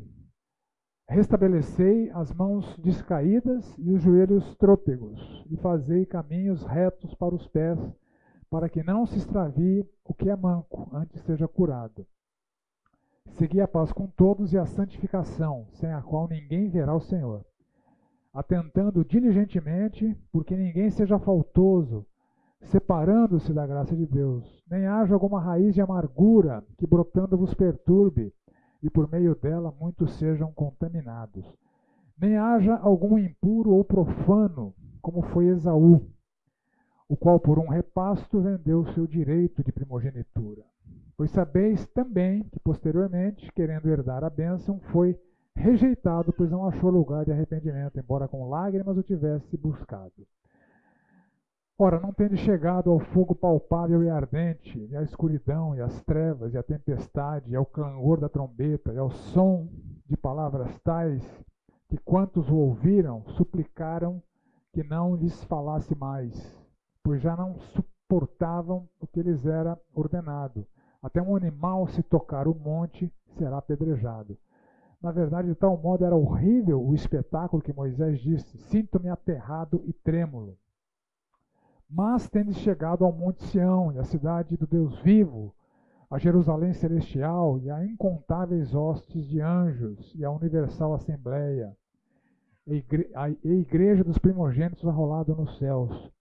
restabelecei 1.07 2.09
as 2.11 2.33
mãos 2.33 2.77
descaídas 2.77 3.75
e 3.77 3.91
os 3.91 4.01
joelhos 4.01 4.55
trôpegos, 4.55 5.45
e 5.49 5.57
fazei 5.57 6.05
caminhos 6.05 6.63
retos 6.63 7.13
para 7.15 7.35
os 7.35 7.47
pés, 7.47 7.79
para 8.49 8.69
que 8.69 8.83
não 8.83 9.05
se 9.05 9.17
extravie 9.17 9.87
o 10.03 10.13
que 10.13 10.29
é 10.29 10.35
manco, 10.35 10.89
antes 10.93 11.21
seja 11.23 11.47
curado. 11.47 12.05
Segui 13.31 13.59
a 13.59 13.67
paz 13.67 13.91
com 13.91 14.07
todos 14.07 14.53
e 14.53 14.57
a 14.57 14.65
santificação, 14.65 15.67
sem 15.73 15.91
a 15.91 16.01
qual 16.01 16.27
ninguém 16.27 16.69
verá 16.69 16.93
o 16.93 17.01
Senhor 17.01 17.43
atentando 18.35 19.05
diligentemente, 19.05 20.13
porque 20.29 20.57
ninguém 20.57 20.89
seja 20.89 21.17
faltoso, 21.17 22.05
separando-se 22.59 23.53
da 23.53 23.65
graça 23.65 23.95
de 23.95 24.05
Deus, 24.05 24.61
nem 24.69 24.85
haja 24.85 25.13
alguma 25.13 25.39
raiz 25.39 25.73
de 25.73 25.79
amargura 25.79 26.61
que 26.77 26.85
brotando 26.85 27.37
vos 27.37 27.53
perturbe, 27.53 28.33
e 28.83 28.89
por 28.89 29.09
meio 29.09 29.35
dela 29.35 29.73
muitos 29.79 30.15
sejam 30.15 30.51
contaminados. 30.51 31.45
Nem 32.19 32.35
haja 32.37 32.75
algum 32.75 33.17
impuro 33.17 33.71
ou 33.71 33.85
profano, 33.85 34.73
como 35.01 35.21
foi 35.21 35.45
Esaú, 35.47 36.05
o 37.07 37.15
qual 37.15 37.39
por 37.39 37.57
um 37.57 37.69
repasto 37.69 38.41
vendeu 38.41 38.85
seu 38.87 39.07
direito 39.07 39.63
de 39.63 39.71
primogenitura. 39.71 40.63
Pois 41.15 41.31
sabeis 41.31 41.87
também 41.87 42.43
que 42.43 42.59
posteriormente, 42.59 43.49
querendo 43.53 43.87
herdar 43.87 44.25
a 44.25 44.29
bênção, 44.29 44.79
foi 44.91 45.17
rejeitado, 45.55 46.33
pois 46.33 46.51
não 46.51 46.67
achou 46.67 46.89
lugar 46.89 47.25
de 47.25 47.31
arrependimento, 47.31 47.99
embora 47.99 48.27
com 48.27 48.49
lágrimas 48.49 48.97
o 48.97 49.03
tivesse 49.03 49.57
buscado. 49.57 50.27
Ora, 51.77 51.99
não 51.99 52.13
tende 52.13 52.37
chegado 52.37 52.89
ao 52.89 52.99
fogo 52.99 53.35
palpável 53.35 54.01
e 54.03 54.09
ardente, 54.09 54.79
e 54.89 54.95
à 54.95 55.01
escuridão, 55.01 55.75
e 55.75 55.81
às 55.81 56.01
trevas, 56.03 56.53
e 56.53 56.57
à 56.57 56.63
tempestade, 56.63 57.51
e 57.51 57.55
ao 57.55 57.65
clangor 57.65 58.19
da 58.19 58.29
trombeta, 58.29 58.93
e 58.93 58.97
ao 58.97 59.11
som 59.11 59.67
de 60.05 60.15
palavras 60.15 60.79
tais 60.79 61.21
que 61.89 61.97
quantos 61.97 62.49
o 62.49 62.55
ouviram 62.55 63.23
suplicaram 63.29 64.21
que 64.71 64.83
não 64.83 65.15
lhes 65.15 65.43
falasse 65.45 65.93
mais, 65.95 66.33
pois 67.03 67.21
já 67.21 67.35
não 67.35 67.55
suportavam 67.59 68.87
o 68.99 69.07
que 69.07 69.21
lhes 69.21 69.45
era 69.45 69.77
ordenado. 69.93 70.65
Até 71.01 71.21
um 71.21 71.35
animal, 71.35 71.87
se 71.87 72.01
tocar 72.01 72.47
o 72.47 72.55
monte, 72.55 73.11
será 73.37 73.57
apedrejado. 73.57 74.37
Na 75.05 75.11
verdade, 75.11 75.49
de 75.49 75.53
tal 75.53 75.77
modo 75.77 76.03
era 76.03 76.15
horrível 76.15 76.83
o 76.83 76.91
espetáculo 76.91 77.61
que 77.61 77.71
Moisés 77.71 78.19
disse: 78.19 78.57
Sinto-me 78.57 79.07
aterrado 79.07 79.83
e 79.85 79.93
trêmulo. 79.93 80.57
Mas 81.87 82.27
tendes 82.27 82.57
chegado 82.57 83.05
ao 83.05 83.13
Monte 83.13 83.43
Sião 83.43 83.93
e 83.93 83.99
à 83.99 84.03
cidade 84.03 84.57
do 84.57 84.65
Deus 84.65 84.97
vivo, 85.01 85.53
a 86.09 86.17
Jerusalém 86.17 86.73
celestial 86.73 87.59
e 87.59 87.69
a 87.69 87.85
incontáveis 87.85 88.73
hostes 88.73 89.27
de 89.27 89.39
anjos 89.39 90.11
e 90.15 90.25
a 90.25 90.31
universal 90.31 90.95
assembleia, 90.95 91.77
e 92.65 92.83
a 93.13 93.29
igreja 93.29 94.03
dos 94.03 94.17
primogênitos 94.17 94.87
arrolada 94.87 95.35
nos 95.35 95.55
céus, 95.59 96.11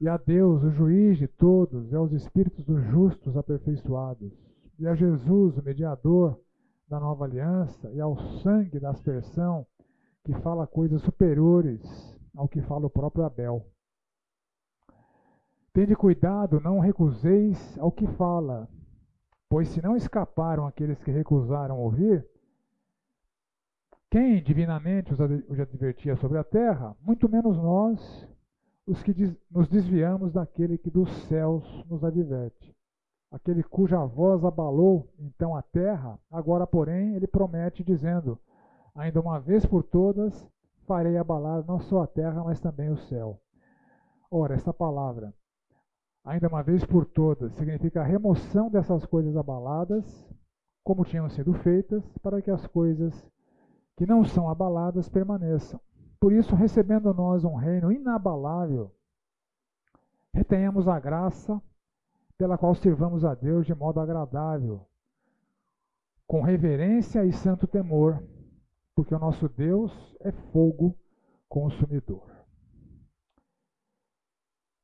e 0.00 0.08
a 0.08 0.16
Deus, 0.16 0.64
o 0.64 0.70
juiz 0.70 1.18
de 1.18 1.28
todos, 1.28 1.92
e 1.92 1.94
aos 1.94 2.10
espíritos 2.10 2.64
dos 2.64 2.82
justos 2.84 3.36
aperfeiçoados, 3.36 4.32
e 4.78 4.86
a 4.86 4.94
Jesus, 4.94 5.58
o 5.58 5.62
mediador 5.62 6.40
da 6.88 7.00
nova 7.00 7.24
aliança, 7.24 7.90
e 7.92 8.00
ao 8.00 8.16
sangue 8.40 8.78
da 8.78 8.90
aspersão, 8.90 9.66
que 10.24 10.32
fala 10.40 10.66
coisas 10.66 11.02
superiores 11.02 11.82
ao 12.34 12.48
que 12.48 12.60
fala 12.62 12.86
o 12.86 12.90
próprio 12.90 13.24
Abel. 13.24 13.66
Tende 15.72 15.94
cuidado, 15.96 16.60
não 16.60 16.78
recuseis 16.78 17.78
ao 17.78 17.90
que 17.90 18.06
fala, 18.06 18.68
pois 19.48 19.68
se 19.68 19.82
não 19.82 19.96
escaparam 19.96 20.66
aqueles 20.66 21.02
que 21.02 21.10
recusaram 21.10 21.78
ouvir, 21.78 22.26
quem 24.10 24.42
divinamente 24.42 25.12
os 25.12 25.20
advertia 25.58 26.16
sobre 26.16 26.38
a 26.38 26.44
terra, 26.44 26.96
muito 27.00 27.28
menos 27.28 27.56
nós, 27.56 28.28
os 28.86 29.02
que 29.02 29.12
nos 29.50 29.68
desviamos 29.68 30.32
daquele 30.32 30.78
que 30.78 30.90
dos 30.90 31.10
céus 31.26 31.64
nos 31.88 32.04
adverte. 32.04 32.73
Aquele 33.34 33.64
cuja 33.64 33.98
voz 34.04 34.44
abalou 34.44 35.12
então 35.18 35.56
a 35.56 35.60
terra, 35.60 36.16
agora, 36.30 36.68
porém, 36.68 37.16
ele 37.16 37.26
promete, 37.26 37.82
dizendo: 37.82 38.38
Ainda 38.94 39.20
uma 39.20 39.40
vez 39.40 39.66
por 39.66 39.82
todas 39.82 40.48
farei 40.86 41.16
abalar 41.16 41.64
não 41.66 41.80
só 41.80 42.02
a 42.02 42.06
terra, 42.06 42.44
mas 42.44 42.60
também 42.60 42.90
o 42.90 42.96
céu. 42.96 43.40
Ora, 44.30 44.54
esta 44.54 44.72
palavra, 44.72 45.34
ainda 46.24 46.46
uma 46.46 46.62
vez 46.62 46.84
por 46.84 47.04
todas, 47.06 47.52
significa 47.54 48.02
a 48.02 48.04
remoção 48.04 48.70
dessas 48.70 49.04
coisas 49.04 49.36
abaladas, 49.36 50.32
como 50.84 51.04
tinham 51.04 51.28
sido 51.28 51.52
feitas, 51.54 52.04
para 52.18 52.40
que 52.40 52.52
as 52.52 52.64
coisas 52.68 53.12
que 53.96 54.06
não 54.06 54.24
são 54.24 54.48
abaladas 54.48 55.08
permaneçam. 55.08 55.80
Por 56.20 56.32
isso, 56.32 56.54
recebendo 56.54 57.12
nós 57.12 57.42
um 57.42 57.56
reino 57.56 57.90
inabalável, 57.90 58.94
retenhamos 60.32 60.86
a 60.86 61.00
graça 61.00 61.60
pela 62.36 62.58
qual 62.58 62.74
sirvamos 62.74 63.24
a 63.24 63.34
Deus 63.34 63.66
de 63.66 63.74
modo 63.74 64.00
agradável, 64.00 64.86
com 66.26 66.42
reverência 66.42 67.24
e 67.24 67.32
santo 67.32 67.66
temor, 67.66 68.22
porque 68.94 69.14
o 69.14 69.18
nosso 69.18 69.48
Deus 69.48 69.92
é 70.20 70.32
fogo 70.32 70.96
consumidor. 71.48 72.28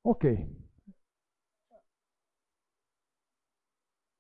Ok. 0.05 0.49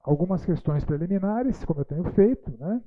Algumas 0.03 0.45
questões 0.45 0.85
preliminares, 0.85 1.65
como 1.65 1.81
eu 1.81 1.85
tenho 1.85 2.05
feito, 2.13 2.51
né? 2.59 2.83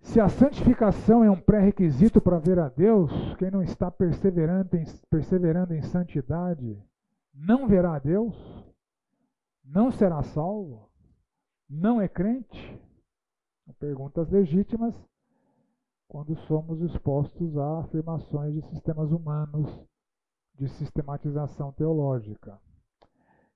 Se 0.00 0.20
a 0.20 0.28
santificação 0.28 1.24
é 1.24 1.30
um 1.30 1.40
pré-requisito 1.40 2.20
para 2.20 2.38
ver 2.38 2.58
a 2.58 2.68
Deus, 2.68 3.10
quem 3.38 3.50
não 3.50 3.62
está 3.62 3.90
perseverando 3.90 4.76
em, 4.76 4.84
perseverando 5.08 5.74
em 5.74 5.82
santidade 5.82 6.78
não 7.32 7.66
verá 7.66 7.96
a 7.96 7.98
Deus, 7.98 8.63
não 9.64 9.90
será 9.90 10.22
salvo, 10.22 10.90
não 11.68 12.00
é 12.00 12.08
crente? 12.08 12.80
Perguntas 13.78 14.30
legítimas 14.30 14.94
quando 16.06 16.36
somos 16.46 16.80
expostos 16.82 17.56
a 17.56 17.80
afirmações 17.80 18.54
de 18.54 18.62
sistemas 18.68 19.10
humanos 19.10 19.68
de 20.54 20.68
sistematização 20.68 21.72
teológica. 21.72 22.60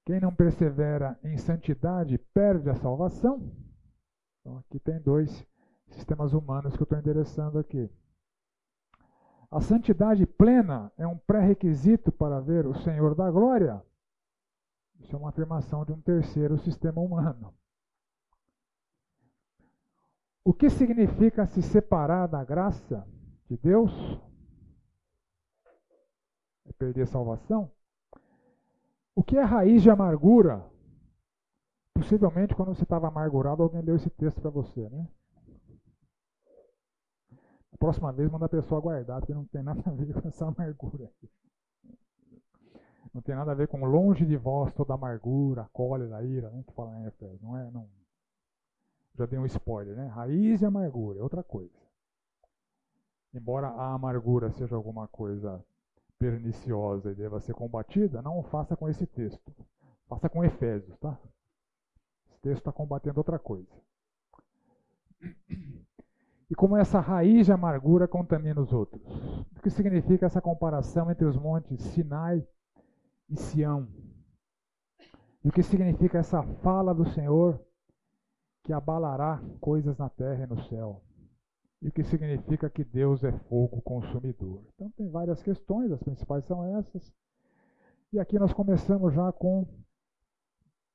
Quem 0.04 0.20
não 0.20 0.34
persevera 0.34 1.18
em 1.22 1.36
santidade 1.36 2.18
perde 2.32 2.70
a 2.70 2.74
salvação. 2.74 3.52
Então, 4.40 4.58
aqui 4.58 4.80
tem 4.80 5.00
dois 5.00 5.46
sistemas 5.90 6.32
humanos 6.32 6.74
que 6.74 6.82
eu 6.82 6.84
estou 6.84 6.98
endereçando 6.98 7.58
aqui. 7.58 7.90
A 9.50 9.60
santidade 9.60 10.26
plena 10.26 10.92
é 10.96 11.06
um 11.06 11.16
pré-requisito 11.16 12.10
para 12.10 12.40
ver 12.40 12.66
o 12.66 12.74
Senhor 12.74 13.14
da 13.14 13.30
glória. 13.30 13.82
Isso 14.98 15.14
é 15.14 15.18
uma 15.18 15.30
afirmação 15.30 15.84
de 15.84 15.92
um 15.92 16.00
terceiro 16.00 16.58
sistema 16.58 17.00
humano. 17.00 17.54
O 20.44 20.52
que 20.52 20.70
significa 20.70 21.46
se 21.46 21.62
separar 21.62 22.26
da 22.26 22.42
graça 22.44 23.06
de 23.48 23.56
Deus? 23.56 23.92
É 26.66 26.72
perder 26.72 27.02
a 27.02 27.06
salvação? 27.06 27.70
O 29.14 29.22
que 29.22 29.36
é 29.36 29.42
raiz 29.42 29.82
de 29.82 29.90
amargura? 29.90 30.64
Possivelmente, 31.94 32.54
quando 32.54 32.74
você 32.74 32.84
estava 32.84 33.08
amargurado, 33.08 33.62
alguém 33.62 33.82
leu 33.82 33.96
esse 33.96 34.10
texto 34.10 34.40
para 34.40 34.50
você, 34.50 34.88
né? 34.88 35.08
próxima 37.78 38.12
vez 38.12 38.30
manda 38.30 38.46
a 38.46 38.48
pessoa 38.48 38.80
guardar, 38.80 39.20
porque 39.20 39.32
não 39.32 39.44
tem 39.46 39.62
nada 39.62 39.82
a 39.86 39.90
ver 39.90 40.12
com 40.12 40.28
essa 40.28 40.46
amargura. 40.46 41.10
Não 43.18 43.22
tem 43.22 43.34
nada 43.34 43.50
a 43.50 43.54
ver 43.54 43.66
com 43.66 43.84
longe 43.84 44.24
de 44.24 44.36
vós 44.36 44.72
toda 44.74 44.94
amargura, 44.94 45.68
cólera, 45.72 46.22
ira, 46.22 46.50
né? 46.50 46.62
Que 46.64 46.72
fala 46.72 46.96
em 47.00 47.06
Efésios. 47.06 47.42
Não 47.42 47.56
é, 47.56 47.68
não. 47.72 47.88
Já 49.16 49.26
dei 49.26 49.36
um 49.36 49.44
spoiler, 49.44 49.96
né? 49.96 50.06
Raiz 50.06 50.60
de 50.60 50.64
amargura 50.64 51.18
é 51.18 51.22
outra 51.24 51.42
coisa. 51.42 51.74
Embora 53.34 53.66
a 53.70 53.92
amargura 53.92 54.52
seja 54.52 54.76
alguma 54.76 55.08
coisa 55.08 55.60
perniciosa 56.16 57.10
e 57.10 57.16
deva 57.16 57.40
ser 57.40 57.54
combatida, 57.54 58.22
não 58.22 58.40
faça 58.44 58.76
com 58.76 58.88
esse 58.88 59.04
texto. 59.04 59.52
Faça 60.06 60.28
com 60.28 60.44
Efésios, 60.44 60.96
tá? 60.98 61.18
Esse 62.28 62.38
texto 62.38 62.58
está 62.58 62.70
combatendo 62.70 63.18
outra 63.18 63.36
coisa 63.36 63.66
e 66.50 66.54
como 66.54 66.76
essa 66.76 66.98
raiz 66.98 67.46
de 67.46 67.52
amargura 67.52 68.08
contamina 68.08 68.60
os 68.60 68.72
outros. 68.72 69.02
O 69.56 69.60
que 69.60 69.70
significa 69.70 70.26
essa 70.26 70.40
comparação 70.40 71.10
entre 71.10 71.26
os 71.26 71.36
montes 71.36 71.80
Sinai 71.80 72.46
e 73.28 73.36
Sião? 73.36 73.88
E 75.44 75.48
o 75.48 75.52
que 75.52 75.62
significa 75.62 76.18
essa 76.18 76.42
fala 76.42 76.94
do 76.94 77.08
Senhor 77.10 77.60
que 78.64 78.72
abalará 78.72 79.42
coisas 79.60 79.96
na 79.96 80.08
terra 80.08 80.44
e 80.44 80.46
no 80.46 80.62
céu? 80.64 81.02
E 81.80 81.88
o 81.88 81.92
que 81.92 82.02
significa 82.02 82.68
que 82.68 82.82
Deus 82.82 83.22
é 83.22 83.32
fogo 83.48 83.80
consumidor? 83.82 84.62
Então 84.74 84.90
tem 84.90 85.08
várias 85.08 85.42
questões, 85.42 85.92
as 85.92 86.02
principais 86.02 86.44
são 86.44 86.64
essas. 86.76 87.12
E 88.12 88.18
aqui 88.18 88.38
nós 88.38 88.52
começamos 88.52 89.14
já 89.14 89.30
com 89.32 89.66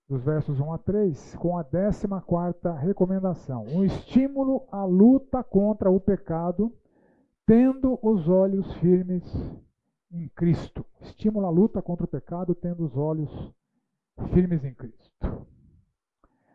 dos 0.10 0.22
versos 0.24 0.60
1 0.60 0.74
a 0.74 0.78
3, 0.78 1.36
com 1.38 1.58
a 1.58 1.64
14 1.64 2.86
recomendação. 2.86 3.64
Um 3.66 3.86
estímulo 3.86 4.68
à 4.72 4.84
luta 4.84 5.44
contra 5.44 5.90
o 5.90 6.00
pecado, 6.00 6.76
tendo 7.46 7.98
os 8.02 8.28
olhos 8.28 8.72
firmes 8.76 9.24
em 10.14 10.28
Cristo. 10.30 10.86
Estímulo 11.02 11.46
à 11.46 11.50
luta 11.50 11.82
contra 11.82 12.06
o 12.06 12.08
pecado, 12.08 12.54
tendo 12.56 12.86
os 12.86 12.96
olhos 12.96 13.30
firmes 14.32 14.64
em 14.64 14.74
Cristo. 14.74 15.12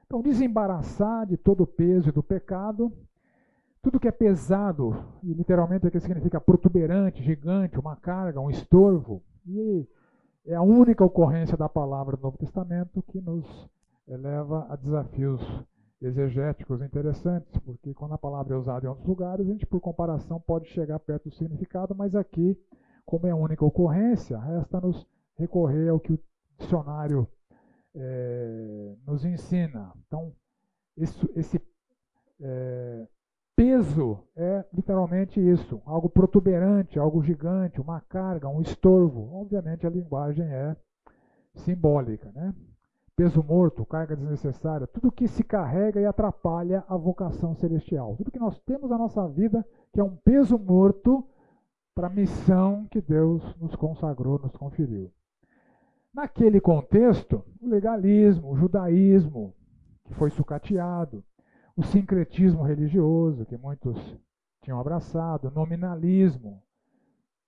Então, 0.06 0.22
desembaraçar 0.22 1.26
de 1.26 1.36
todo 1.36 1.64
o 1.64 1.66
peso 1.66 2.10
do 2.12 2.22
pecado, 2.22 2.90
tudo 3.82 4.00
que 4.00 4.08
é 4.08 4.12
pesado, 4.12 5.04
e 5.22 5.32
literalmente 5.32 5.86
aqui 5.86 6.00
significa 6.00 6.40
protuberante, 6.40 7.22
gigante, 7.22 7.78
uma 7.78 7.96
carga, 7.96 8.40
um 8.40 8.48
estorvo, 8.48 9.22
e 9.46 9.86
é 10.46 10.54
a 10.54 10.62
única 10.62 11.04
ocorrência 11.04 11.56
da 11.56 11.68
palavra 11.68 12.16
do 12.16 12.22
Novo 12.22 12.38
Testamento 12.38 13.02
que 13.02 13.20
nos 13.20 13.68
leva 14.06 14.66
a 14.70 14.76
desafios 14.76 15.42
exegéticos 16.00 16.80
interessantes, 16.80 17.58
porque 17.58 17.92
quando 17.92 18.14
a 18.14 18.18
palavra 18.18 18.54
é 18.54 18.58
usada 18.58 18.86
em 18.86 18.88
outros 18.88 19.06
lugares, 19.06 19.46
a 19.46 19.52
gente, 19.52 19.66
por 19.66 19.80
comparação, 19.80 20.40
pode 20.40 20.68
chegar 20.68 20.98
perto 21.00 21.28
do 21.28 21.34
significado, 21.34 21.94
mas 21.94 22.14
aqui, 22.14 22.56
como 23.08 23.26
é 23.26 23.30
a 23.30 23.36
única 23.36 23.64
ocorrência, 23.64 24.38
resta-nos 24.38 25.08
recorrer 25.38 25.88
ao 25.88 25.98
que 25.98 26.12
o 26.12 26.20
dicionário 26.58 27.26
é, 27.94 28.94
nos 29.06 29.24
ensina. 29.24 29.94
Então, 30.06 30.30
esse, 30.94 31.30
esse 31.34 31.58
é, 32.38 33.06
Peso 33.56 34.20
é 34.36 34.62
literalmente 34.72 35.40
isso, 35.40 35.80
algo 35.86 36.10
protuberante, 36.10 36.98
algo 36.98 37.22
gigante, 37.22 37.80
uma 37.80 37.98
carga, 38.02 38.46
um 38.46 38.60
estorvo. 38.60 39.34
Obviamente 39.34 39.86
a 39.86 39.90
linguagem 39.90 40.44
é 40.44 40.76
simbólica, 41.54 42.30
né? 42.32 42.54
peso 43.16 43.42
morto, 43.42 43.86
carga 43.86 44.14
desnecessária, 44.14 44.86
tudo 44.86 45.10
que 45.10 45.26
se 45.26 45.42
carrega 45.42 45.98
e 45.98 46.04
atrapalha 46.04 46.84
a 46.86 46.96
vocação 46.96 47.54
celestial. 47.54 48.14
Tudo 48.16 48.30
que 48.30 48.38
nós 48.38 48.60
temos 48.60 48.90
na 48.90 48.98
nossa 48.98 49.26
vida 49.26 49.66
que 49.92 49.98
é 49.98 50.04
um 50.04 50.14
peso 50.14 50.58
morto 50.58 51.26
para 51.98 52.06
a 52.06 52.10
missão 52.10 52.86
que 52.92 53.00
Deus 53.00 53.42
nos 53.56 53.74
consagrou, 53.74 54.38
nos 54.38 54.56
conferiu. 54.56 55.10
Naquele 56.14 56.60
contexto, 56.60 57.44
o 57.60 57.66
legalismo, 57.66 58.52
o 58.52 58.56
judaísmo, 58.56 59.52
que 60.04 60.14
foi 60.14 60.30
sucateado, 60.30 61.24
o 61.76 61.82
sincretismo 61.82 62.62
religioso, 62.62 63.44
que 63.46 63.56
muitos 63.56 63.96
tinham 64.62 64.78
abraçado, 64.78 65.48
o 65.48 65.50
nominalismo, 65.50 66.62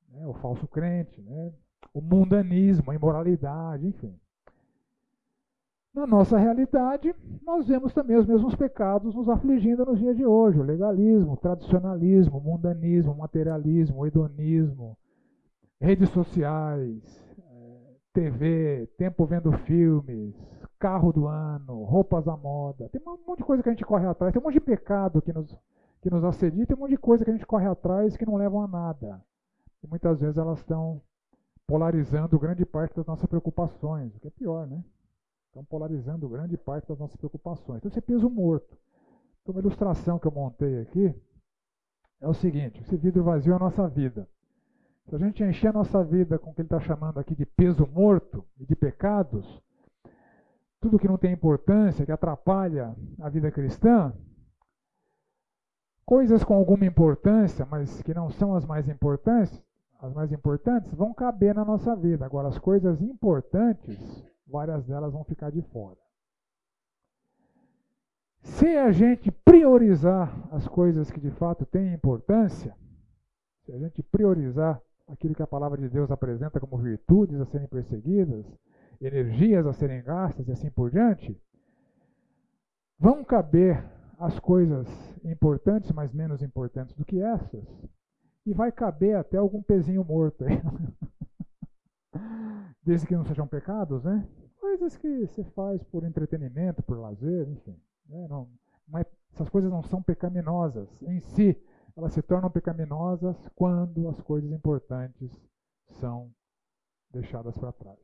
né, 0.09 0.27
o 0.27 0.35
falso 0.35 0.67
crente, 0.67 1.23
né, 1.23 1.53
o 1.95 2.01
mundanismo, 2.01 2.91
a 2.91 2.95
imoralidade, 2.97 3.87
enfim. 3.87 4.19
Na 6.01 6.07
nossa 6.07 6.39
realidade, 6.39 7.15
nós 7.45 7.69
vemos 7.69 7.93
também 7.93 8.17
os 8.17 8.25
mesmos 8.25 8.55
pecados 8.55 9.15
nos 9.15 9.29
afligindo 9.29 9.85
nos 9.85 9.99
dias 9.99 10.17
de 10.17 10.25
hoje: 10.25 10.59
o 10.59 10.63
legalismo, 10.63 11.35
o 11.35 11.37
tradicionalismo, 11.37 12.39
o 12.39 12.41
mundanismo, 12.41 13.13
o 13.13 13.19
materialismo, 13.19 13.99
o 13.99 14.07
hedonismo, 14.07 14.97
redes 15.79 16.09
sociais, 16.09 17.03
eh, 17.39 17.95
TV, 18.15 18.89
tempo 18.97 19.27
vendo 19.27 19.53
filmes, 19.53 20.35
carro 20.79 21.13
do 21.13 21.27
ano, 21.27 21.85
roupas 21.85 22.27
à 22.27 22.35
moda. 22.35 22.89
Tem 22.89 23.03
um 23.07 23.19
monte 23.27 23.41
de 23.41 23.45
coisa 23.45 23.63
que 23.63 23.69
a 23.69 23.73
gente 23.73 23.85
corre 23.85 24.07
atrás, 24.07 24.33
tem 24.33 24.41
um 24.41 24.45
monte 24.47 24.55
de 24.55 24.61
pecado 24.61 25.21
que 25.21 25.35
nos, 25.35 25.55
que 26.01 26.09
nos 26.09 26.25
assedia, 26.25 26.65
tem 26.65 26.75
um 26.75 26.81
monte 26.81 26.93
de 26.93 26.97
coisa 26.97 27.27
que 27.27 27.31
a 27.31 27.35
gente 27.35 27.47
corre 27.47 27.67
atrás 27.67 28.17
que 28.17 28.25
não 28.25 28.37
levam 28.37 28.63
a 28.63 28.67
nada. 28.67 29.23
E 29.85 29.87
muitas 29.87 30.19
vezes 30.19 30.39
elas 30.39 30.61
estão 30.61 31.03
polarizando 31.67 32.39
grande 32.39 32.65
parte 32.65 32.97
das 32.97 33.05
nossas 33.05 33.27
preocupações, 33.27 34.17
o 34.17 34.19
que 34.19 34.29
é 34.29 34.31
pior, 34.31 34.67
né? 34.67 34.83
Estão 35.51 35.65
polarizando 35.65 36.29
grande 36.29 36.57
parte 36.57 36.87
das 36.87 36.99
nossas 36.99 37.17
preocupações. 37.17 37.79
Então, 37.79 37.89
esse 37.89 37.99
é 37.99 38.03
peso 38.03 38.31
morto. 38.31 38.79
Então, 39.43 39.53
uma 39.53 39.61
ilustração 39.61 40.17
que 40.17 40.27
eu 40.29 40.31
montei 40.31 40.81
aqui 40.81 41.13
é 42.21 42.29
o 42.29 42.33
seguinte: 42.33 42.81
esse 42.81 42.97
vidro 42.97 43.25
vazio 43.25 43.53
é 43.53 43.57
a 43.57 43.59
nossa 43.59 43.89
vida. 43.89 44.29
Se 45.09 45.17
a 45.17 45.19
gente 45.19 45.43
encher 45.43 45.69
a 45.69 45.73
nossa 45.73 46.05
vida 46.05 46.39
com 46.39 46.51
o 46.51 46.55
que 46.55 46.61
ele 46.61 46.67
está 46.67 46.79
chamando 46.79 47.19
aqui 47.19 47.35
de 47.35 47.45
peso 47.45 47.85
morto 47.85 48.47
e 48.61 48.65
de 48.65 48.77
pecados, 48.77 49.61
tudo 50.81 51.01
que 51.01 51.09
não 51.09 51.19
tem 51.19 51.33
importância, 51.33 52.07
que 52.07 52.13
atrapalha 52.13 52.95
a 53.19 53.29
vida 53.29 53.51
cristã, 53.51 54.15
coisas 56.07 56.45
com 56.45 56.55
alguma 56.55 56.87
importância, 56.87 57.67
mas 57.67 58.01
que 58.03 58.15
não 58.15 58.31
são 58.31 58.55
as 58.55 58.65
mais 58.65 58.89
importantes, 58.89 59.61
as 59.99 60.13
mais 60.15 60.31
importantes 60.31 60.95
vão 60.95 61.13
caber 61.13 61.57
na 61.57 61.65
nossa 61.65 61.97
vida. 61.97 62.25
Agora, 62.25 62.47
as 62.47 62.59
coisas 62.59 63.03
importantes 63.03 64.30
várias 64.51 64.85
delas 64.85 65.13
vão 65.13 65.25
ficar 65.25 65.51
de 65.51 65.63
fora. 65.63 65.99
Se 68.43 68.67
a 68.77 68.91
gente 68.91 69.31
priorizar 69.31 70.49
as 70.51 70.67
coisas 70.67 71.11
que 71.11 71.21
de 71.21 71.31
fato 71.31 71.67
têm 71.67 71.93
importância, 71.93 72.75
se 73.65 73.73
a 73.73 73.79
gente 73.79 74.03
priorizar 74.03 74.81
aquilo 75.07 75.35
que 75.35 75.43
a 75.43 75.47
palavra 75.47 75.79
de 75.79 75.89
Deus 75.89 76.11
apresenta 76.11 76.59
como 76.61 76.79
virtudes 76.79 77.41
a 77.41 77.47
serem 77.47 77.69
perseguidas, 77.69 78.47
energias 79.01 79.67
a 79.67 79.73
serem 79.73 80.03
gastas 80.03 80.49
e 80.49 80.53
assim 80.53 80.71
por 80.71 80.91
diante, 80.91 81.39
vão 82.99 83.25
caber 83.25 83.85
as 84.19 84.39
coisas 84.39 84.87
importantes, 85.25 85.91
mas 85.93 86.13
menos 86.13 86.43
importantes 86.43 86.95
do 86.95 87.05
que 87.05 87.21
essas, 87.21 87.65
e 88.45 88.53
vai 88.53 88.71
caber 88.73 89.17
até 89.17 89.37
algum 89.37 89.63
pezinho 89.63 90.05
morto 90.05 90.45
aí. 90.45 90.61
Desde 92.83 93.07
que 93.07 93.15
não 93.15 93.25
sejam 93.25 93.47
pecados, 93.47 94.05
né? 94.05 94.27
Coisas 94.61 94.97
que 94.97 95.27
se 95.29 95.43
faz 95.43 95.83
por 95.85 96.05
entretenimento, 96.05 96.83
por 96.83 96.99
lazer, 96.99 97.49
enfim. 97.49 97.81
Né? 98.07 98.27
Não, 98.29 98.49
mas 98.87 99.07
essas 99.33 99.49
coisas 99.49 99.71
não 99.71 99.83
são 99.83 100.03
pecaminosas 100.03 100.89
em 101.03 101.19
si. 101.21 101.57
Elas 101.97 102.13
se 102.13 102.23
tornam 102.23 102.51
pecaminosas 102.51 103.37
quando 103.55 104.09
as 104.09 104.21
coisas 104.21 104.51
importantes 104.53 105.31
são 105.99 106.31
deixadas 107.11 107.57
para 107.57 107.73
trás. 107.73 107.99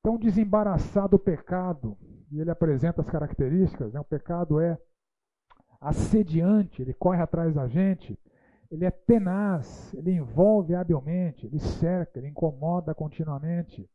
Então, 0.00 0.16
desembaraçar 0.16 1.08
do 1.08 1.18
pecado, 1.18 1.98
e 2.30 2.40
ele 2.40 2.50
apresenta 2.50 3.00
as 3.00 3.10
características, 3.10 3.92
né? 3.92 3.98
o 3.98 4.04
pecado 4.04 4.60
é 4.60 4.78
assediante, 5.80 6.80
ele 6.80 6.94
corre 6.94 7.20
atrás 7.20 7.54
da 7.54 7.66
gente, 7.66 8.18
ele 8.76 8.84
é 8.84 8.90
tenaz, 8.90 9.92
ele 9.94 10.12
envolve 10.12 10.74
habilmente, 10.74 11.46
ele 11.46 11.58
cerca, 11.58 12.18
ele 12.18 12.28
incomoda 12.28 12.94
continuamente. 12.94 13.88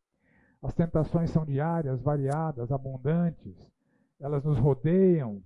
As 0.60 0.74
tentações 0.74 1.30
são 1.30 1.46
diárias, 1.46 2.02
variadas, 2.02 2.72
abundantes, 2.72 3.72
elas 4.20 4.44
nos 4.44 4.58
rodeiam, 4.58 5.42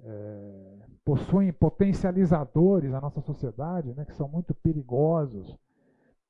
é, 0.00 0.78
possuem 1.04 1.52
potencializadores 1.52 2.90
na 2.90 3.00
nossa 3.00 3.20
sociedade, 3.20 3.94
né, 3.94 4.04
que 4.04 4.14
são 4.14 4.28
muito 4.28 4.52
perigosos. 4.52 5.56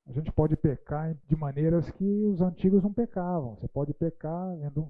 A 0.07 0.13
gente 0.13 0.31
pode 0.31 0.57
pecar 0.57 1.17
de 1.27 1.37
maneiras 1.37 1.89
que 1.91 2.27
os 2.27 2.43
antigos 2.43 2.83
não 2.83 2.93
pecavam. 2.93 3.55
Você 3.57 3.69
pode 3.69 3.95
pecar 3.95 4.57
vendo 4.57 4.87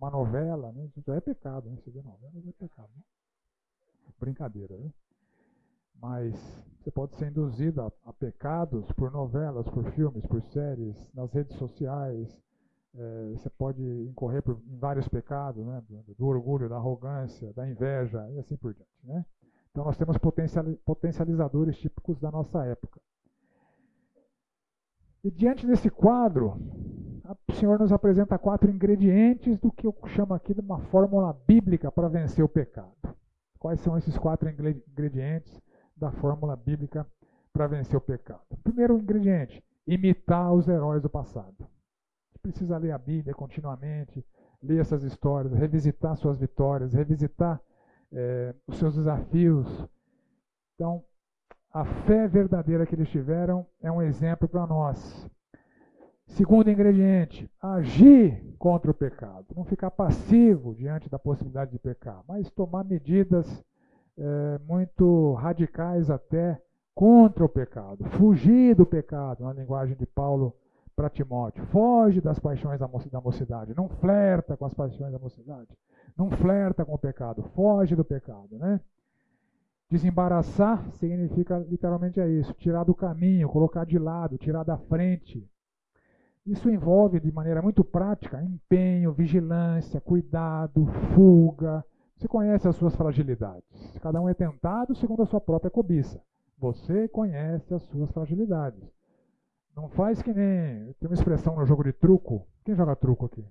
uma 0.00 0.10
novela, 0.10 0.72
né? 0.72 0.86
isso 0.86 1.00
já 1.06 1.14
é 1.14 1.20
pecado, 1.20 1.68
né? 1.68 1.76
Você 1.76 1.90
vê 1.90 2.00
novela, 2.02 2.32
já 2.40 2.48
é 2.48 2.52
pecado. 2.52 2.88
Né? 2.96 3.02
Brincadeira, 4.18 4.76
né? 4.78 4.90
Mas 6.04 6.34
você 6.82 6.90
pode 6.90 7.16
ser 7.16 7.28
induzido 7.28 7.80
a, 7.80 7.90
a, 8.04 8.12
pecados 8.12 8.84
por 8.92 9.10
novelas, 9.10 9.66
por 9.70 9.90
filmes, 9.92 10.26
por 10.26 10.42
séries, 10.42 10.94
nas 11.14 11.32
redes 11.32 11.56
sociais. 11.56 12.38
É, 12.94 13.30
você 13.32 13.48
pode 13.48 13.82
incorrer 13.82 14.42
por, 14.42 14.60
em 14.70 14.76
vários 14.76 15.08
pecados, 15.08 15.64
né? 15.64 15.82
do, 15.88 16.14
do, 16.14 16.26
orgulho, 16.26 16.68
da 16.68 16.76
arrogância, 16.76 17.54
da 17.54 17.66
inveja 17.66 18.30
e 18.32 18.38
assim 18.38 18.54
por 18.54 18.74
diante. 18.74 18.90
Né? 19.02 19.24
Então 19.70 19.82
nós 19.82 19.96
temos 19.96 20.18
potencializadores 20.84 21.78
típicos 21.78 22.20
da 22.20 22.30
nossa 22.30 22.62
época. 22.66 23.00
E 25.24 25.30
diante 25.30 25.66
desse 25.66 25.88
quadro, 25.88 26.60
o 27.48 27.52
Senhor 27.54 27.78
nos 27.78 27.92
apresenta 27.92 28.38
quatro 28.38 28.70
ingredientes 28.70 29.58
do 29.58 29.72
que 29.72 29.86
eu 29.86 29.96
chamo 30.08 30.34
aqui 30.34 30.52
de 30.52 30.60
uma 30.60 30.80
fórmula 30.80 31.32
bíblica 31.46 31.90
para 31.90 32.08
vencer 32.08 32.44
o 32.44 32.48
pecado. 32.48 32.92
Quais 33.58 33.80
são 33.80 33.96
esses 33.96 34.18
quatro 34.18 34.50
ingredientes? 34.50 35.64
Da 35.96 36.10
fórmula 36.10 36.56
bíblica 36.56 37.06
para 37.52 37.66
vencer 37.66 37.96
o 37.96 38.00
pecado. 38.00 38.42
Primeiro 38.62 38.98
ingrediente: 38.98 39.62
imitar 39.86 40.52
os 40.52 40.68
heróis 40.68 41.02
do 41.02 41.08
passado. 41.08 41.66
Você 42.30 42.38
precisa 42.42 42.76
ler 42.78 42.92
a 42.92 42.98
Bíblia 42.98 43.34
continuamente, 43.34 44.24
ler 44.62 44.80
essas 44.80 45.02
histórias, 45.02 45.52
revisitar 45.52 46.16
suas 46.16 46.38
vitórias, 46.38 46.92
revisitar 46.92 47.60
é, 48.12 48.54
os 48.66 48.76
seus 48.78 48.94
desafios. 48.94 49.66
Então, 50.74 51.04
a 51.72 51.84
fé 51.84 52.26
verdadeira 52.26 52.86
que 52.86 52.94
eles 52.94 53.08
tiveram 53.08 53.66
é 53.82 53.90
um 53.90 54.02
exemplo 54.02 54.48
para 54.48 54.66
nós. 54.66 55.28
Segundo 56.26 56.70
ingrediente, 56.70 57.50
agir 57.60 58.54
contra 58.58 58.90
o 58.90 58.94
pecado. 58.94 59.46
Não 59.54 59.64
ficar 59.64 59.90
passivo 59.90 60.74
diante 60.74 61.08
da 61.08 61.18
possibilidade 61.18 61.72
de 61.72 61.78
pecar, 61.78 62.22
mas 62.26 62.50
tomar 62.50 62.84
medidas 62.84 63.62
é, 64.16 64.58
muito 64.66 65.34
radicais 65.34 66.10
até 66.10 66.60
contra 66.94 67.44
o 67.44 67.48
pecado, 67.48 68.04
fugir 68.10 68.74
do 68.74 68.86
pecado, 68.86 69.44
na 69.44 69.52
linguagem 69.52 69.96
de 69.96 70.06
Paulo 70.06 70.54
para 70.94 71.10
Timóteo. 71.10 71.64
Foge 71.66 72.20
das 72.20 72.38
paixões 72.38 72.78
da 72.78 73.20
mocidade, 73.20 73.74
não 73.74 73.88
flerta 73.88 74.56
com 74.56 74.64
as 74.64 74.74
paixões 74.74 75.12
da 75.12 75.18
mocidade, 75.18 75.76
não 76.16 76.30
flerta 76.30 76.84
com 76.84 76.94
o 76.94 76.98
pecado, 76.98 77.42
foge 77.54 77.96
do 77.96 78.04
pecado, 78.04 78.56
né? 78.58 78.80
Desembaraçar 79.90 80.90
significa 80.92 81.58
literalmente 81.58 82.20
é 82.20 82.28
isso, 82.28 82.54
tirar 82.54 82.84
do 82.84 82.94
caminho, 82.94 83.48
colocar 83.48 83.84
de 83.84 83.98
lado, 83.98 84.38
tirar 84.38 84.64
da 84.64 84.78
frente. 84.78 85.46
Isso 86.46 86.70
envolve 86.70 87.20
de 87.20 87.30
maneira 87.32 87.62
muito 87.62 87.84
prática 87.84 88.42
empenho, 88.42 89.12
vigilância, 89.12 90.00
cuidado, 90.00 90.86
fuga, 91.14 91.84
você 92.16 92.28
conhece 92.28 92.68
as 92.68 92.76
suas 92.76 92.94
fragilidades. 92.94 93.98
Cada 94.00 94.20
um 94.20 94.28
é 94.28 94.34
tentado 94.34 94.94
segundo 94.94 95.22
a 95.22 95.26
sua 95.26 95.40
própria 95.40 95.70
cobiça. 95.70 96.22
Você 96.58 97.08
conhece 97.08 97.74
as 97.74 97.82
suas 97.84 98.10
fragilidades. 98.12 98.82
Não 99.76 99.88
faz 99.88 100.22
que 100.22 100.32
nem. 100.32 100.92
Tem 100.94 101.08
uma 101.08 101.14
expressão 101.14 101.56
no 101.56 101.66
jogo 101.66 101.82
de 101.82 101.92
truco. 101.92 102.46
Quem 102.64 102.76
joga 102.76 102.94
truco 102.94 103.26
aqui? 103.26 103.44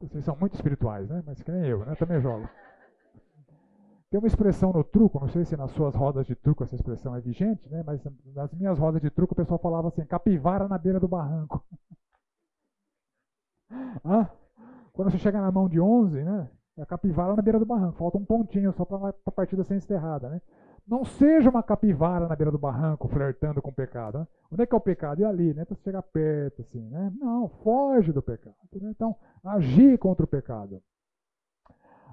Vocês 0.00 0.24
são 0.24 0.36
muito 0.36 0.54
espirituais, 0.54 1.08
né? 1.08 1.22
Mas 1.26 1.42
que 1.42 1.50
nem 1.50 1.66
eu, 1.66 1.84
né? 1.84 1.94
Também 1.96 2.20
jogo. 2.20 2.48
Tem 4.08 4.18
uma 4.18 4.26
expressão 4.26 4.72
no 4.72 4.82
truco, 4.82 5.20
não 5.20 5.28
sei 5.28 5.44
se 5.44 5.56
nas 5.56 5.70
suas 5.72 5.94
rodas 5.94 6.26
de 6.26 6.34
truco 6.34 6.64
essa 6.64 6.74
expressão 6.74 7.14
é 7.14 7.20
vigente, 7.20 7.68
né? 7.68 7.82
Mas 7.84 8.02
nas 8.34 8.52
minhas 8.54 8.78
rodas 8.78 9.00
de 9.00 9.10
truco 9.10 9.34
o 9.34 9.36
pessoal 9.36 9.58
falava 9.58 9.88
assim: 9.88 10.04
capivara 10.04 10.66
na 10.66 10.78
beira 10.78 10.98
do 10.98 11.06
barranco. 11.06 11.64
Hã? 14.04 14.28
Quando 14.92 15.10
você 15.10 15.18
chega 15.18 15.40
na 15.40 15.52
mão 15.52 15.68
de 15.68 15.80
11, 15.80 16.22
né? 16.24 16.50
A 16.80 16.86
capivara 16.86 17.34
na 17.34 17.42
beira 17.42 17.58
do 17.58 17.66
barranco. 17.66 17.98
Falta 17.98 18.18
um 18.18 18.24
pontinho 18.24 18.72
só 18.72 18.84
para 18.84 19.14
a 19.26 19.30
partida 19.30 19.64
ser 19.64 19.76
encerrada, 19.76 20.28
né? 20.28 20.40
Não 20.86 21.04
seja 21.04 21.48
uma 21.48 21.62
capivara 21.62 22.26
na 22.26 22.34
beira 22.34 22.50
do 22.50 22.58
barranco 22.58 23.06
flertando 23.06 23.62
com 23.62 23.70
o 23.70 23.74
pecado. 23.74 24.18
Né? 24.18 24.26
Onde 24.50 24.62
é 24.62 24.66
que 24.66 24.74
é 24.74 24.78
o 24.78 24.80
pecado? 24.80 25.20
E 25.20 25.24
ali, 25.24 25.54
né? 25.54 25.64
Para 25.64 25.76
chegar 25.76 26.02
perto, 26.02 26.62
assim, 26.62 26.80
né? 26.88 27.12
Não, 27.16 27.48
foge 27.62 28.12
do 28.12 28.20
pecado. 28.20 28.56
Né? 28.74 28.90
Então, 28.90 29.14
agir 29.44 29.98
contra 29.98 30.24
o 30.24 30.28
pecado. 30.28 30.82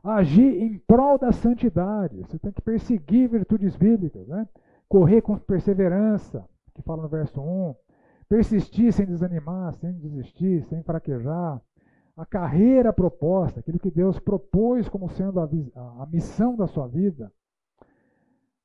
Agir 0.04 0.62
em 0.62 0.78
prol 0.80 1.18
da 1.18 1.32
santidade. 1.32 2.20
Você 2.20 2.38
tem 2.38 2.52
que 2.52 2.62
perseguir 2.62 3.30
virtudes 3.30 3.76
bíblicas, 3.76 4.28
né? 4.28 4.48
Correr 4.88 5.22
com 5.22 5.38
perseverança, 5.38 6.48
que 6.76 6.82
fala 6.84 7.02
no 7.02 7.10
verso 7.10 7.42
1. 7.42 7.76
Persistir 8.30 8.94
sem 8.94 9.06
desanimar, 9.06 9.74
sem 9.74 9.92
desistir, 9.94 10.64
sem 10.66 10.84
fraquejar. 10.84 11.60
A 12.18 12.26
carreira 12.26 12.92
proposta, 12.92 13.60
aquilo 13.60 13.78
que 13.78 13.92
Deus 13.92 14.20
propôs 14.20 14.90
como 14.90 15.08
sendo 15.08 15.40
a, 15.40 15.44
a, 16.02 16.06
missão 16.12 16.56
da 16.56 16.66
sua 16.66 16.88
vida. 16.88 17.32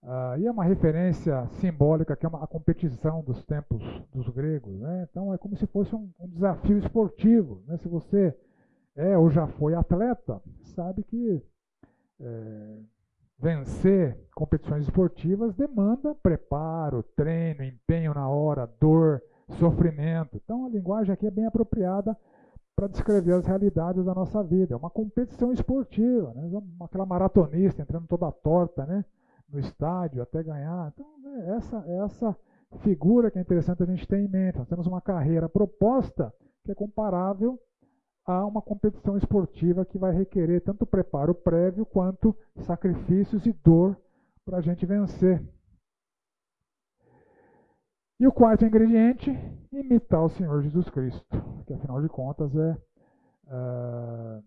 Uh, 0.02 0.38
e 0.38 0.46
é 0.46 0.50
uma 0.50 0.64
referência 0.64 1.46
simbólica 1.60 2.16
que 2.16 2.24
é 2.24 2.28
uma, 2.28 2.42
a 2.42 2.46
competição 2.46 3.22
dos 3.22 3.44
tempos 3.44 3.82
dos 4.10 4.26
gregos. 4.30 4.80
Né? 4.80 5.06
Então 5.08 5.34
é 5.34 5.38
como 5.38 5.54
se 5.54 5.66
fosse 5.66 5.94
um, 5.94 6.10
um 6.18 6.28
desafio 6.28 6.78
esportivo. 6.78 7.62
Né? 7.66 7.76
Se 7.76 7.88
você 7.88 8.34
é 8.96 9.18
ou 9.18 9.30
já 9.30 9.46
foi 9.46 9.74
atleta, 9.74 10.40
sabe 10.62 11.04
que 11.04 11.42
é, 12.20 12.78
vencer 13.38 14.18
competições 14.34 14.84
esportivas 14.84 15.54
demanda 15.54 16.14
preparo, 16.14 17.02
treino, 17.14 17.62
empenho 17.62 18.14
na 18.14 18.28
hora, 18.28 18.66
dor, 18.80 19.22
sofrimento. 19.58 20.40
Então 20.42 20.64
a 20.64 20.68
linguagem 20.70 21.12
aqui 21.12 21.26
é 21.26 21.30
bem 21.30 21.44
apropriada 21.44 22.16
para 22.74 22.88
descrever 22.88 23.34
as 23.34 23.46
realidades 23.46 24.04
da 24.04 24.14
nossa 24.14 24.42
vida. 24.42 24.74
É 24.74 24.76
uma 24.76 24.90
competição 24.90 25.52
esportiva, 25.52 26.32
né? 26.34 26.62
aquela 26.80 27.06
maratonista 27.06 27.82
entrando 27.82 28.06
toda 28.06 28.30
torta, 28.32 28.86
né? 28.86 29.04
no 29.48 29.60
estádio 29.60 30.22
até 30.22 30.42
ganhar. 30.42 30.92
Então, 30.94 31.06
é 31.26 31.56
essa, 31.56 31.84
essa 32.04 32.36
figura 32.78 33.30
que 33.30 33.38
é 33.38 33.42
interessante 33.42 33.82
a 33.82 33.86
gente 33.86 34.06
ter 34.08 34.18
em 34.18 34.28
mente. 34.28 34.58
Nós 34.58 34.68
temos 34.68 34.86
uma 34.86 35.00
carreira 35.00 35.48
proposta 35.48 36.32
que 36.64 36.72
é 36.72 36.74
comparável 36.74 37.58
a 38.24 38.46
uma 38.46 38.62
competição 38.62 39.16
esportiva 39.16 39.84
que 39.84 39.98
vai 39.98 40.12
requerer 40.12 40.62
tanto 40.62 40.86
preparo 40.86 41.34
prévio 41.34 41.84
quanto 41.84 42.34
sacrifícios 42.60 43.44
e 43.46 43.52
dor 43.52 43.96
para 44.44 44.58
a 44.58 44.60
gente 44.60 44.86
vencer. 44.86 45.42
E 48.22 48.26
o 48.28 48.30
quarto 48.30 48.64
ingrediente, 48.64 49.36
imitar 49.72 50.22
o 50.22 50.28
Senhor 50.28 50.62
Jesus 50.62 50.88
Cristo, 50.90 51.26
que 51.66 51.74
afinal 51.74 52.00
de 52.00 52.08
contas 52.08 52.54
é, 52.54 52.76
é, 53.48 54.42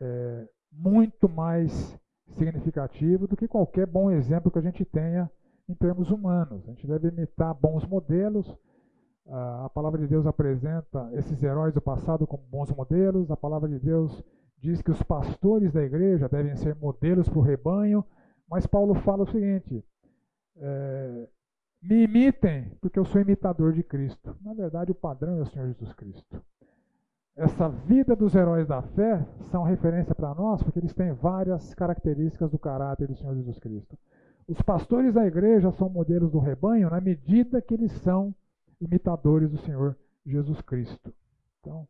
é 0.00 0.48
muito 0.72 1.28
mais 1.28 1.96
significativo 2.30 3.28
do 3.28 3.36
que 3.36 3.46
qualquer 3.46 3.86
bom 3.86 4.10
exemplo 4.10 4.50
que 4.50 4.58
a 4.58 4.62
gente 4.62 4.84
tenha 4.84 5.30
em 5.68 5.74
termos 5.74 6.10
humanos. 6.10 6.68
A 6.68 6.72
gente 6.72 6.88
deve 6.88 7.06
imitar 7.06 7.54
bons 7.54 7.86
modelos. 7.86 8.52
A 9.28 9.70
palavra 9.72 10.00
de 10.00 10.08
Deus 10.08 10.26
apresenta 10.26 11.08
esses 11.12 11.40
heróis 11.40 11.72
do 11.72 11.80
passado 11.80 12.26
como 12.26 12.42
bons 12.48 12.72
modelos. 12.72 13.30
A 13.30 13.36
palavra 13.36 13.68
de 13.68 13.78
Deus 13.78 14.24
diz 14.58 14.82
que 14.82 14.90
os 14.90 15.04
pastores 15.04 15.72
da 15.72 15.84
igreja 15.84 16.28
devem 16.28 16.56
ser 16.56 16.74
modelos 16.74 17.28
para 17.28 17.38
o 17.38 17.42
rebanho. 17.42 18.04
Mas 18.50 18.66
Paulo 18.66 18.92
fala 19.02 19.22
o 19.22 19.30
seguinte: 19.30 19.84
é, 20.56 21.28
me 21.82 22.04
imitem, 22.04 22.72
porque 22.80 22.98
eu 22.98 23.04
sou 23.04 23.20
imitador 23.20 23.72
de 23.72 23.82
Cristo. 23.82 24.36
Na 24.42 24.54
verdade, 24.54 24.90
o 24.90 24.94
padrão 24.94 25.38
é 25.38 25.42
o 25.42 25.46
Senhor 25.46 25.68
Jesus 25.68 25.92
Cristo 25.92 26.42
essa 27.36 27.68
vida 27.68 28.16
dos 28.16 28.34
heróis 28.34 28.66
da 28.66 28.80
fé 28.80 29.22
são 29.50 29.62
referência 29.62 30.14
para 30.14 30.34
nós 30.34 30.62
porque 30.62 30.78
eles 30.78 30.94
têm 30.94 31.12
várias 31.12 31.74
características 31.74 32.50
do 32.50 32.58
caráter 32.58 33.06
do 33.06 33.14
Senhor 33.14 33.34
Jesus 33.36 33.58
Cristo. 33.58 33.96
Os 34.48 34.62
pastores 34.62 35.12
da 35.12 35.26
igreja 35.26 35.70
são 35.72 35.90
modelos 35.90 36.32
do 36.32 36.38
rebanho 36.38 36.88
na 36.88 37.00
medida 37.00 37.60
que 37.60 37.74
eles 37.74 37.92
são 37.92 38.34
imitadores 38.80 39.50
do 39.50 39.58
Senhor 39.58 39.96
Jesus 40.24 40.62
Cristo. 40.62 41.12
Então, 41.60 41.86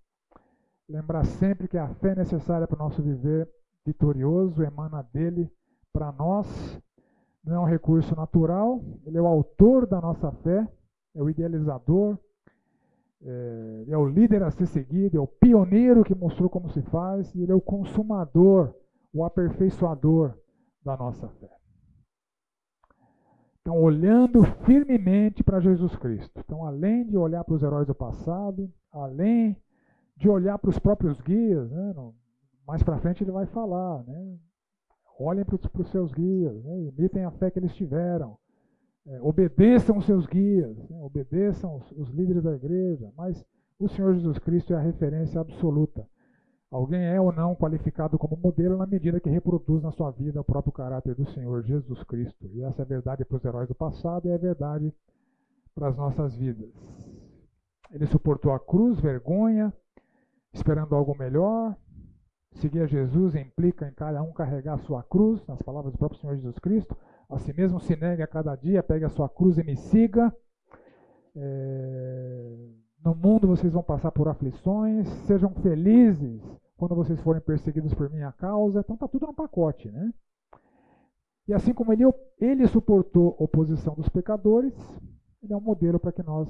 lembrar 0.89 1.25
sempre 1.25 1.69
que 1.69 1.79
a 1.79 1.89
fé 1.95 2.11
é 2.11 2.17
necessária 2.17 2.67
para 2.67 2.77
o 2.77 2.85
nosso 2.85 3.01
viver 3.01 3.49
vitorioso 3.85 4.65
emana 4.65 5.03
dele 5.13 5.49
para 5.93 6.11
nós. 6.11 6.47
Não 7.47 7.55
é 7.55 7.61
um 7.61 7.65
recurso 7.65 8.15
natural, 8.17 8.83
ele 9.07 9.17
é 9.17 9.23
o 9.23 9.27
autor 9.27 9.87
da 9.87 10.01
nossa 10.01 10.33
fé, 10.33 10.69
é 11.15 11.23
o 11.23 11.31
idealizador, 11.31 12.19
é, 13.23 13.85
é 13.89 13.97
o 13.97 14.05
líder 14.05 14.43
a 14.43 14.51
ser 14.51 14.67
seguido, 14.67 15.17
é 15.17 15.21
o 15.21 15.29
pioneiro 15.29 16.03
que 16.03 16.15
mostrou 16.15 16.51
como 16.51 16.69
se 16.71 16.83
faz, 16.83 17.33
e 17.35 17.43
ele 17.43 17.53
é 17.53 17.55
o 17.55 17.61
consumador, 17.61 18.75
o 19.13 19.25
aperfeiçoador 19.25 20.37
da 20.85 20.97
nossa 20.97 21.29
fé. 21.29 21.51
Então, 23.61 23.81
olhando 23.81 24.45
firmemente 24.65 25.43
para 25.43 25.61
Jesus 25.61 25.95
Cristo. 25.97 26.41
Então, 26.45 26.65
além 26.65 27.07
de 27.07 27.17
olhar 27.17 27.43
para 27.45 27.55
os 27.55 27.63
heróis 27.63 27.87
do 27.87 27.95
passado, 27.95 28.73
além 28.93 29.57
de 30.17 30.29
olhar 30.29 30.59
para 30.59 30.71
os 30.71 30.79
próprios 30.79 31.21
guias, 31.21 31.71
né, 31.71 31.93
no, 31.95 32.15
mais 32.67 32.83
para 32.83 32.99
frente 32.99 33.23
ele 33.23 33.31
vai 33.31 33.47
falar, 33.47 34.03
né, 34.05 34.37
olhem 35.19 35.45
para 35.45 35.57
os 35.57 35.91
seus 35.91 36.13
guias, 36.13 36.63
né, 36.65 36.81
imitem 36.83 37.25
a 37.25 37.31
fé 37.31 37.51
que 37.51 37.59
eles 37.59 37.75
tiveram, 37.75 38.37
é, 39.07 39.21
obedeçam 39.23 39.99
os 39.99 40.05
seus 40.05 40.27
guias, 40.27 40.77
né? 40.91 41.01
obedeçam 41.01 41.77
os, 41.77 41.93
os 41.93 42.09
líderes 42.11 42.43
da 42.43 42.53
igreja, 42.53 43.11
mas 43.17 43.45
o 43.79 43.89
Senhor 43.89 44.15
Jesus 44.15 44.39
Cristo 44.39 44.75
é 44.75 44.77
a 44.77 44.81
referência 44.81 45.41
absoluta. 45.41 46.07
Alguém 46.71 47.05
é 47.05 47.21
ou 47.21 47.31
não 47.31 47.55
qualificado 47.55 48.19
como 48.19 48.37
modelo 48.37 48.77
na 48.77 48.87
medida 48.87 49.21
que 49.21 49.31
reproduz 49.31 49.83
na 49.83 49.93
sua 49.93 50.11
vida 50.11 50.41
o 50.41 50.45
próprio 50.45 50.73
caráter 50.73 51.15
do 51.15 51.25
Senhor 51.31 51.63
Jesus 51.63 52.03
Cristo. 52.03 52.51
E 52.53 52.63
essa 52.63 52.83
é 52.83 52.85
a 52.85 52.89
verdade 52.89 53.25
para 53.25 53.37
os 53.37 53.45
heróis 53.45 53.69
do 53.69 53.75
passado 53.75 54.27
e 54.27 54.31
é 54.31 54.35
a 54.35 54.39
verdade 54.39 54.93
para 55.73 55.89
as 55.89 55.97
nossas 55.97 56.35
vidas. 56.35 56.75
Ele 57.93 58.07
suportou 58.07 58.53
a 58.53 58.59
cruz, 58.59 58.99
vergonha, 58.99 59.73
esperando 60.53 60.97
algo 60.97 61.17
melhor. 61.17 61.77
Seguir 62.57 62.81
a 62.81 62.87
Jesus 62.87 63.35
implica 63.35 63.87
em 63.87 63.93
cada 63.93 64.23
um 64.23 64.33
carregar 64.33 64.75
a 64.75 64.79
sua 64.79 65.03
cruz, 65.03 65.47
nas 65.47 65.61
palavras 65.61 65.93
do 65.93 65.99
próprio 65.99 66.21
Senhor 66.21 66.37
Jesus 66.37 66.59
Cristo. 66.59 66.97
A 67.29 67.39
si 67.39 67.53
mesmo 67.53 67.79
se 67.81 67.95
negue 67.97 68.23
a 68.23 68.27
cada 68.27 68.57
dia, 68.57 68.83
pegue 68.83 69.05
a 69.05 69.11
sua 69.11 69.29
cruz 69.29 69.59
e 69.59 69.65
me 69.65 69.77
siga. 69.77 70.35
É... 71.35 72.57
No 73.05 73.15
mundo 73.15 73.47
vocês 73.47 73.73
vão 73.73 73.83
passar 73.83 74.11
por 74.11 74.27
aflições, 74.27 75.07
sejam 75.27 75.51
felizes 75.57 76.43
quando 76.77 76.95
vocês 76.95 77.21
forem 77.21 77.43
perseguidos 77.43 77.93
por 77.93 78.11
minha 78.11 78.33
causa. 78.33 78.81
Então 78.81 78.95
está 78.95 79.07
tudo 79.07 79.27
no 79.27 79.35
pacote, 79.35 79.91
né? 79.91 80.13
E 81.47 81.53
assim 81.53 81.75
como 81.75 81.93
ele, 81.93 82.05
ele 82.41 82.67
suportou 82.67 83.37
a 83.39 83.45
oposição 83.45 83.95
dos 83.95 84.09
pecadores, 84.09 84.75
ele 85.43 85.53
é 85.53 85.57
um 85.57 85.61
modelo 85.61 86.01
para 86.01 86.11
que 86.11 86.23
nós 86.23 86.49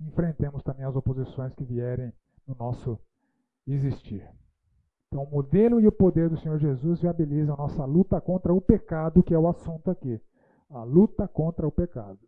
enfrentemos 0.00 0.62
também 0.62 0.86
as 0.86 0.94
oposições 0.94 1.52
que 1.54 1.64
vierem 1.64 2.12
no 2.46 2.54
nosso 2.54 2.98
existir. 3.66 4.26
Então, 5.08 5.24
o 5.24 5.30
modelo 5.30 5.80
e 5.80 5.86
o 5.86 5.92
poder 5.92 6.28
do 6.28 6.36
Senhor 6.36 6.58
Jesus 6.58 7.00
viabilizam 7.00 7.56
nossa 7.56 7.84
luta 7.84 8.20
contra 8.20 8.52
o 8.52 8.60
pecado, 8.60 9.22
que 9.22 9.34
é 9.34 9.38
o 9.38 9.48
assunto 9.48 9.90
aqui. 9.90 10.20
A 10.68 10.82
luta 10.82 11.26
contra 11.26 11.66
o 11.66 11.72
pecado. 11.72 12.18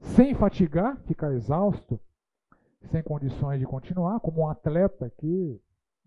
Sem 0.00 0.34
fatigar, 0.34 0.96
ficar 1.02 1.32
exausto, 1.32 2.00
sem 2.90 3.02
condições 3.02 3.60
de 3.60 3.66
continuar, 3.66 4.20
como 4.20 4.40
um 4.40 4.48
atleta 4.48 5.10
que 5.18 5.60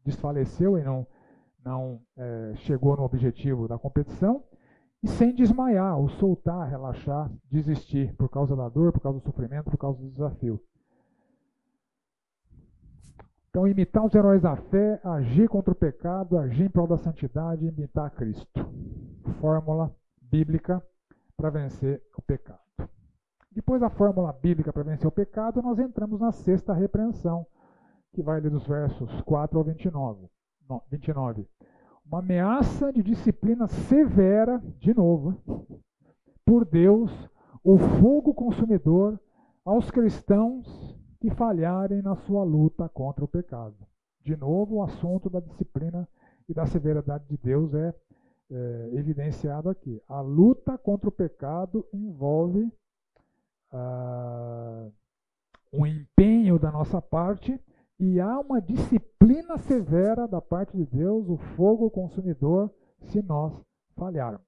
desfaleceu 0.03 0.77
e 0.77 0.83
não, 0.83 1.05
não 1.63 2.01
é, 2.17 2.53
chegou 2.55 2.97
no 2.97 3.03
objetivo 3.03 3.67
da 3.67 3.77
competição, 3.77 4.43
e 5.03 5.07
sem 5.07 5.35
desmaiar, 5.35 5.99
ou 5.99 6.09
soltar, 6.09 6.67
relaxar, 6.67 7.31
desistir 7.49 8.15
por 8.15 8.27
causa 8.27 8.55
da 8.55 8.67
dor, 8.67 8.91
por 8.91 9.01
causa 9.01 9.19
do 9.19 9.23
sofrimento, 9.23 9.69
por 9.69 9.77
causa 9.77 10.01
do 10.01 10.09
desafio. 10.09 10.59
Então, 13.55 13.65
imitar 13.65 14.03
os 14.03 14.13
heróis 14.13 14.41
da 14.41 14.57
fé, 14.57 14.99
agir 15.01 15.47
contra 15.47 15.71
o 15.71 15.75
pecado, 15.75 16.37
agir 16.37 16.65
em 16.65 16.69
prol 16.69 16.87
da 16.87 16.97
santidade 16.97 17.65
imitar 17.65 18.11
Cristo. 18.11 18.69
Fórmula 19.39 19.95
bíblica 20.23 20.85
para 21.37 21.49
vencer 21.51 22.03
o 22.17 22.21
pecado. 22.21 22.59
Depois 23.53 23.79
da 23.79 23.89
fórmula 23.89 24.33
bíblica 24.33 24.73
para 24.73 24.83
vencer 24.83 25.07
o 25.07 25.11
pecado, 25.11 25.61
nós 25.61 25.79
entramos 25.79 26.19
na 26.19 26.33
sexta 26.33 26.73
repreensão, 26.73 27.47
que 28.11 28.21
vai 28.21 28.39
ali 28.39 28.49
dos 28.49 28.67
versos 28.67 29.21
4 29.21 29.57
ao 29.57 29.63
29. 29.63 30.27
29. 30.91 31.47
Uma 32.05 32.19
ameaça 32.19 32.91
de 32.91 33.01
disciplina 33.01 33.67
severa, 33.67 34.61
de 34.79 34.93
novo, 34.93 35.33
por 36.45 36.65
Deus, 36.65 37.09
o 37.63 37.77
fogo 37.77 38.33
consumidor 38.33 39.17
aos 39.63 39.89
cristãos 39.89 40.94
e 41.25 41.29
falharem 41.31 42.03
na 42.03 42.15
sua 42.15 42.43
luta 42.43 42.87
contra 42.87 43.25
o 43.25 43.27
pecado. 43.27 43.75
De 44.21 44.37
novo, 44.37 44.75
o 44.75 44.83
assunto 44.83 45.27
da 45.27 45.39
disciplina 45.39 46.07
e 46.47 46.53
da 46.53 46.67
severidade 46.67 47.25
de 47.27 47.35
Deus 47.35 47.73
é, 47.73 47.95
é 48.51 48.89
evidenciado 48.93 49.67
aqui. 49.67 49.99
A 50.07 50.21
luta 50.21 50.77
contra 50.77 51.09
o 51.09 51.11
pecado 51.11 51.83
envolve 51.91 52.71
ah, 53.71 54.87
um 55.73 55.87
empenho 55.87 56.59
da 56.59 56.71
nossa 56.71 57.01
parte 57.01 57.59
e 57.99 58.19
há 58.19 58.39
uma 58.39 58.61
disciplina 58.61 59.57
severa 59.57 60.27
da 60.27 60.39
parte 60.39 60.77
de 60.77 60.85
Deus, 60.85 61.27
o 61.27 61.37
fogo 61.55 61.89
consumidor, 61.89 62.71
se 62.99 63.19
nós 63.23 63.51
falharmos. 63.95 64.45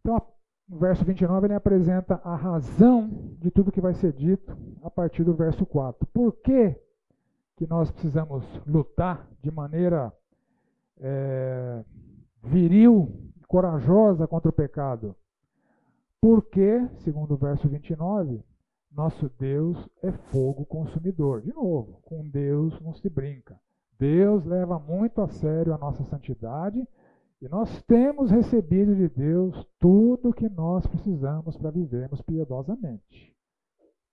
Então, 0.00 0.16
a 0.16 0.33
verso 0.78 1.04
29, 1.04 1.46
ele 1.46 1.54
apresenta 1.54 2.20
a 2.24 2.34
razão 2.34 3.08
de 3.38 3.50
tudo 3.50 3.72
que 3.72 3.80
vai 3.80 3.94
ser 3.94 4.12
dito 4.12 4.56
a 4.82 4.90
partir 4.90 5.24
do 5.24 5.34
verso 5.34 5.64
4. 5.64 6.06
Por 6.12 6.32
que, 6.32 6.74
que 7.56 7.66
nós 7.66 7.90
precisamos 7.90 8.44
lutar 8.66 9.28
de 9.40 9.50
maneira 9.50 10.12
é, 10.98 11.84
viril, 12.42 13.12
corajosa 13.46 14.26
contra 14.26 14.50
o 14.50 14.52
pecado? 14.52 15.14
Porque, 16.20 16.88
segundo 16.98 17.34
o 17.34 17.36
verso 17.36 17.68
29, 17.68 18.42
nosso 18.90 19.30
Deus 19.38 19.76
é 20.02 20.12
fogo 20.12 20.64
consumidor. 20.64 21.42
De 21.42 21.52
novo, 21.52 22.00
com 22.02 22.28
Deus 22.28 22.80
não 22.80 22.94
se 22.94 23.08
brinca. 23.08 23.58
Deus 23.98 24.44
leva 24.44 24.78
muito 24.78 25.20
a 25.20 25.28
sério 25.28 25.74
a 25.74 25.78
nossa 25.78 26.02
santidade 26.04 26.86
e 27.40 27.48
nós 27.48 27.82
temos 27.82 28.30
recebido 28.30 28.94
de 28.94 29.08
Deus 29.08 29.66
tudo 29.78 30.30
o 30.30 30.34
que 30.34 30.48
nós 30.48 30.86
precisamos 30.86 31.56
para 31.56 31.70
vivermos 31.70 32.22
piedosamente. 32.22 33.34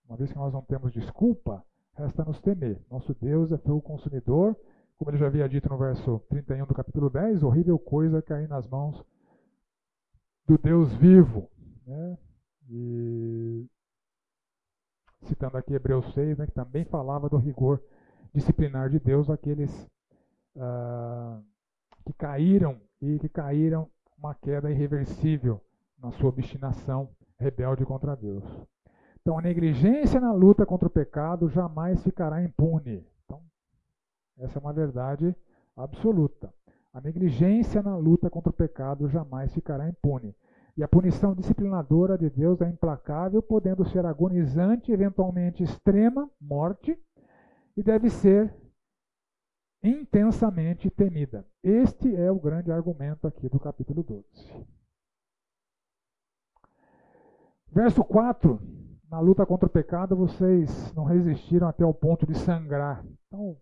Uma 0.06 0.16
vez 0.16 0.30
que 0.30 0.38
nós 0.38 0.52
não 0.52 0.62
temos 0.62 0.92
desculpa, 0.92 1.64
resta 1.94 2.24
nos 2.24 2.40
temer. 2.40 2.80
Nosso 2.90 3.14
Deus 3.14 3.50
é 3.52 3.58
fogo 3.58 3.80
consumidor, 3.80 4.56
como 4.98 5.10
ele 5.10 5.18
já 5.18 5.26
havia 5.26 5.48
dito 5.48 5.68
no 5.68 5.78
verso 5.78 6.20
31 6.28 6.66
do 6.66 6.74
capítulo 6.74 7.08
10, 7.08 7.42
horrível 7.42 7.78
coisa 7.78 8.20
cair 8.20 8.48
nas 8.48 8.66
mãos 8.66 9.02
do 10.46 10.58
Deus 10.58 10.92
vivo. 10.94 11.48
Né? 11.86 12.18
E 12.68 13.66
citando 15.22 15.56
aqui 15.56 15.72
Hebreus 15.74 16.12
6, 16.14 16.38
né, 16.38 16.46
que 16.46 16.52
também 16.52 16.84
falava 16.84 17.28
do 17.28 17.36
rigor 17.36 17.82
disciplinar 18.34 18.90
de 18.90 18.98
Deus 18.98 19.30
aqueles 19.30 19.70
ah, 20.56 21.40
que 22.04 22.12
caíram 22.12 22.80
e 23.02 23.18
que 23.18 23.28
caíram 23.28 23.88
uma 24.16 24.34
queda 24.34 24.70
irreversível 24.70 25.60
na 25.98 26.12
sua 26.12 26.28
obstinação 26.28 27.10
rebelde 27.38 27.84
contra 27.84 28.14
Deus. 28.14 28.44
Então, 29.20 29.36
a 29.38 29.42
negligência 29.42 30.20
na 30.20 30.32
luta 30.32 30.64
contra 30.64 30.86
o 30.86 30.90
pecado 30.90 31.48
jamais 31.48 32.02
ficará 32.02 32.42
impune. 32.42 33.04
Então, 33.24 33.42
essa 34.38 34.58
é 34.58 34.60
uma 34.60 34.72
verdade 34.72 35.34
absoluta. 35.76 36.52
A 36.92 37.00
negligência 37.00 37.82
na 37.82 37.96
luta 37.96 38.30
contra 38.30 38.50
o 38.50 38.54
pecado 38.54 39.08
jamais 39.08 39.52
ficará 39.52 39.88
impune. 39.88 40.34
E 40.76 40.82
a 40.82 40.88
punição 40.88 41.34
disciplinadora 41.34 42.16
de 42.16 42.30
Deus 42.30 42.60
é 42.60 42.68
implacável, 42.68 43.42
podendo 43.42 43.84
ser 43.84 44.06
agonizante, 44.06 44.92
eventualmente 44.92 45.62
extrema, 45.62 46.30
morte, 46.40 46.98
e 47.76 47.82
deve 47.82 48.08
ser 48.08 48.54
intensamente 49.82 50.88
temida. 50.90 51.44
Este 51.62 52.14
é 52.14 52.30
o 52.30 52.38
grande 52.38 52.70
argumento 52.70 53.26
aqui 53.26 53.48
do 53.48 53.58
capítulo 53.58 54.02
12. 54.02 54.24
Verso 57.70 58.04
4. 58.04 58.60
Na 59.10 59.20
luta 59.20 59.44
contra 59.44 59.66
o 59.66 59.70
pecado, 59.70 60.16
vocês 60.16 60.92
não 60.94 61.04
resistiram 61.04 61.68
até 61.68 61.84
o 61.84 61.92
ponto 61.92 62.26
de 62.26 62.34
sangrar. 62.38 63.04
Então, 63.26 63.56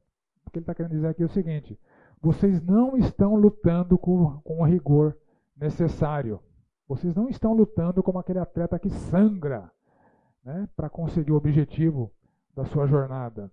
o 0.46 0.50
que 0.50 0.58
ele 0.58 0.62
está 0.62 0.74
querendo 0.74 0.92
dizer 0.92 1.08
aqui 1.08 1.22
é 1.22 1.26
o 1.26 1.30
seguinte: 1.30 1.78
vocês 2.20 2.62
não 2.62 2.96
estão 2.96 3.34
lutando 3.34 3.98
com, 3.98 4.40
com 4.42 4.60
o 4.60 4.64
rigor 4.64 5.16
necessário. 5.56 6.40
Vocês 6.86 7.14
não 7.14 7.28
estão 7.28 7.52
lutando 7.54 8.02
como 8.02 8.18
aquele 8.18 8.38
atleta 8.38 8.78
que 8.78 8.90
sangra 8.90 9.70
né, 10.44 10.68
para 10.76 10.90
conseguir 10.90 11.32
o 11.32 11.36
objetivo 11.36 12.12
da 12.54 12.64
sua 12.64 12.86
jornada. 12.86 13.50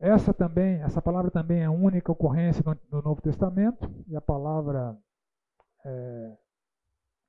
Essa 0.00 0.32
também, 0.32 0.80
essa 0.82 1.02
palavra 1.02 1.30
também 1.30 1.60
é 1.60 1.64
a 1.64 1.70
única 1.70 2.12
ocorrência 2.12 2.62
no 2.90 3.02
Novo 3.02 3.20
Testamento 3.20 3.90
e 4.06 4.14
a 4.14 4.20
palavra 4.20 4.96
é, 5.84 6.36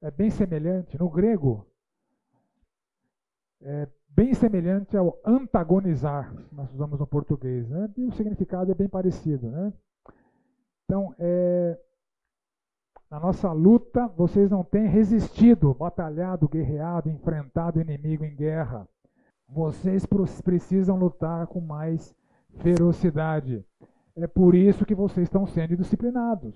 é, 0.03 0.11
bem 0.11 0.29
semelhante 0.29 0.97
no 0.97 1.09
grego, 1.09 1.65
é 3.61 3.87
bem 4.09 4.35
semelhante 4.35 4.95
ao 4.95 5.19
antagonizar, 5.25 6.31
que 6.47 6.55
nós 6.55 6.71
usamos 6.71 6.99
no 6.99 7.07
português, 7.07 7.67
né? 7.67 7.89
E 7.97 8.05
o 8.05 8.11
significado 8.11 8.71
é 8.71 8.75
bem 8.75 8.87
parecido, 8.87 9.49
né? 9.49 9.73
Então, 10.85 11.15
é, 11.17 11.79
na 13.09 13.19
nossa 13.19 13.51
luta, 13.51 14.07
vocês 14.09 14.51
não 14.51 14.63
têm 14.63 14.87
resistido, 14.87 15.73
batalhado, 15.73 16.47
guerreado, 16.47 17.09
enfrentado 17.09 17.79
o 17.79 17.81
inimigo 17.81 18.23
em 18.23 18.35
guerra. 18.35 18.87
Vocês 19.47 20.05
precisam 20.43 20.95
lutar 20.95 21.47
com 21.47 21.59
mais 21.59 22.15
ferocidade. 22.57 23.63
É 24.15 24.27
por 24.27 24.55
isso 24.55 24.85
que 24.85 24.95
vocês 24.95 25.27
estão 25.27 25.45
sendo 25.47 25.77
disciplinados. 25.77 26.53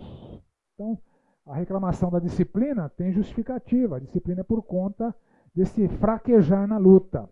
Então, 0.73 0.97
a 1.45 1.55
reclamação 1.55 2.09
da 2.09 2.19
disciplina 2.19 2.89
tem 2.89 3.11
justificativa. 3.11 3.97
A 3.97 3.99
disciplina 3.99 4.41
é 4.41 4.43
por 4.43 4.63
conta 4.63 5.15
desse 5.55 5.87
fraquejar 5.87 6.67
na 6.67 6.77
luta. 6.77 7.29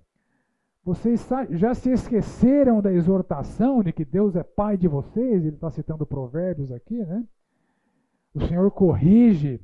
Vocês 0.84 1.28
já 1.52 1.74
se 1.74 1.92
esqueceram 1.92 2.82
da 2.82 2.92
exortação 2.92 3.84
de 3.84 3.94
que 3.94 4.04
Deus 4.04 4.36
é 4.36 4.44
pai 4.44 4.78
de 4.78 4.88
vocês? 4.88 5.46
Ele 5.46 5.56
está 5.56 5.70
citando 5.70 6.06
provérbios 6.06 6.72
aqui, 6.72 6.98
né? 6.98 7.24
O 8.34 8.42
Senhor 8.48 8.72
corrige 8.72 9.62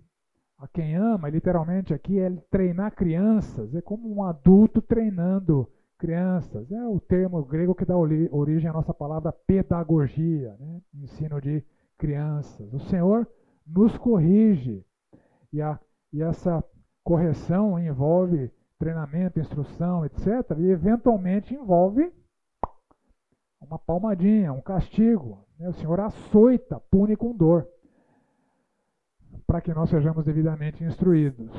a 0.57 0.67
quem 0.67 0.95
ama, 0.95 1.29
literalmente 1.29 1.93
aqui 1.93 2.19
é 2.19 2.29
treinar 2.49 2.93
crianças, 2.95 3.73
é 3.73 3.81
como 3.81 4.11
um 4.13 4.23
adulto 4.23 4.81
treinando 4.81 5.69
crianças. 5.97 6.71
É 6.71 6.87
o 6.87 6.99
termo 6.99 7.43
grego 7.43 7.75
que 7.75 7.85
dá 7.85 7.95
origem 7.97 8.69
à 8.69 8.73
nossa 8.73 8.93
palavra 8.93 9.31
pedagogia, 9.31 10.55
né? 10.59 10.81
ensino 10.93 11.41
de 11.41 11.63
crianças. 11.97 12.71
O 12.73 12.79
Senhor 12.79 13.27
nos 13.65 13.97
corrige 13.97 14.85
e, 15.51 15.61
a, 15.61 15.79
e 16.13 16.21
essa 16.21 16.63
correção 17.03 17.79
envolve 17.79 18.51
treinamento, 18.77 19.39
instrução, 19.39 20.05
etc. 20.05 20.27
E 20.57 20.69
eventualmente 20.69 21.53
envolve 21.53 22.13
uma 23.59 23.79
palmadinha, 23.79 24.53
um 24.53 24.61
castigo. 24.61 25.45
Né? 25.59 25.67
O 25.67 25.73
Senhor 25.73 25.99
açoita, 25.99 26.79
pune 26.91 27.15
com 27.15 27.35
dor 27.35 27.67
para 29.47 29.61
que 29.61 29.73
nós 29.73 29.89
sejamos 29.89 30.25
devidamente 30.25 30.83
instruídos. 30.83 31.49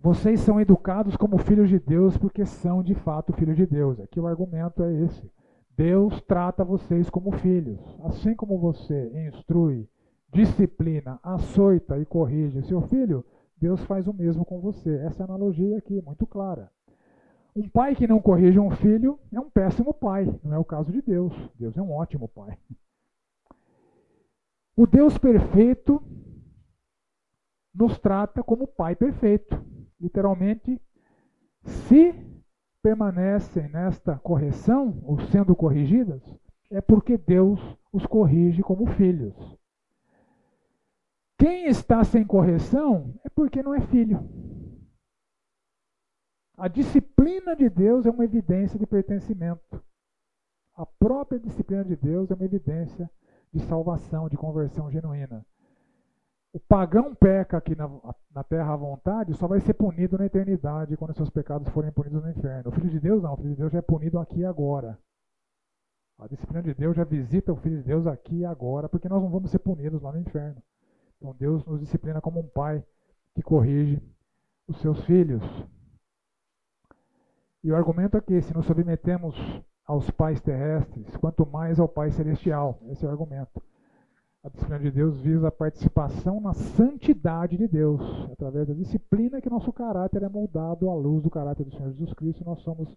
Vocês 0.00 0.40
são 0.40 0.60
educados 0.60 1.16
como 1.16 1.38
filhos 1.38 1.68
de 1.68 1.78
Deus 1.78 2.16
porque 2.16 2.46
são 2.46 2.82
de 2.82 2.94
fato 2.94 3.32
filhos 3.32 3.56
de 3.56 3.66
Deus. 3.66 3.98
Aqui 4.00 4.20
o 4.20 4.26
argumento 4.26 4.82
é 4.82 4.94
esse. 5.02 5.30
Deus 5.76 6.20
trata 6.22 6.64
vocês 6.64 7.10
como 7.10 7.32
filhos. 7.32 7.80
Assim 8.04 8.34
como 8.34 8.58
você 8.58 9.26
instrui, 9.28 9.88
disciplina, 10.32 11.18
açoita 11.22 11.98
e 11.98 12.04
corrige 12.04 12.62
seu 12.62 12.80
filho, 12.82 13.24
Deus 13.56 13.82
faz 13.84 14.06
o 14.06 14.12
mesmo 14.12 14.44
com 14.44 14.60
você. 14.60 14.96
Essa 14.98 15.22
é 15.22 15.24
analogia 15.24 15.78
aqui, 15.78 16.00
muito 16.00 16.26
clara. 16.26 16.70
Um 17.54 17.68
pai 17.68 17.96
que 17.96 18.06
não 18.06 18.20
corrige 18.20 18.58
um 18.58 18.70
filho 18.70 19.18
é 19.32 19.40
um 19.40 19.50
péssimo 19.50 19.92
pai. 19.92 20.32
Não 20.44 20.54
é 20.54 20.58
o 20.58 20.64
caso 20.64 20.92
de 20.92 21.02
Deus. 21.02 21.32
Deus 21.58 21.76
é 21.76 21.82
um 21.82 21.92
ótimo 21.92 22.28
pai. 22.28 22.56
O 24.76 24.86
Deus 24.86 25.18
perfeito 25.18 26.00
nos 27.74 27.98
trata 27.98 28.44
como 28.44 28.66
Pai 28.66 28.94
perfeito. 28.94 29.60
Literalmente, 30.00 30.80
se 31.64 32.14
permanecem 32.82 33.68
nesta 33.68 34.16
correção, 34.18 35.00
ou 35.02 35.20
sendo 35.20 35.54
corrigidas, 35.56 36.22
é 36.70 36.80
porque 36.80 37.16
Deus 37.16 37.60
os 37.92 38.06
corrige 38.06 38.62
como 38.62 38.86
filhos. 38.86 39.34
Quem 41.38 41.66
está 41.66 42.02
sem 42.04 42.24
correção 42.24 43.14
é 43.24 43.28
porque 43.28 43.62
não 43.62 43.74
é 43.74 43.80
filho. 43.80 44.18
A 46.56 46.66
disciplina 46.66 47.54
de 47.54 47.68
Deus 47.70 48.04
é 48.04 48.10
uma 48.10 48.24
evidência 48.24 48.78
de 48.78 48.86
pertencimento. 48.86 49.82
A 50.74 50.84
própria 50.84 51.38
disciplina 51.38 51.84
de 51.84 51.94
Deus 51.94 52.30
é 52.30 52.34
uma 52.34 52.44
evidência 52.44 53.08
de 53.52 53.60
salvação, 53.60 54.28
de 54.28 54.36
conversão 54.36 54.90
genuína. 54.90 55.46
O 56.52 56.58
pagão 56.58 57.14
peca 57.14 57.58
aqui 57.58 57.76
na, 57.76 57.88
na 58.34 58.42
terra 58.42 58.72
à 58.72 58.76
vontade, 58.76 59.34
só 59.34 59.46
vai 59.46 59.60
ser 59.60 59.74
punido 59.74 60.16
na 60.16 60.26
eternidade 60.26 60.96
quando 60.96 61.14
seus 61.14 61.28
pecados 61.28 61.68
forem 61.68 61.92
punidos 61.92 62.22
no 62.22 62.30
inferno. 62.30 62.70
O 62.70 62.72
filho 62.72 62.88
de 62.88 62.98
Deus 62.98 63.22
não, 63.22 63.34
o 63.34 63.36
filho 63.36 63.50
de 63.50 63.56
Deus 63.56 63.72
já 63.72 63.78
é 63.78 63.82
punido 63.82 64.18
aqui 64.18 64.40
e 64.40 64.44
agora. 64.44 64.98
A 66.18 66.26
disciplina 66.26 66.62
de 66.62 66.74
Deus 66.74 66.96
já 66.96 67.04
visita 67.04 67.52
o 67.52 67.56
filho 67.56 67.76
de 67.76 67.84
Deus 67.84 68.06
aqui 68.06 68.38
e 68.38 68.44
agora, 68.44 68.88
porque 68.88 69.08
nós 69.08 69.22
não 69.22 69.30
vamos 69.30 69.50
ser 69.50 69.58
punidos 69.58 70.02
lá 70.02 70.10
no 70.10 70.18
inferno. 70.18 70.60
Então 71.16 71.34
Deus 71.38 71.64
nos 71.64 71.80
disciplina 71.80 72.20
como 72.20 72.40
um 72.40 72.48
pai 72.48 72.84
que 73.34 73.42
corrige 73.42 74.02
os 74.66 74.80
seus 74.80 75.04
filhos. 75.04 75.42
E 77.62 77.70
o 77.70 77.76
argumento 77.76 78.16
é 78.16 78.20
que 78.20 78.40
se 78.40 78.54
nos 78.54 78.66
submetemos 78.66 79.36
aos 79.84 80.10
pais 80.10 80.40
terrestres, 80.40 81.16
quanto 81.16 81.46
mais 81.46 81.80
ao 81.80 81.88
Pai 81.88 82.10
celestial. 82.10 82.78
Esse 82.90 83.04
é 83.04 83.08
o 83.08 83.10
argumento. 83.10 83.62
A 84.44 84.48
disciplina 84.48 84.78
de 84.78 84.90
Deus 84.92 85.20
visa 85.20 85.48
a 85.48 85.52
participação 85.52 86.40
na 86.40 86.54
santidade 86.54 87.56
de 87.56 87.66
Deus, 87.66 88.00
através 88.30 88.68
da 88.68 88.74
disciplina 88.74 89.40
que 89.40 89.50
nosso 89.50 89.72
caráter 89.72 90.22
é 90.22 90.28
moldado 90.28 90.88
à 90.88 90.94
luz 90.94 91.22
do 91.22 91.30
caráter 91.30 91.64
do 91.64 91.72
Senhor 91.72 91.90
Jesus 91.90 92.12
Cristo. 92.14 92.44
Nós 92.44 92.60
somos 92.62 92.88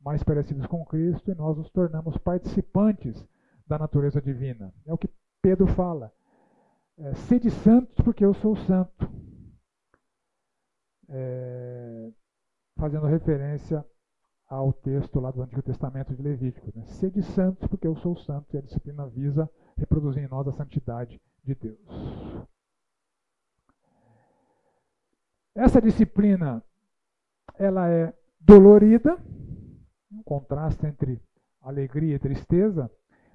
mais 0.00 0.22
parecidos 0.22 0.66
com 0.66 0.84
Cristo 0.86 1.30
e 1.30 1.34
nós 1.34 1.56
nos 1.56 1.70
tornamos 1.70 2.16
participantes 2.18 3.26
da 3.66 3.78
natureza 3.78 4.22
divina. 4.22 4.72
É 4.86 4.92
o 4.92 4.98
que 4.98 5.10
Pedro 5.42 5.66
fala. 5.66 6.12
é, 6.98 7.14
sede 7.14 7.50
santos 7.50 7.94
porque 8.02 8.24
eu 8.24 8.32
sou 8.34 8.56
santo. 8.56 9.10
É, 11.08 12.10
fazendo 12.76 13.06
referência 13.06 13.84
ao 14.48 14.72
texto 14.72 15.20
lá 15.20 15.30
do 15.30 15.42
Antigo 15.42 15.62
Testamento 15.62 16.14
de 16.14 16.22
Levítico. 16.22 16.72
Né? 16.74 16.86
Sede 16.86 17.22
santos 17.22 17.68
porque 17.68 17.86
eu 17.86 17.96
sou 17.96 18.16
santo 18.16 18.54
e 18.54 18.58
a 18.58 18.62
disciplina 18.62 19.06
visa 19.06 19.48
reproduzir 19.76 20.24
em 20.24 20.28
nós 20.28 20.46
a 20.48 20.52
santidade 20.52 21.20
de 21.44 21.54
Deus. 21.54 22.46
Essa 25.54 25.80
disciplina 25.80 26.62
ela 27.58 27.88
é 27.88 28.12
dolorida, 28.40 29.18
um 30.12 30.22
contraste 30.22 30.86
entre 30.86 31.20
alegria 31.60 32.16
e 32.16 32.18
tristeza, 32.18 32.90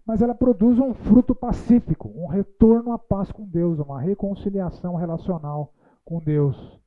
mas 0.06 0.22
ela 0.22 0.36
produz 0.36 0.80
um 0.80 0.94
fruto 0.94 1.36
pacífico, 1.36 2.10
um 2.16 2.28
retorno 2.28 2.92
à 2.92 3.00
paz 3.00 3.32
com 3.32 3.48
Deus, 3.48 3.80
uma 3.80 4.00
reconciliação 4.00 4.96
relacional 4.96 5.74
com 6.04 6.20
Deus. 6.20 6.80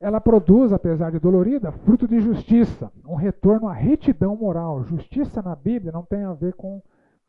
Ela 0.00 0.20
produz, 0.20 0.72
apesar 0.72 1.10
de 1.10 1.18
dolorida, 1.18 1.72
fruto 1.72 2.06
de 2.06 2.20
justiça, 2.20 2.92
um 3.06 3.14
retorno 3.14 3.68
à 3.68 3.72
retidão 3.72 4.36
moral. 4.36 4.84
Justiça 4.84 5.40
na 5.40 5.56
Bíblia 5.56 5.92
não 5.92 6.04
tem 6.04 6.24
a 6.24 6.32
ver 6.34 6.52
com 6.54 6.82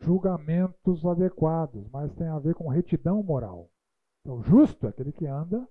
julgamentos 0.06 1.04
adequados, 1.06 1.88
mas 1.92 2.14
tem 2.14 2.28
a 2.28 2.40
ver 2.40 2.54
com 2.54 2.68
retidão 2.70 3.22
moral. 3.24 3.70
Então, 4.22 4.42
justo 4.44 4.86
é 4.86 4.90
aquele 4.90 5.12
que 5.12 5.26
anda 5.26 5.68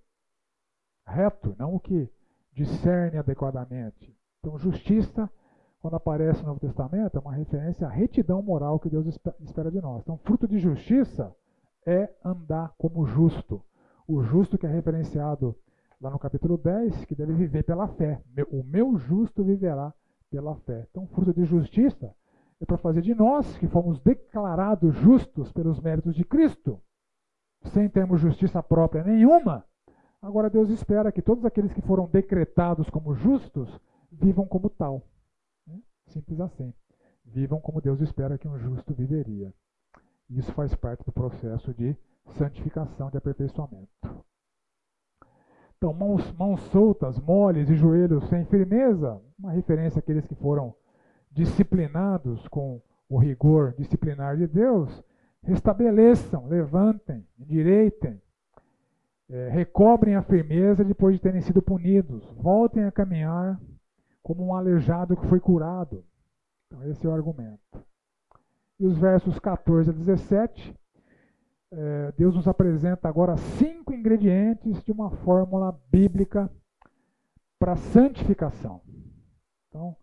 reto, 1.06 1.54
não 1.58 1.74
o 1.74 1.80
que 1.80 2.10
discerne 2.52 3.18
adequadamente. 3.18 4.14
Então, 4.40 4.58
justiça, 4.58 5.30
quando 5.80 5.94
aparece 5.94 6.40
no 6.40 6.48
Novo 6.48 6.60
Testamento, 6.60 7.16
é 7.16 7.20
uma 7.20 7.34
referência 7.34 7.86
à 7.86 7.90
retidão 7.90 8.42
moral 8.42 8.80
que 8.80 8.90
Deus 8.90 9.06
espera 9.40 9.70
de 9.70 9.80
nós. 9.80 10.02
Então, 10.02 10.18
fruto 10.18 10.48
de 10.48 10.58
justiça 10.58 11.34
é 11.86 12.12
andar 12.24 12.74
como 12.78 13.06
justo. 13.06 13.62
O 14.06 14.22
justo 14.22 14.58
que 14.58 14.66
é 14.66 14.70
referenciado 14.70 15.56
lá 16.00 16.10
no 16.10 16.18
capítulo 16.18 16.58
10, 16.58 17.04
que 17.04 17.14
deve 17.14 17.32
viver 17.34 17.62
pela 17.64 17.88
fé. 17.88 18.20
O 18.50 18.62
meu 18.62 18.96
justo 18.98 19.44
viverá 19.44 19.94
pela 20.30 20.56
fé. 20.56 20.86
Então, 20.90 21.06
fruto 21.08 21.32
de 21.32 21.44
justiça 21.44 22.14
é 22.60 22.64
para 22.64 22.78
fazer 22.78 23.02
de 23.02 23.14
nós, 23.14 23.56
que 23.58 23.66
fomos 23.66 24.00
declarados 24.00 24.94
justos 24.96 25.52
pelos 25.52 25.80
méritos 25.80 26.14
de 26.14 26.24
Cristo, 26.24 26.80
sem 27.72 27.88
termos 27.88 28.20
justiça 28.20 28.62
própria 28.62 29.02
nenhuma. 29.02 29.64
Agora, 30.20 30.48
Deus 30.48 30.70
espera 30.70 31.12
que 31.12 31.20
todos 31.20 31.44
aqueles 31.44 31.72
que 31.72 31.82
foram 31.82 32.06
decretados 32.06 32.88
como 32.88 33.14
justos 33.14 33.80
vivam 34.10 34.46
como 34.46 34.70
tal. 34.70 35.02
Né? 35.66 35.78
Simples 36.06 36.40
assim. 36.40 36.72
Vivam 37.24 37.60
como 37.60 37.80
Deus 37.80 38.00
espera 38.00 38.38
que 38.38 38.48
um 38.48 38.58
justo 38.58 38.94
viveria. 38.94 39.52
Isso 40.30 40.52
faz 40.52 40.74
parte 40.74 41.04
do 41.04 41.12
processo 41.12 41.74
de 41.74 41.96
santificação, 42.38 43.10
de 43.10 43.18
aperfeiçoamento. 43.18 43.88
Então, 45.76 45.92
mãos, 45.92 46.32
mãos 46.32 46.60
soltas, 46.70 47.18
moles 47.18 47.68
e 47.68 47.74
joelhos 47.74 48.26
sem 48.28 48.44
firmeza, 48.46 49.20
uma 49.38 49.52
referência 49.52 49.98
àqueles 49.98 50.26
que 50.26 50.34
foram 50.34 50.74
disciplinados 51.34 52.46
com 52.48 52.80
o 53.08 53.18
rigor 53.18 53.74
disciplinar 53.76 54.36
de 54.36 54.46
Deus, 54.46 55.02
restabeleçam, 55.42 56.46
levantem, 56.46 57.26
endireitem, 57.38 58.20
é, 59.28 59.48
recobrem 59.48 60.14
a 60.14 60.22
firmeza 60.22 60.84
depois 60.84 61.16
de 61.16 61.20
terem 61.20 61.40
sido 61.40 61.60
punidos, 61.60 62.24
voltem 62.36 62.84
a 62.84 62.92
caminhar 62.92 63.60
como 64.22 64.46
um 64.46 64.54
aleijado 64.54 65.16
que 65.16 65.26
foi 65.26 65.40
curado. 65.40 66.04
Então, 66.66 66.82
esse 66.88 67.06
é 67.06 67.10
o 67.10 67.12
argumento. 67.12 67.84
E 68.78 68.86
os 68.86 68.96
versos 68.96 69.38
14 69.38 69.90
a 69.90 69.92
17, 69.92 70.74
é, 71.70 72.12
Deus 72.16 72.34
nos 72.34 72.48
apresenta 72.48 73.08
agora 73.08 73.36
cinco 73.36 73.92
ingredientes 73.92 74.82
de 74.82 74.92
uma 74.92 75.10
fórmula 75.10 75.78
bíblica 75.90 76.50
para 77.58 77.76
santificação. 77.76 78.80
Então, 79.68 79.96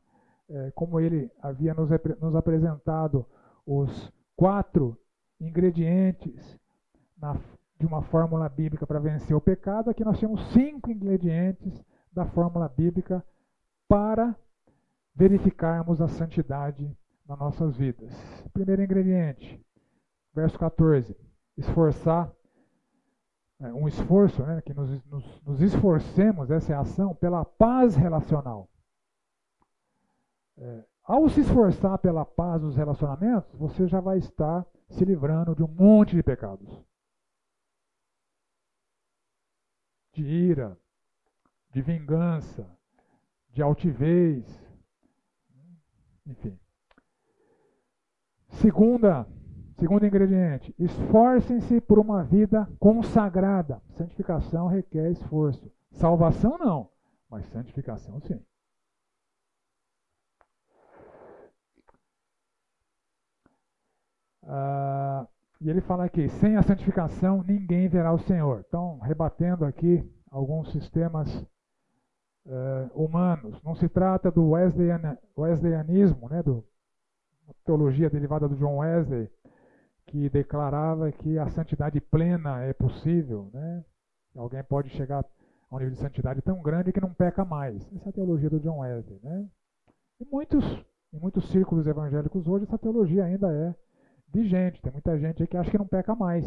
é, 0.51 0.71
como 0.71 0.99
ele 0.99 1.31
havia 1.41 1.73
nos, 1.73 1.89
nos 2.19 2.35
apresentado 2.35 3.25
os 3.65 4.11
quatro 4.35 4.97
ingredientes 5.39 6.59
na, 7.17 7.39
de 7.79 7.85
uma 7.85 8.01
fórmula 8.01 8.49
bíblica 8.49 8.85
para 8.85 8.99
vencer 8.99 9.35
o 9.35 9.41
pecado, 9.41 9.89
aqui 9.89 10.03
nós 10.03 10.19
temos 10.19 10.41
cinco 10.51 10.91
ingredientes 10.91 11.83
da 12.11 12.25
fórmula 12.25 12.67
bíblica 12.67 13.23
para 13.87 14.35
verificarmos 15.15 16.01
a 16.01 16.07
santidade 16.07 16.95
nas 17.27 17.39
nossas 17.39 17.75
vidas. 17.75 18.13
Primeiro 18.53 18.83
ingrediente, 18.83 19.63
verso 20.33 20.59
14: 20.59 21.15
esforçar, 21.57 22.31
é, 23.59 23.71
um 23.73 23.87
esforço, 23.87 24.43
né, 24.43 24.61
que 24.61 24.73
nos, 24.73 24.89
nos, 25.05 25.41
nos 25.43 25.61
esforcemos, 25.61 26.51
essa 26.51 26.73
é 26.73 26.75
a 26.75 26.81
ação, 26.81 27.15
pela 27.15 27.45
paz 27.45 27.95
relacional. 27.95 28.70
É, 30.57 30.85
ao 31.03 31.27
se 31.29 31.41
esforçar 31.41 31.97
pela 31.97 32.25
paz 32.25 32.61
dos 32.61 32.75
relacionamentos, 32.75 33.53
você 33.55 33.87
já 33.87 33.99
vai 33.99 34.17
estar 34.17 34.65
se 34.89 35.03
livrando 35.03 35.55
de 35.55 35.63
um 35.63 35.67
monte 35.67 36.15
de 36.15 36.23
pecados. 36.23 36.69
De 40.13 40.23
ira, 40.23 40.77
de 41.71 41.81
vingança, 41.81 42.69
de 43.49 43.61
altivez, 43.61 44.45
enfim. 46.25 46.57
Segunda, 48.47 49.27
segundo 49.77 50.05
ingrediente, 50.05 50.75
esforcem-se 50.77 51.81
por 51.81 51.97
uma 51.97 52.23
vida 52.23 52.69
consagrada. 52.79 53.81
Santificação 53.95 54.67
requer 54.67 55.11
esforço. 55.11 55.71
Salvação 55.91 56.57
não, 56.57 56.89
mas 57.29 57.45
santificação 57.47 58.19
sim. 58.21 58.39
Ah, 64.53 65.25
e 65.61 65.69
ele 65.69 65.79
fala 65.79 66.03
aqui: 66.03 66.27
sem 66.27 66.57
a 66.57 66.61
santificação 66.61 67.41
ninguém 67.47 67.87
verá 67.87 68.11
o 68.11 68.19
Senhor. 68.19 68.65
Então, 68.67 68.99
rebatendo 68.99 69.63
aqui 69.63 70.03
alguns 70.29 70.69
sistemas 70.73 71.33
uh, 72.45 72.91
humanos. 72.93 73.61
Não 73.63 73.75
se 73.75 73.87
trata 73.87 74.29
do 74.29 74.49
Wesleyan, 74.49 75.17
Wesleyanismo, 75.37 76.27
né, 76.27 76.43
do, 76.43 76.65
teologia 77.63 78.09
derivada 78.09 78.47
do 78.47 78.55
John 78.55 78.77
Wesley, 78.77 79.29
que 80.07 80.29
declarava 80.29 81.11
que 81.13 81.37
a 81.37 81.47
santidade 81.49 82.01
plena 82.01 82.61
é 82.61 82.73
possível. 82.73 83.49
Né? 83.53 83.85
Alguém 84.35 84.63
pode 84.63 84.89
chegar 84.89 85.23
a 85.69 85.75
um 85.75 85.79
nível 85.79 85.93
de 85.93 85.99
santidade 85.99 86.41
tão 86.41 86.61
grande 86.61 86.91
que 86.91 86.99
não 86.99 87.13
peca 87.13 87.45
mais. 87.45 87.81
Essa 87.95 88.07
é 88.07 88.09
a 88.09 88.13
teologia 88.13 88.49
do 88.49 88.59
John 88.59 88.79
Wesley. 88.79 89.19
Né? 89.23 89.47
E 90.19 90.25
muitos, 90.25 90.65
em 91.13 91.19
muitos 91.19 91.49
círculos 91.51 91.87
evangélicos 91.87 92.47
hoje, 92.47 92.65
essa 92.65 92.77
teologia 92.77 93.23
ainda 93.23 93.49
é 93.53 93.73
vigente. 94.31 94.81
Tem 94.81 94.91
muita 94.91 95.17
gente 95.17 95.41
aí 95.41 95.47
que 95.47 95.57
acha 95.57 95.69
que 95.69 95.77
não 95.77 95.87
peca 95.87 96.15
mais. 96.15 96.45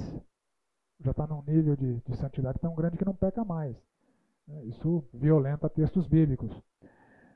Já 1.00 1.10
está 1.10 1.26
num 1.26 1.42
nível 1.46 1.76
de, 1.76 2.00
de, 2.00 2.16
santidade 2.16 2.58
tão 2.58 2.74
grande 2.74 2.96
que 2.96 3.04
não 3.04 3.14
peca 3.14 3.44
mais. 3.44 3.76
É, 4.48 4.64
isso 4.64 5.04
violenta 5.12 5.68
textos 5.68 6.06
bíblicos. 6.06 6.50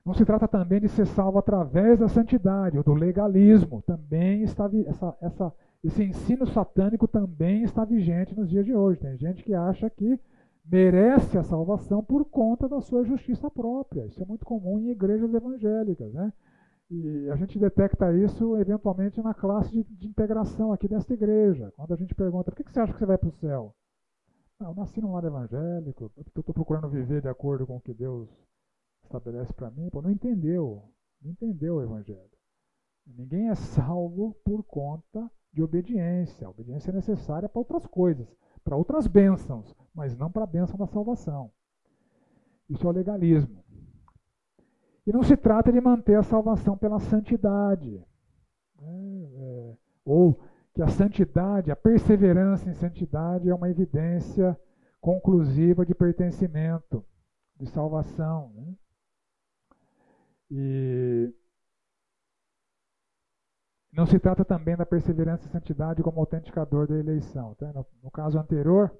Não 0.04 0.14
se 0.14 0.24
trata 0.24 0.48
também 0.48 0.80
de 0.80 0.88
ser 0.88 1.06
salvo 1.06 1.38
através 1.38 1.98
da 1.98 2.08
santidade 2.08 2.78
ou 2.78 2.84
do 2.84 2.94
legalismo. 2.94 3.82
Também 3.82 4.42
está 4.42 4.70
essa, 4.86 5.16
essa, 5.20 5.52
esse 5.84 6.02
ensino 6.02 6.46
satânico 6.46 7.06
também 7.06 7.62
está 7.62 7.84
vigente 7.84 8.34
nos 8.34 8.48
dias 8.48 8.64
de 8.64 8.74
hoje. 8.74 9.00
Tem 9.00 9.16
gente 9.18 9.42
que 9.42 9.52
acha 9.54 9.90
que 9.90 10.18
merece 10.70 11.36
a 11.36 11.42
salvação 11.42 12.02
por 12.02 12.24
conta 12.24 12.68
da 12.68 12.80
sua 12.80 13.04
justiça 13.04 13.50
própria. 13.50 14.06
Isso 14.06 14.22
é 14.22 14.26
muito 14.26 14.44
comum 14.44 14.78
em 14.78 14.90
igrejas 14.90 15.32
evangélicas, 15.34 16.12
né? 16.12 16.32
E 16.90 17.28
a 17.30 17.36
gente 17.36 17.58
detecta 17.58 18.12
isso 18.16 18.56
eventualmente 18.56 19.20
na 19.20 19.34
classe 19.34 19.70
de, 19.70 19.84
de 19.84 20.08
integração 20.08 20.72
aqui 20.72 20.88
desta 20.88 21.12
igreja. 21.12 21.72
Quando 21.76 21.92
a 21.92 21.96
gente 21.96 22.14
pergunta, 22.14 22.50
por 22.50 22.56
que, 22.56 22.64
que 22.64 22.72
você 22.72 22.80
acha 22.80 22.92
que 22.92 22.98
você 22.98 23.06
vai 23.06 23.18
para 23.18 23.28
o 23.28 23.32
céu? 23.32 23.74
Não, 24.58 24.70
eu 24.70 24.74
nasci 24.74 25.00
num 25.00 25.12
lar 25.12 25.24
evangélico, 25.24 26.10
estou 26.16 26.42
procurando 26.54 26.88
viver 26.88 27.20
de 27.20 27.28
acordo 27.28 27.66
com 27.66 27.76
o 27.76 27.80
que 27.80 27.92
Deus 27.92 28.28
estabelece 29.04 29.52
para 29.52 29.70
mim. 29.70 29.90
Pô, 29.90 30.00
não 30.00 30.10
entendeu, 30.10 30.82
não 31.22 31.30
entendeu 31.30 31.76
o 31.76 31.82
evangelho. 31.82 32.38
Ninguém 33.06 33.50
é 33.50 33.54
salvo 33.54 34.34
por 34.44 34.64
conta 34.64 35.30
de 35.52 35.62
obediência. 35.62 36.46
A 36.46 36.50
obediência 36.50 36.90
é 36.90 36.94
necessária 36.94 37.48
para 37.48 37.58
outras 37.58 37.86
coisas, 37.86 38.26
para 38.64 38.76
outras 38.76 39.06
bênçãos, 39.06 39.74
mas 39.94 40.16
não 40.16 40.30
para 40.30 40.44
a 40.44 40.46
bênção 40.46 40.76
da 40.76 40.86
salvação. 40.86 41.50
Isso 42.68 42.86
é 42.86 42.90
o 42.90 42.92
legalismo. 42.92 43.64
E 45.08 45.12
não 45.12 45.22
se 45.22 45.38
trata 45.38 45.72
de 45.72 45.80
manter 45.80 46.16
a 46.18 46.22
salvação 46.22 46.76
pela 46.76 47.00
santidade. 47.00 48.04
Né? 48.78 49.24
É, 49.36 49.76
ou 50.04 50.38
que 50.74 50.82
a 50.82 50.88
santidade, 50.88 51.70
a 51.70 51.76
perseverança 51.76 52.68
em 52.68 52.74
santidade 52.74 53.48
é 53.48 53.54
uma 53.54 53.70
evidência 53.70 54.54
conclusiva 55.00 55.86
de 55.86 55.94
pertencimento, 55.94 57.02
de 57.58 57.66
salvação. 57.70 58.52
Né? 58.54 58.74
E 60.50 61.34
Não 63.90 64.04
se 64.04 64.18
trata 64.18 64.44
também 64.44 64.76
da 64.76 64.84
perseverança 64.84 65.46
e 65.46 65.50
santidade 65.50 66.02
como 66.02 66.20
autenticador 66.20 66.86
da 66.86 66.98
eleição. 66.98 67.54
Tá? 67.54 67.72
No, 67.72 67.86
no, 68.02 68.10
caso 68.10 68.38
anterior, 68.38 68.94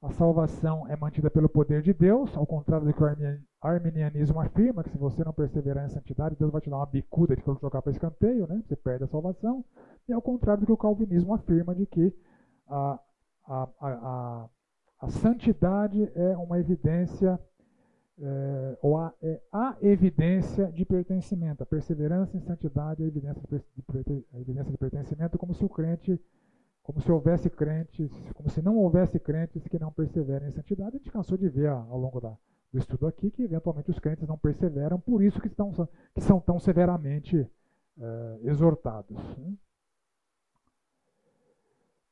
a 0.00 0.12
salvação 0.12 0.86
é 0.86 0.94
mantida 0.94 1.28
pelo 1.28 1.48
poder 1.48 1.82
de 1.82 1.92
Deus, 1.92 2.36
ao 2.36 2.46
contrário 2.46 2.86
do 2.86 2.94
que 2.94 3.02
o 3.02 3.06
arminianismo 3.66 4.40
afirma, 4.40 4.82
que 4.82 4.90
se 4.90 4.98
você 4.98 5.24
não 5.24 5.32
perseverar 5.32 5.84
em 5.84 5.88
santidade, 5.88 6.36
Deus 6.36 6.50
vai 6.50 6.60
te 6.60 6.70
dar 6.70 6.76
uma 6.76 6.86
bicuda 6.86 7.34
de 7.34 7.42
jogar 7.42 7.82
para 7.82 7.92
escanteio, 7.92 8.46
né? 8.46 8.62
você 8.66 8.76
perde 8.76 9.04
a 9.04 9.08
salvação. 9.08 9.64
E 10.08 10.12
ao 10.12 10.22
contrário 10.22 10.60
do 10.60 10.66
que 10.66 10.72
o 10.72 10.76
calvinismo 10.76 11.34
afirma, 11.34 11.74
de 11.74 11.86
que 11.86 12.14
a, 12.68 13.00
a, 13.46 13.68
a, 13.80 14.48
a 15.00 15.08
santidade 15.10 16.10
é 16.14 16.36
uma 16.36 16.58
evidência 16.58 17.38
é, 18.18 18.78
ou 18.80 18.96
a, 18.96 19.12
é 19.22 19.40
a 19.52 19.76
evidência 19.82 20.72
de 20.72 20.84
pertencimento. 20.84 21.62
A 21.62 21.66
perseverança 21.66 22.36
em 22.36 22.40
santidade 22.40 23.02
é 23.02 23.04
a 23.04 23.08
evidência 23.08 23.42
de, 23.48 24.24
evidência 24.34 24.70
de 24.70 24.78
pertencimento, 24.78 25.38
como 25.38 25.54
se 25.54 25.64
o 25.64 25.68
crente, 25.68 26.20
como 26.82 27.00
se 27.00 27.10
houvesse 27.10 27.50
crentes, 27.50 28.10
como 28.34 28.48
se 28.48 28.62
não 28.62 28.76
houvesse 28.76 29.18
crentes 29.18 29.66
que 29.68 29.78
não 29.78 29.92
perseverem 29.92 30.48
em 30.48 30.52
santidade. 30.52 30.96
A 30.96 30.98
gente 30.98 31.10
cansou 31.10 31.36
de 31.36 31.48
ver 31.48 31.68
ao 31.68 31.98
longo 31.98 32.20
da, 32.20 32.36
do 32.72 32.78
estudo 32.78 33.06
aqui 33.06 33.30
que 33.30 33.42
eventualmente 33.42 33.90
os 33.90 33.98
crentes 33.98 34.26
não 34.26 34.36
perseveram, 34.36 35.00
por 35.00 35.22
isso 35.22 35.40
que, 35.40 35.48
estão, 35.48 35.72
que 36.14 36.20
são 36.20 36.40
tão 36.40 36.58
severamente 36.58 37.48
é, 37.98 38.40
exortados. 38.42 39.16
Né? 39.38 39.54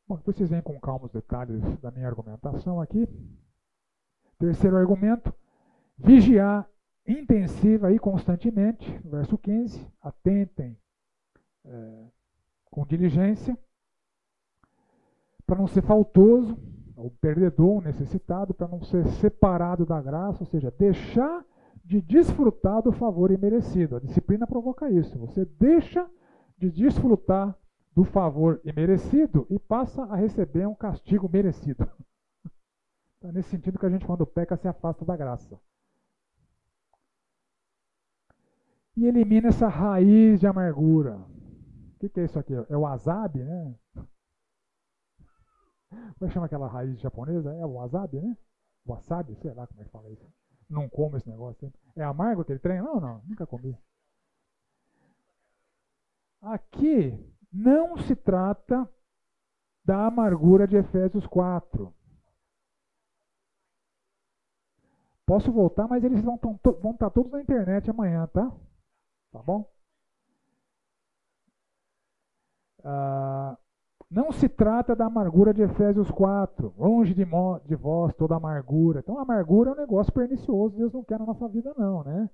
Bom, 0.07 0.17
depois 0.17 0.37
vocês 0.37 0.51
veem 0.51 0.63
com 0.63 0.79
calma 0.79 1.07
os 1.07 1.13
detalhes 1.13 1.63
da 1.79 1.91
minha 1.91 2.07
argumentação 2.07 2.81
aqui. 2.81 3.09
Terceiro 4.39 4.77
argumento, 4.77 5.33
Vigiar 5.97 6.69
intensiva 7.07 7.93
e 7.93 7.99
constantemente, 7.99 8.91
verso 9.05 9.39
15, 9.39 9.87
atentem 10.01 10.77
é, 11.65 12.07
com 12.71 12.85
diligência, 12.85 13.57
para 15.47 15.59
não 15.59 15.69
ser 15.69 15.83
faltoso, 15.83 16.59
ou 16.97 17.11
perdedor, 17.11 17.83
necessitado, 17.83 18.55
para 18.55 18.69
não 18.69 18.83
ser 18.83 19.07
separado 19.07 19.85
da 19.85 20.01
graça, 20.01 20.43
ou 20.43 20.47
seja, 20.47 20.71
deixar 20.79 21.45
de 21.85 22.01
desfrutar 22.01 22.83
do 22.83 22.93
favor 22.93 23.31
imerecido. 23.31 23.97
A 23.97 24.01
disciplina 24.01 24.47
provoca 24.47 24.91
isso. 24.91 25.19
Você 25.19 25.45
deixa 25.45 26.09
de 26.57 26.71
desfrutar 26.71 27.57
do 27.95 28.05
favor 28.05 28.61
imerecido 28.65 29.47
e 29.51 29.59
passa 29.59 30.03
a 30.05 30.17
receber 30.17 30.67
um 30.67 30.75
castigo 30.75 31.29
merecido. 31.31 31.89
É 33.23 33.31
nesse 33.33 33.51
sentido 33.51 33.79
que 33.79 33.87
a 33.87 33.91
gente, 33.91 34.07
quando 34.07 34.27
peca, 34.27 34.57
se 34.57 34.67
afasta 34.67 35.05
da 35.05 35.17
graça. 35.17 35.59
e 38.97 39.07
elimina 39.07 39.49
essa 39.49 39.69
raiz 39.69 40.41
de 40.41 40.47
amargura. 40.47 41.17
O 41.17 42.09
que, 42.09 42.21
é 42.21 42.25
isso 42.25 42.39
aqui? 42.39 42.55
É 42.69 42.77
o 42.77 42.83
wasabi, 42.83 43.43
né? 43.43 43.75
Como 45.95 46.25
é 46.25 46.27
que 46.27 46.35
chama 46.35 46.47
aquela 46.47 46.69
raiz 46.69 46.99
japonesa? 47.01 47.55
É 47.55 47.65
o 47.65 47.75
wasabi, 47.75 48.21
né? 48.21 48.37
Wasabi, 48.87 49.35
sei 49.37 49.53
lá 49.55 49.67
como 49.67 49.81
é 49.81 49.85
que 49.85 49.91
fala 49.91 50.11
isso. 50.11 50.27
Não 50.69 50.89
como 50.89 51.17
esse 51.17 51.29
negócio. 51.29 51.73
É 51.97 52.03
amargo 52.03 52.43
aquele 52.43 52.59
trem? 52.59 52.81
Não, 52.83 53.01
não, 53.01 53.23
nunca 53.25 53.47
comi. 53.47 53.77
Aqui 56.41 57.19
não 57.53 57.97
se 57.99 58.15
trata 58.17 58.89
da 59.85 60.07
amargura 60.07 60.67
de 60.67 60.77
Efésios 60.77 61.27
4. 61.27 61.95
Posso 65.27 65.51
voltar, 65.51 65.89
mas 65.89 66.05
eles 66.05 66.21
vão, 66.23 66.39
vão 66.83 66.93
estar 66.93 67.11
todos 67.11 67.33
na 67.33 67.41
internet 67.41 67.89
amanhã, 67.89 68.27
tá? 68.27 68.51
Tá 69.33 69.43
bom? 69.43 69.71
Ah, 72.83 73.57
não 74.15 74.31
se 74.31 74.49
trata 74.49 74.95
da 74.95 75.07
amargura 75.07 75.53
de 75.53 75.63
Efésios 75.63 76.09
4, 76.09 76.73
longe 76.79 77.13
de, 77.13 77.27
de 77.67 77.75
vós 77.75 78.15
toda 78.15 78.37
amargura. 78.37 79.01
Então, 79.01 79.19
a 79.19 79.23
amargura 79.23 79.71
é 79.71 79.73
um 79.73 79.77
negócio 79.77 80.13
pernicioso, 80.13 80.77
Deus 80.77 80.93
não 80.93 81.03
quer 81.03 81.19
na 81.19 81.27
nossa 81.27 81.49
vida, 81.49 81.75
não, 81.77 82.05
né? 82.05 82.31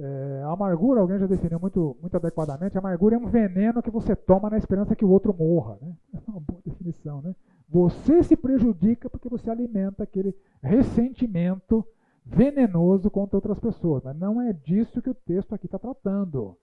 É, 0.00 0.42
a 0.44 0.50
amargura, 0.50 1.00
alguém 1.00 1.20
já 1.20 1.26
definiu 1.26 1.60
muito, 1.60 1.96
muito 2.00 2.16
adequadamente, 2.16 2.76
a 2.76 2.80
amargura 2.80 3.14
é 3.14 3.18
um 3.18 3.28
veneno 3.28 3.82
que 3.82 3.90
você 3.90 4.16
toma 4.16 4.50
na 4.50 4.56
esperança 4.56 4.96
que 4.96 5.04
o 5.04 5.10
outro 5.10 5.32
morra. 5.32 5.78
Né? 5.80 5.92
É 6.26 6.30
uma 6.30 6.40
boa 6.40 6.60
definição. 6.64 7.22
Né? 7.22 7.36
Você 7.68 8.22
se 8.24 8.36
prejudica 8.36 9.08
porque 9.08 9.28
você 9.28 9.48
alimenta 9.48 10.02
aquele 10.02 10.34
ressentimento 10.60 11.86
venenoso 12.24 13.10
contra 13.10 13.36
outras 13.36 13.60
pessoas. 13.60 14.02
Mas 14.02 14.16
não 14.16 14.40
é 14.40 14.52
disso 14.52 15.00
que 15.00 15.10
o 15.10 15.14
texto 15.14 15.54
aqui 15.54 15.66
está 15.66 15.78
tratando. 15.78 16.56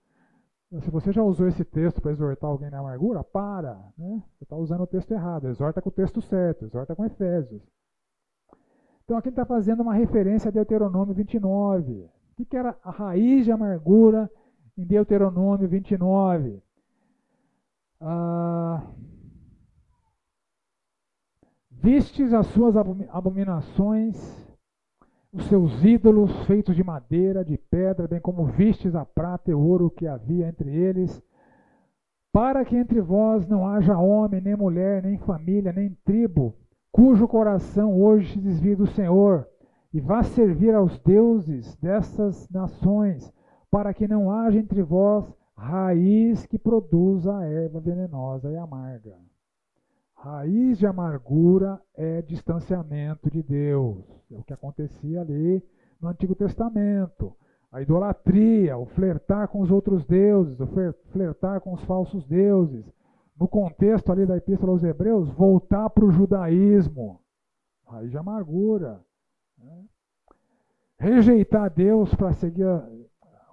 Se 0.78 0.88
você 0.88 1.10
já 1.10 1.22
usou 1.22 1.48
esse 1.48 1.64
texto 1.64 2.00
para 2.00 2.12
exortar 2.12 2.48
alguém 2.48 2.70
na 2.70 2.78
amargura, 2.78 3.24
para. 3.24 3.74
Né? 3.98 4.22
Você 4.36 4.44
está 4.44 4.56
usando 4.56 4.82
o 4.82 4.86
texto 4.86 5.10
errado. 5.10 5.48
Exorta 5.48 5.82
com 5.82 5.88
o 5.88 5.92
texto 5.92 6.22
certo, 6.22 6.64
exorta 6.64 6.94
com 6.94 7.04
Efésios. 7.04 7.60
Então 9.04 9.16
aqui 9.16 9.30
está 9.30 9.44
fazendo 9.44 9.80
uma 9.80 9.94
referência 9.94 10.48
a 10.48 10.52
Deuteronômio 10.52 11.12
29. 11.12 12.08
O 12.38 12.44
que 12.44 12.56
era 12.56 12.78
a 12.84 12.90
raiz 12.92 13.44
de 13.44 13.50
amargura 13.50 14.30
em 14.78 14.84
Deuteronômio 14.86 15.68
29? 15.68 16.62
Ah, 18.00 18.86
vistes 21.72 22.32
as 22.32 22.46
suas 22.46 22.76
abominações 22.76 24.16
os 25.32 25.44
seus 25.44 25.84
ídolos 25.84 26.32
feitos 26.46 26.74
de 26.74 26.82
madeira, 26.82 27.44
de 27.44 27.56
pedra, 27.56 28.08
bem 28.08 28.20
como 28.20 28.46
vistes 28.46 28.94
a 28.94 29.04
prata 29.04 29.50
e 29.50 29.54
o 29.54 29.60
ouro 29.60 29.90
que 29.90 30.06
havia 30.06 30.48
entre 30.48 30.74
eles, 30.74 31.22
para 32.32 32.64
que 32.64 32.76
entre 32.76 33.00
vós 33.00 33.46
não 33.46 33.66
haja 33.66 33.96
homem, 33.96 34.40
nem 34.40 34.56
mulher, 34.56 35.02
nem 35.02 35.18
família, 35.18 35.72
nem 35.72 35.96
tribo, 36.04 36.54
cujo 36.90 37.28
coração 37.28 38.00
hoje 38.00 38.32
se 38.32 38.40
desvie 38.40 38.74
do 38.74 38.86
Senhor, 38.86 39.46
e 39.92 40.00
vá 40.00 40.22
servir 40.22 40.74
aos 40.74 40.98
deuses 41.00 41.76
dessas 41.76 42.48
nações, 42.48 43.32
para 43.70 43.94
que 43.94 44.08
não 44.08 44.30
haja 44.30 44.58
entre 44.58 44.82
vós 44.82 45.32
raiz 45.56 46.46
que 46.46 46.58
produza 46.58 47.36
a 47.36 47.44
erva 47.44 47.80
venenosa 47.80 48.50
e 48.50 48.56
amarga. 48.56 49.29
Raiz 50.22 50.78
de 50.78 50.86
amargura 50.86 51.80
é 51.94 52.20
distanciamento 52.20 53.30
de 53.30 53.42
Deus. 53.42 54.04
É 54.30 54.36
o 54.36 54.42
que 54.42 54.52
acontecia 54.52 55.22
ali 55.22 55.64
no 55.98 56.08
Antigo 56.08 56.34
Testamento. 56.34 57.34
A 57.72 57.80
idolatria, 57.80 58.76
o 58.76 58.84
flertar 58.84 59.48
com 59.48 59.60
os 59.60 59.70
outros 59.70 60.04
deuses, 60.04 60.60
o 60.60 60.66
flertar 61.10 61.62
com 61.62 61.72
os 61.72 61.82
falsos 61.84 62.26
deuses. 62.26 62.84
No 63.38 63.48
contexto 63.48 64.12
ali 64.12 64.26
da 64.26 64.36
Epístola 64.36 64.72
aos 64.72 64.84
Hebreus, 64.84 65.30
voltar 65.30 65.88
para 65.88 66.04
o 66.04 66.10
judaísmo. 66.10 67.18
Raiz 67.88 68.10
de 68.10 68.18
amargura. 68.18 69.00
Né? 69.56 69.84
Rejeitar 70.98 71.70
Deus 71.70 72.14
para 72.14 72.34
seguir 72.34 72.64
a, 72.64 72.86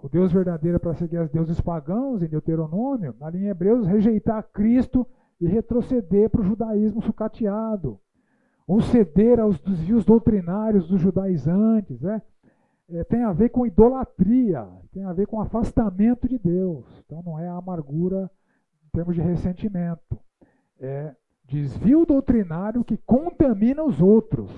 o 0.04 0.10
Deus 0.10 0.34
verdadeiro 0.34 0.82
para 0.82 0.96
seguir 0.96 1.20
os 1.20 1.30
deuses 1.30 1.62
pagãos 1.62 2.22
em 2.22 2.28
Deuteronômio. 2.28 3.16
Ali 3.22 3.46
em 3.46 3.48
Hebreus, 3.48 3.88
rejeitar 3.88 4.44
Cristo 4.52 5.08
e 5.40 5.48
retroceder 5.48 6.30
para 6.30 6.42
o 6.42 6.46
judaísmo 6.46 7.02
sucateado, 7.02 8.00
ou 8.66 8.82
ceder 8.82 9.40
aos 9.40 9.60
desvios 9.60 10.04
doutrinários 10.04 10.88
dos 10.88 11.00
judaizantes. 11.00 12.02
Né? 12.02 12.22
É, 12.90 13.04
tem 13.04 13.24
a 13.24 13.32
ver 13.32 13.50
com 13.50 13.66
idolatria, 13.66 14.68
tem 14.92 15.04
a 15.04 15.14
ver 15.14 15.28
com 15.28 15.40
afastamento 15.40 16.28
de 16.28 16.38
Deus. 16.38 16.86
Então 17.06 17.22
não 17.24 17.40
é 17.40 17.48
a 17.48 17.58
amargura 17.58 18.30
em 18.86 18.90
termos 18.90 19.16
de 19.16 19.22
ressentimento. 19.22 20.20
É 20.80 21.16
desvio 21.46 22.06
doutrinário 22.06 22.84
que 22.84 22.98
contamina 22.98 23.84
os 23.84 24.02
outros. 24.02 24.52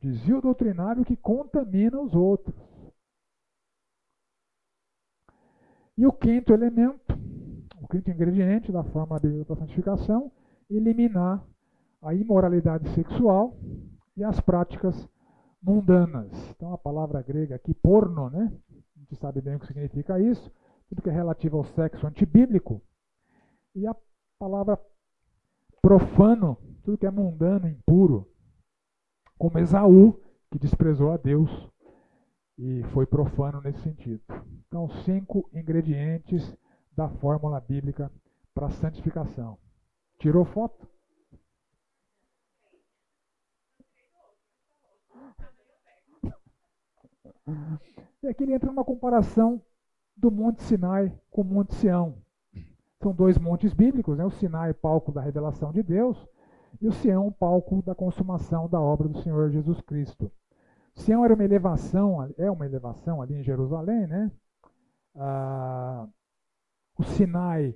Desvio 0.00 0.40
doutrinário 0.40 1.04
que 1.04 1.16
contamina 1.16 2.00
os 2.00 2.14
outros. 2.14 2.56
E 5.96 6.06
o 6.06 6.12
quinto 6.12 6.52
elemento 6.52 7.18
o 7.88 7.90
quinto 7.90 8.10
ingrediente 8.10 8.70
da 8.70 8.84
fórmula 8.84 9.18
bíblica 9.18 9.54
da 9.54 9.60
santificação, 9.60 10.30
eliminar 10.68 11.42
a 12.02 12.12
imoralidade 12.12 12.86
sexual 12.90 13.56
e 14.14 14.22
as 14.22 14.38
práticas 14.40 15.08
mundanas. 15.62 16.30
Então 16.50 16.74
a 16.74 16.78
palavra 16.78 17.22
grega 17.22 17.54
aqui, 17.56 17.72
porno, 17.72 18.28
né? 18.28 18.52
A 18.94 19.00
gente 19.00 19.16
sabe 19.16 19.40
bem 19.40 19.56
o 19.56 19.60
que 19.60 19.66
significa 19.66 20.20
isso, 20.20 20.52
tudo 20.86 21.00
que 21.00 21.08
é 21.08 21.12
relativo 21.12 21.56
ao 21.56 21.64
sexo 21.64 22.06
antibíblico. 22.06 22.82
E 23.74 23.86
a 23.86 23.96
palavra 24.38 24.78
profano, 25.80 26.58
tudo 26.84 26.98
que 26.98 27.06
é 27.06 27.10
mundano, 27.10 27.66
impuro, 27.66 28.30
como 29.38 29.58
Esaú, 29.58 30.20
que 30.50 30.58
desprezou 30.58 31.10
a 31.10 31.16
Deus 31.16 31.50
e 32.58 32.82
foi 32.92 33.06
profano 33.06 33.62
nesse 33.62 33.80
sentido. 33.80 34.22
Então, 34.66 34.90
cinco 35.04 35.48
ingredientes 35.54 36.54
da 36.98 37.08
fórmula 37.08 37.60
bíblica 37.60 38.10
para 38.52 38.70
santificação. 38.70 39.56
Tirou 40.18 40.44
foto? 40.44 40.84
E 48.20 48.26
aqui 48.26 48.42
ele 48.42 48.52
entra 48.52 48.68
numa 48.68 48.84
comparação 48.84 49.62
do 50.16 50.28
Monte 50.28 50.60
Sinai 50.64 51.16
com 51.30 51.42
o 51.42 51.44
Monte 51.44 51.72
Sião. 51.76 52.16
São 53.00 53.14
dois 53.14 53.38
montes 53.38 53.72
bíblicos, 53.72 54.18
né? 54.18 54.24
o 54.24 54.30
Sinai, 54.30 54.74
palco 54.74 55.12
da 55.12 55.20
revelação 55.20 55.70
de 55.70 55.84
Deus, 55.84 56.26
e 56.80 56.88
o 56.88 56.92
Sião, 56.92 57.30
palco 57.30 57.80
da 57.80 57.94
consumação 57.94 58.68
da 58.68 58.80
obra 58.80 59.06
do 59.06 59.22
Senhor 59.22 59.50
Jesus 59.50 59.80
Cristo. 59.82 60.32
Sião 60.96 61.24
era 61.24 61.32
uma 61.32 61.44
elevação, 61.44 62.28
é 62.36 62.50
uma 62.50 62.66
elevação 62.66 63.22
ali 63.22 63.34
em 63.34 63.42
Jerusalém, 63.44 64.08
né? 64.08 64.32
Ah, 65.14 66.08
o 66.98 67.04
Sinai 67.04 67.74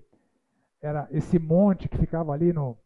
era 0.81 1.09
esse 1.13 1.39
monte 1.39 1.89
que 1.89 1.97
ficava 1.97 2.33
ali 2.33 2.53
no, 2.53 2.77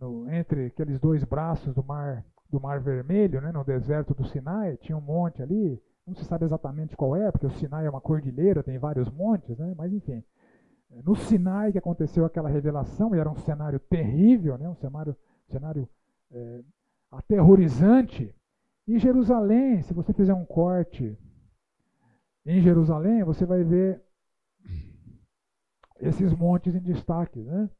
no, 0.00 0.28
entre 0.30 0.66
aqueles 0.66 0.98
dois 0.98 1.22
braços 1.24 1.72
do 1.74 1.82
mar 1.82 2.24
do 2.52 2.60
Mar 2.60 2.80
Vermelho, 2.80 3.40
né, 3.40 3.50
no 3.50 3.64
deserto 3.64 4.12
do 4.12 4.26
Sinai, 4.26 4.76
tinha 4.76 4.96
um 4.96 5.00
monte 5.00 5.42
ali, 5.42 5.82
não 6.06 6.14
se 6.14 6.22
sabe 6.26 6.44
exatamente 6.44 6.94
qual 6.94 7.16
é, 7.16 7.32
porque 7.32 7.46
o 7.46 7.50
Sinai 7.52 7.86
é 7.86 7.90
uma 7.90 8.00
cordilheira, 8.00 8.62
tem 8.62 8.76
vários 8.76 9.08
montes, 9.08 9.56
né, 9.56 9.74
mas 9.74 9.90
enfim. 9.90 10.22
No 11.02 11.16
Sinai 11.16 11.72
que 11.72 11.78
aconteceu 11.78 12.26
aquela 12.26 12.50
revelação, 12.50 13.14
e 13.14 13.18
era 13.18 13.30
um 13.30 13.36
cenário 13.36 13.80
terrível, 13.80 14.58
né, 14.58 14.68
um 14.68 14.74
cenário, 14.74 15.16
cenário 15.48 15.88
é, 16.30 16.60
aterrorizante. 17.10 18.34
Em 18.86 18.98
Jerusalém, 18.98 19.80
se 19.80 19.94
você 19.94 20.12
fizer 20.12 20.34
um 20.34 20.44
corte 20.44 21.16
em 22.44 22.60
Jerusalém, 22.60 23.24
você 23.24 23.46
vai 23.46 23.64
ver 23.64 24.02
esses 26.02 26.34
montes 26.34 26.74
em 26.74 26.80
destaque, 26.80 27.40
né? 27.40 27.70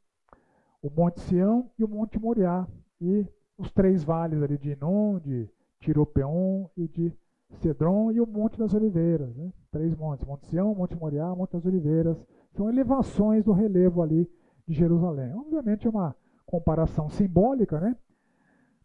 O 0.81 0.89
Monte 0.89 1.20
Sião 1.20 1.70
e 1.78 1.85
o 1.85 1.89
Monte 1.89 2.19
Moriá 2.19 2.66
e 3.01 3.27
os 3.59 3.70
três 3.70 4.05
vales 4.05 4.40
ali 4.43 4.57
de 4.57 4.70
Inon, 4.70 5.19
de 5.19 5.49
Tiropeon 5.81 6.69
e 6.77 6.86
de 6.89 7.12
Cedron 7.61 8.12
e 8.12 8.20
o 8.20 8.27
Monte 8.27 8.59
das 8.59 8.73
Oliveiras, 8.73 9.35
né? 9.36 9.53
Três 9.70 9.94
montes, 9.97 10.24
Monte 10.24 10.47
Sião, 10.47 10.74
Monte 10.74 10.97
Moriá, 10.97 11.35
Monte 11.35 11.53
das 11.53 11.66
Oliveiras, 11.66 12.16
são 12.53 12.69
elevações 12.69 13.44
do 13.44 13.53
relevo 13.53 14.03
ali 14.03 14.31
de 14.66 14.74
Jerusalém. 14.74 15.35
Obviamente 15.35 15.86
é 15.86 15.90
uma 15.90 16.15
comparação 16.47 17.09
simbólica, 17.09 17.81
né? 17.81 17.97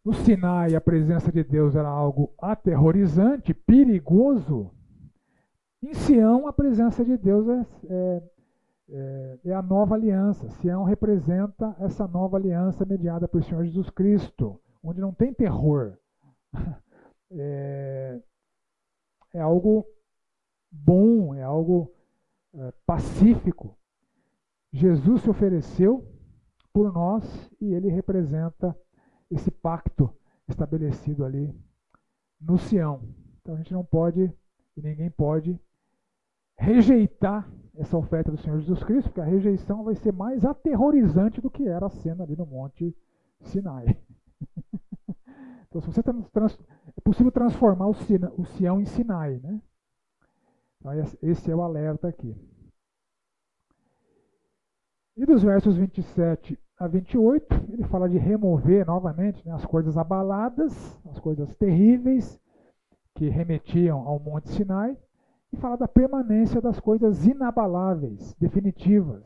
No 0.04 0.12
Sinai 0.12 0.74
a 0.74 0.80
presença 0.80 1.30
de 1.30 1.44
Deus 1.44 1.76
era 1.76 1.88
algo 1.88 2.32
aterrorizante, 2.40 3.54
perigoso. 3.54 4.70
Em 5.82 5.94
Sião 5.94 6.48
a 6.48 6.52
presença 6.52 7.04
de 7.04 7.16
Deus 7.16 7.48
é, 7.48 7.66
é 7.88 8.22
é, 8.90 9.38
é 9.44 9.52
a 9.52 9.62
nova 9.62 9.94
aliança. 9.94 10.48
Sião 10.48 10.84
representa 10.84 11.76
essa 11.78 12.06
nova 12.06 12.36
aliança 12.36 12.84
mediada 12.84 13.28
por 13.28 13.42
Senhor 13.42 13.64
Jesus 13.64 13.90
Cristo, 13.90 14.60
onde 14.82 15.00
não 15.00 15.12
tem 15.12 15.32
terror. 15.32 15.96
É, 17.30 18.22
é 19.34 19.38
algo 19.38 19.84
bom, 20.72 21.34
é 21.34 21.42
algo 21.42 21.92
é, 22.54 22.72
pacífico. 22.86 23.76
Jesus 24.72 25.20
se 25.20 25.28
ofereceu 25.28 26.10
por 26.72 26.90
nós 26.90 27.50
e 27.60 27.74
ele 27.74 27.90
representa 27.90 28.74
esse 29.30 29.50
pacto 29.50 30.10
estabelecido 30.48 31.22
ali 31.22 31.54
no 32.40 32.56
Sião. 32.56 33.02
Então 33.42 33.54
a 33.54 33.58
gente 33.58 33.74
não 33.74 33.84
pode 33.84 34.32
e 34.74 34.80
ninguém 34.80 35.10
pode 35.10 35.60
rejeitar 36.56 37.46
essa 37.78 37.96
oferta 37.96 38.30
do 38.30 38.38
Senhor 38.38 38.58
Jesus 38.58 38.82
Cristo, 38.82 39.08
porque 39.08 39.20
a 39.20 39.24
rejeição 39.24 39.84
vai 39.84 39.94
ser 39.94 40.12
mais 40.12 40.44
aterrorizante 40.44 41.40
do 41.40 41.48
que 41.48 41.66
era 41.66 41.86
a 41.86 41.90
cena 41.90 42.24
ali 42.24 42.36
no 42.36 42.44
Monte 42.44 42.94
Sinai. 43.40 43.96
então, 45.68 45.80
se 45.80 45.86
você 45.86 46.02
trans, 46.02 46.58
é 46.96 47.00
possível 47.00 47.30
transformar 47.30 47.86
o, 47.86 47.94
Sina, 47.94 48.32
o 48.36 48.44
Sião 48.44 48.80
em 48.80 48.84
Sinai, 48.84 49.38
né? 49.38 49.60
Então, 50.80 50.92
esse 51.22 51.50
é 51.50 51.54
o 51.54 51.62
alerta 51.62 52.08
aqui. 52.08 52.36
E 55.16 55.24
dos 55.24 55.42
versos 55.42 55.76
27 55.76 56.58
a 56.78 56.86
28, 56.86 57.72
ele 57.72 57.84
fala 57.84 58.08
de 58.08 58.18
remover 58.18 58.86
novamente 58.86 59.44
né, 59.46 59.52
as 59.52 59.64
coisas 59.64 59.96
abaladas, 59.96 60.96
as 61.10 61.18
coisas 61.18 61.52
terríveis 61.56 62.40
que 63.14 63.28
remetiam 63.28 64.06
ao 64.06 64.20
Monte 64.20 64.48
Sinai 64.50 64.96
e 65.52 65.56
fala 65.56 65.76
da 65.76 65.88
permanência 65.88 66.60
das 66.60 66.78
coisas 66.78 67.26
inabaláveis, 67.26 68.34
definitivas, 68.34 69.24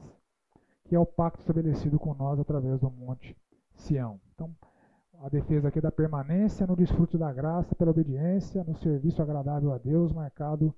que 0.84 0.94
é 0.94 0.98
o 0.98 1.06
pacto 1.06 1.40
estabelecido 1.40 1.98
com 1.98 2.14
nós 2.14 2.38
através 2.38 2.80
do 2.80 2.90
Monte 2.90 3.36
Sião. 3.74 4.20
Então, 4.34 4.54
a 5.20 5.28
defesa 5.28 5.68
aqui 5.68 5.80
da 5.80 5.90
permanência 5.90 6.66
no 6.66 6.76
desfrute 6.76 7.16
da 7.16 7.32
graça, 7.32 7.74
pela 7.74 7.90
obediência, 7.90 8.64
no 8.64 8.76
serviço 8.76 9.22
agradável 9.22 9.72
a 9.72 9.78
Deus, 9.78 10.12
marcado 10.12 10.74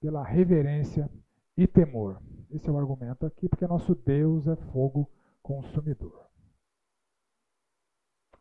pela 0.00 0.22
reverência 0.22 1.08
e 1.56 1.66
temor. 1.66 2.20
Esse 2.50 2.68
é 2.68 2.72
o 2.72 2.78
argumento 2.78 3.24
aqui, 3.24 3.48
porque 3.48 3.66
nosso 3.66 3.94
Deus 3.94 4.46
é 4.46 4.56
fogo 4.56 5.10
consumidor. 5.42 6.28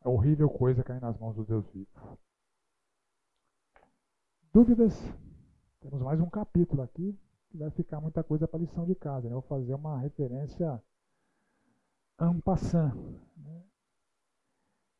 É 0.04 0.10
horrível 0.10 0.50
coisa 0.50 0.84
cair 0.84 1.02
nas 1.02 1.18
mãos 1.18 1.36
do 1.36 1.46
Deus 1.46 1.66
vivo. 1.70 2.18
Dúvidas? 4.52 4.94
Temos 5.84 6.02
mais 6.02 6.22
um 6.22 6.30
capítulo 6.30 6.82
aqui, 6.82 7.14
que 7.50 7.58
vai 7.58 7.70
ficar 7.72 8.00
muita 8.00 8.24
coisa 8.24 8.48
para 8.48 8.58
lição 8.58 8.86
de 8.86 8.96
casa. 8.96 9.28
Né? 9.28 9.34
Vou 9.34 9.42
fazer 9.42 9.74
uma 9.74 10.00
referência 10.00 10.82
en 12.22 12.40
passant. 12.40 12.96
Né? 13.36 13.62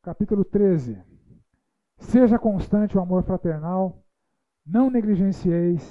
Capítulo 0.02 0.44
13. 0.44 1.02
Seja 1.96 2.38
constante 2.38 2.98
o 2.98 3.00
amor 3.00 3.22
fraternal, 3.22 4.04
não 4.66 4.90
negligencieis 4.90 5.82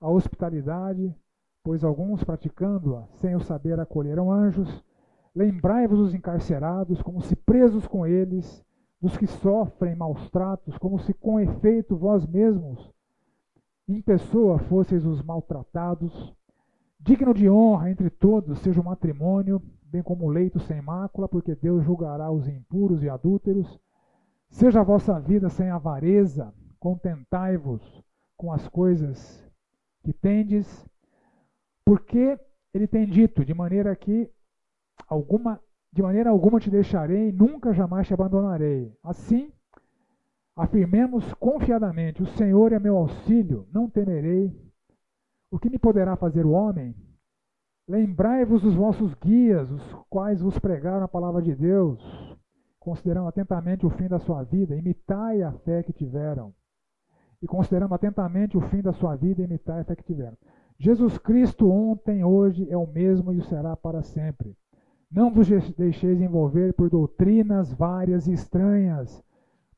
a 0.00 0.10
hospitalidade, 0.10 1.14
pois 1.62 1.84
alguns 1.84 2.24
praticando-a 2.24 3.06
sem 3.20 3.36
o 3.36 3.40
saber 3.40 3.78
acolheram 3.78 4.32
anjos. 4.32 4.84
Lembrai-vos 5.32 6.00
dos 6.00 6.14
encarcerados, 6.14 7.00
como 7.00 7.22
se 7.22 7.36
presos 7.36 7.86
com 7.86 8.04
eles, 8.04 8.66
dos 9.00 9.16
que 9.16 9.28
sofrem 9.28 9.94
maus 9.94 10.28
tratos, 10.30 10.76
como 10.78 10.98
se 10.98 11.14
com 11.14 11.38
efeito 11.38 11.96
vós 11.96 12.26
mesmos 12.26 12.92
em 13.96 14.02
pessoa 14.02 14.58
fosseis 14.58 15.04
os 15.04 15.22
maltratados. 15.22 16.34
Digno 16.98 17.32
de 17.32 17.48
honra 17.48 17.90
entre 17.90 18.10
todos 18.10 18.58
seja 18.58 18.80
o 18.80 18.84
matrimônio, 18.84 19.62
bem 19.84 20.02
como 20.02 20.26
o 20.26 20.30
leito 20.30 20.60
sem 20.60 20.80
mácula, 20.80 21.28
porque 21.28 21.54
Deus 21.54 21.84
julgará 21.84 22.30
os 22.30 22.46
impuros 22.46 23.02
e 23.02 23.08
adúlteros. 23.08 23.80
Seja 24.48 24.80
a 24.80 24.84
vossa 24.84 25.18
vida 25.18 25.48
sem 25.48 25.70
avareza, 25.70 26.52
contentai-vos 26.78 28.04
com 28.36 28.52
as 28.52 28.68
coisas 28.68 29.44
que 30.02 30.12
tendes, 30.12 30.86
porque 31.84 32.38
ele 32.72 32.86
tem 32.86 33.06
dito, 33.06 33.44
de 33.44 33.54
maneira 33.54 33.94
que 33.96 34.30
alguma, 35.08 35.60
de 35.92 36.02
maneira 36.02 36.30
alguma 36.30 36.60
te 36.60 36.70
deixarei, 36.70 37.32
nunca 37.32 37.72
jamais 37.72 38.06
te 38.06 38.14
abandonarei. 38.14 38.96
Assim, 39.02 39.52
Afirmemos 40.56 41.32
confiadamente: 41.34 42.22
O 42.22 42.26
Senhor 42.26 42.72
é 42.72 42.78
meu 42.78 42.96
auxílio, 42.96 43.66
não 43.72 43.88
temerei. 43.88 44.54
O 45.50 45.58
que 45.58 45.70
me 45.70 45.78
poderá 45.78 46.16
fazer 46.16 46.46
o 46.46 46.52
homem? 46.52 46.94
Lembrai-vos 47.88 48.62
dos 48.62 48.74
vossos 48.74 49.14
guias, 49.14 49.68
os 49.70 49.82
quais 50.08 50.40
vos 50.40 50.58
pregaram 50.58 51.04
a 51.04 51.08
palavra 51.08 51.42
de 51.42 51.54
Deus, 51.56 52.00
considerando 52.78 53.26
atentamente 53.26 53.84
o 53.84 53.90
fim 53.90 54.06
da 54.06 54.20
sua 54.20 54.44
vida, 54.44 54.76
imitai 54.76 55.42
a 55.42 55.52
fé 55.52 55.82
que 55.82 55.92
tiveram. 55.92 56.54
E 57.42 57.48
considerando 57.48 57.94
atentamente 57.94 58.56
o 58.56 58.60
fim 58.60 58.80
da 58.80 58.92
sua 58.92 59.16
vida, 59.16 59.42
imitai 59.42 59.80
a 59.80 59.84
fé 59.84 59.96
que 59.96 60.04
tiveram. 60.04 60.36
Jesus 60.78 61.18
Cristo 61.18 61.68
ontem, 61.68 62.22
hoje 62.22 62.70
é 62.70 62.76
o 62.76 62.86
mesmo 62.86 63.32
e 63.32 63.38
o 63.38 63.44
será 63.44 63.76
para 63.76 64.02
sempre. 64.02 64.56
Não 65.10 65.32
vos 65.32 65.48
deixeis 65.76 66.20
envolver 66.20 66.72
por 66.74 66.88
doutrinas 66.88 67.72
várias 67.72 68.28
e 68.28 68.32
estranhas, 68.32 69.22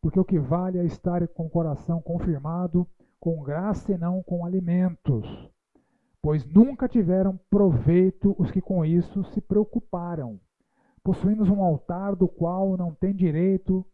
porque 0.02 0.18
o 0.18 0.24
que 0.24 0.38
vale 0.38 0.78
é 0.78 0.84
estar 0.84 1.26
com 1.28 1.46
o 1.46 1.50
coração 1.50 2.02
confirmado 2.02 2.86
com 3.20 3.40
graça 3.40 3.92
e 3.92 3.96
não 3.96 4.20
com 4.20 4.44
alimentos, 4.44 5.24
pois 6.20 6.44
nunca 6.44 6.88
tiveram 6.88 7.38
proveito 7.48 8.34
os 8.36 8.50
que 8.50 8.60
com 8.60 8.84
isso 8.84 9.22
se 9.26 9.40
preocuparam. 9.40 10.40
Possuímos 11.04 11.48
um 11.48 11.62
altar 11.62 12.16
do 12.16 12.26
qual 12.26 12.76
não 12.76 12.92
tem 12.92 13.14
direito 13.14 13.86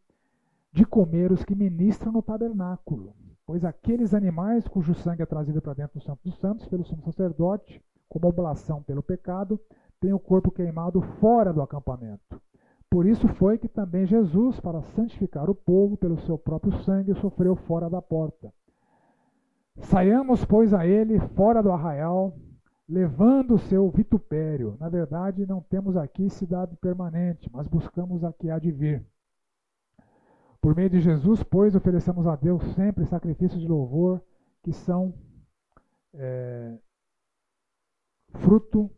de 0.72 0.86
comer 0.86 1.30
os 1.30 1.44
que 1.44 1.54
ministram 1.54 2.10
no 2.10 2.22
tabernáculo, 2.22 3.14
pois 3.46 3.62
aqueles 3.62 4.14
animais 4.14 4.66
cujo 4.66 4.94
sangue 4.94 5.22
é 5.22 5.26
trazido 5.26 5.60
para 5.60 5.74
dentro 5.74 5.98
do 5.98 6.04
Santo 6.04 6.20
dos 6.24 6.38
Santos 6.38 6.66
pelo 6.68 6.84
sumo 6.86 7.02
sacerdote, 7.02 7.82
como 8.08 8.28
oblação 8.28 8.82
pelo 8.82 9.02
pecado, 9.02 9.60
têm 10.00 10.14
o 10.14 10.18
corpo 10.18 10.50
queimado 10.50 11.02
fora 11.20 11.52
do 11.52 11.60
acampamento. 11.60 12.40
Por 12.90 13.06
isso 13.06 13.28
foi 13.28 13.58
que 13.58 13.68
também 13.68 14.06
Jesus, 14.06 14.58
para 14.60 14.82
santificar 14.82 15.50
o 15.50 15.54
povo 15.54 15.96
pelo 15.96 16.18
seu 16.20 16.38
próprio 16.38 16.72
sangue, 16.84 17.14
sofreu 17.14 17.54
fora 17.54 17.90
da 17.90 18.00
porta. 18.00 18.52
Saiamos, 19.80 20.44
pois, 20.44 20.72
a 20.72 20.86
ele 20.86 21.20
fora 21.20 21.62
do 21.62 21.70
arraial, 21.70 22.34
levando 22.88 23.54
o 23.54 23.58
seu 23.58 23.88
vitupério. 23.90 24.76
Na 24.80 24.88
verdade, 24.88 25.46
não 25.46 25.60
temos 25.60 25.96
aqui 25.96 26.30
cidade 26.30 26.74
permanente, 26.76 27.50
mas 27.52 27.68
buscamos 27.68 28.24
a 28.24 28.32
que 28.32 28.50
há 28.50 28.58
de 28.58 28.72
vir. 28.72 29.06
Por 30.60 30.74
meio 30.74 30.90
de 30.90 31.00
Jesus, 31.00 31.42
pois, 31.42 31.76
oferecemos 31.76 32.26
a 32.26 32.34
Deus 32.34 32.62
sempre 32.74 33.04
sacrifícios 33.04 33.60
de 33.60 33.68
louvor, 33.68 34.20
que 34.62 34.72
são 34.72 35.14
é, 36.14 36.76
fruto 38.34 38.90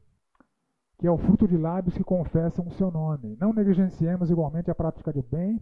que 1.00 1.06
é 1.06 1.10
o 1.10 1.16
fruto 1.16 1.48
de 1.48 1.56
lábios 1.56 1.96
que 1.96 2.04
confessam 2.04 2.66
o 2.66 2.72
seu 2.72 2.90
nome. 2.90 3.34
Não 3.40 3.54
negligenciemos 3.54 4.30
igualmente 4.30 4.70
a 4.70 4.74
prática 4.74 5.10
do 5.10 5.22
bem 5.22 5.58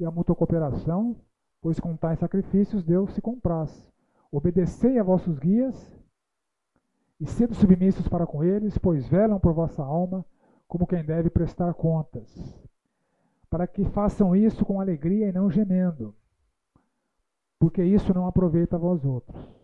e 0.00 0.04
a 0.04 0.10
mútua 0.10 0.34
cooperação, 0.34 1.14
pois 1.62 1.78
com 1.78 1.96
tais 1.96 2.18
sacrifícios 2.18 2.82
Deus 2.82 3.14
se 3.14 3.20
compraz. 3.22 3.88
Obedecei 4.32 4.98
a 4.98 5.04
vossos 5.04 5.38
guias 5.38 5.96
e 7.20 7.26
sede 7.26 7.54
submissos 7.54 8.08
para 8.08 8.26
com 8.26 8.42
eles, 8.42 8.76
pois 8.78 9.06
velam 9.06 9.38
por 9.38 9.52
vossa 9.52 9.80
alma 9.80 10.26
como 10.66 10.88
quem 10.88 11.04
deve 11.04 11.30
prestar 11.30 11.72
contas, 11.74 12.28
para 13.48 13.68
que 13.68 13.84
façam 13.84 14.34
isso 14.34 14.64
com 14.64 14.80
alegria 14.80 15.28
e 15.28 15.32
não 15.32 15.48
gemendo, 15.48 16.16
porque 17.60 17.84
isso 17.84 18.12
não 18.12 18.26
aproveita 18.26 18.74
a 18.74 18.78
vós 18.78 19.04
outros. 19.04 19.59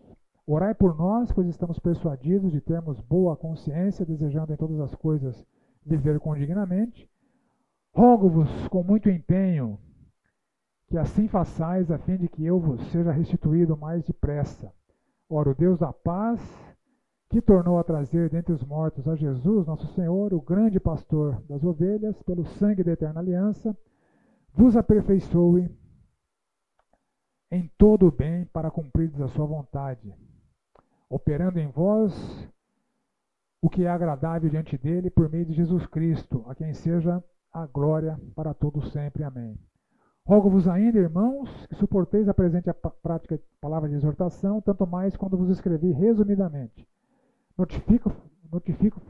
Orai 0.49 0.73
por 0.73 0.97
nós, 0.97 1.29
pois 1.33 1.45
estamos 1.45 1.77
persuadidos 1.77 2.53
de 2.53 2.61
termos 2.61 3.01
boa 3.01 3.35
consciência, 3.35 4.05
desejando 4.05 4.53
em 4.53 4.55
todas 4.55 4.79
as 4.79 4.95
coisas 4.95 5.45
viver 5.85 6.21
condignamente. 6.21 7.11
Rogo-vos 7.93 8.49
com 8.69 8.81
muito 8.81 9.09
empenho 9.09 9.77
que 10.87 10.97
assim 10.97 11.27
façais, 11.27 11.91
a 11.91 11.97
fim 11.97 12.15
de 12.15 12.29
que 12.29 12.45
eu 12.45 12.61
vos 12.61 12.81
seja 12.91 13.11
restituído 13.11 13.75
mais 13.75 14.05
depressa. 14.05 14.71
Ora, 15.29 15.49
o 15.49 15.53
Deus 15.53 15.79
da 15.79 15.91
paz, 15.91 16.39
que 17.29 17.41
tornou 17.41 17.77
a 17.77 17.83
trazer 17.83 18.29
dentre 18.29 18.53
os 18.53 18.63
mortos 18.63 19.05
a 19.05 19.17
Jesus, 19.17 19.67
nosso 19.67 19.93
Senhor, 19.95 20.33
o 20.33 20.39
grande 20.39 20.79
pastor 20.79 21.43
das 21.49 21.61
ovelhas, 21.61 22.23
pelo 22.23 22.45
sangue 22.45 22.85
da 22.85 22.93
eterna 22.93 23.19
aliança, 23.19 23.77
vos 24.53 24.77
aperfeiçoe 24.77 25.69
em 27.51 27.69
todo 27.77 28.07
o 28.07 28.11
bem 28.11 28.45
para 28.45 28.71
cumprir 28.71 29.11
a 29.21 29.27
sua 29.27 29.45
vontade 29.45 30.15
operando 31.09 31.59
em 31.59 31.67
vós 31.67 32.13
o 33.61 33.69
que 33.69 33.83
é 33.85 33.89
agradável 33.89 34.49
diante 34.49 34.77
dele 34.77 35.09
por 35.09 35.29
meio 35.29 35.45
de 35.45 35.53
Jesus 35.53 35.85
Cristo, 35.87 36.45
a 36.47 36.55
quem 36.55 36.73
seja 36.73 37.23
a 37.51 37.65
glória 37.65 38.19
para 38.35 38.53
todos 38.53 38.91
sempre. 38.91 39.23
Amém. 39.23 39.57
Rogo-vos 40.25 40.67
ainda, 40.67 40.99
irmãos, 40.99 41.49
que 41.67 41.75
suporteis 41.75 42.27
a 42.27 42.33
presente 42.33 42.69
prática 43.01 43.39
palavra 43.61 43.89
de 43.89 43.95
exortação, 43.95 44.61
tanto 44.61 44.85
mais 44.85 45.15
quando 45.15 45.37
vos 45.37 45.49
escrevi 45.49 45.91
resumidamente. 45.91 46.87
Notifico-vos 47.57 48.27
notifico 48.51 49.01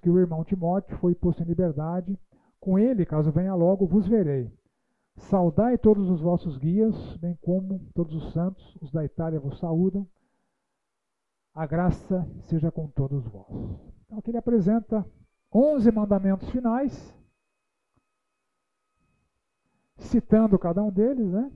que 0.00 0.10
o 0.10 0.18
irmão 0.18 0.44
Timóteo 0.44 0.96
foi 0.98 1.14
posto 1.14 1.42
em 1.42 1.46
liberdade. 1.46 2.18
Com 2.60 2.78
ele, 2.78 3.06
caso 3.06 3.30
venha 3.30 3.54
logo, 3.54 3.86
vos 3.86 4.06
verei. 4.06 4.50
Saudai 5.16 5.76
todos 5.76 6.08
os 6.08 6.20
vossos 6.20 6.56
guias, 6.58 7.16
bem 7.16 7.36
como 7.42 7.80
todos 7.94 8.14
os 8.14 8.32
santos, 8.32 8.76
os 8.80 8.90
da 8.90 9.04
Itália 9.04 9.40
vos 9.40 9.58
saúdam. 9.58 10.06
A 11.58 11.66
graça 11.66 12.24
seja 12.42 12.70
com 12.70 12.86
todos 12.86 13.26
vós. 13.26 13.50
Então 14.06 14.16
aqui 14.16 14.30
ele 14.30 14.38
apresenta 14.38 15.04
11 15.52 15.90
mandamentos 15.90 16.48
finais, 16.50 17.12
citando 19.96 20.56
cada 20.56 20.80
um 20.84 20.92
deles, 20.92 21.32
né? 21.32 21.50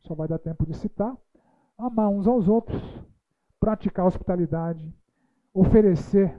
Só 0.00 0.14
vai 0.14 0.28
dar 0.28 0.38
tempo 0.38 0.66
de 0.66 0.76
citar. 0.76 1.16
Amar 1.78 2.10
uns 2.10 2.26
aos 2.26 2.46
outros, 2.46 2.78
praticar 3.58 4.04
hospitalidade, 4.04 4.94
oferecer 5.54 6.38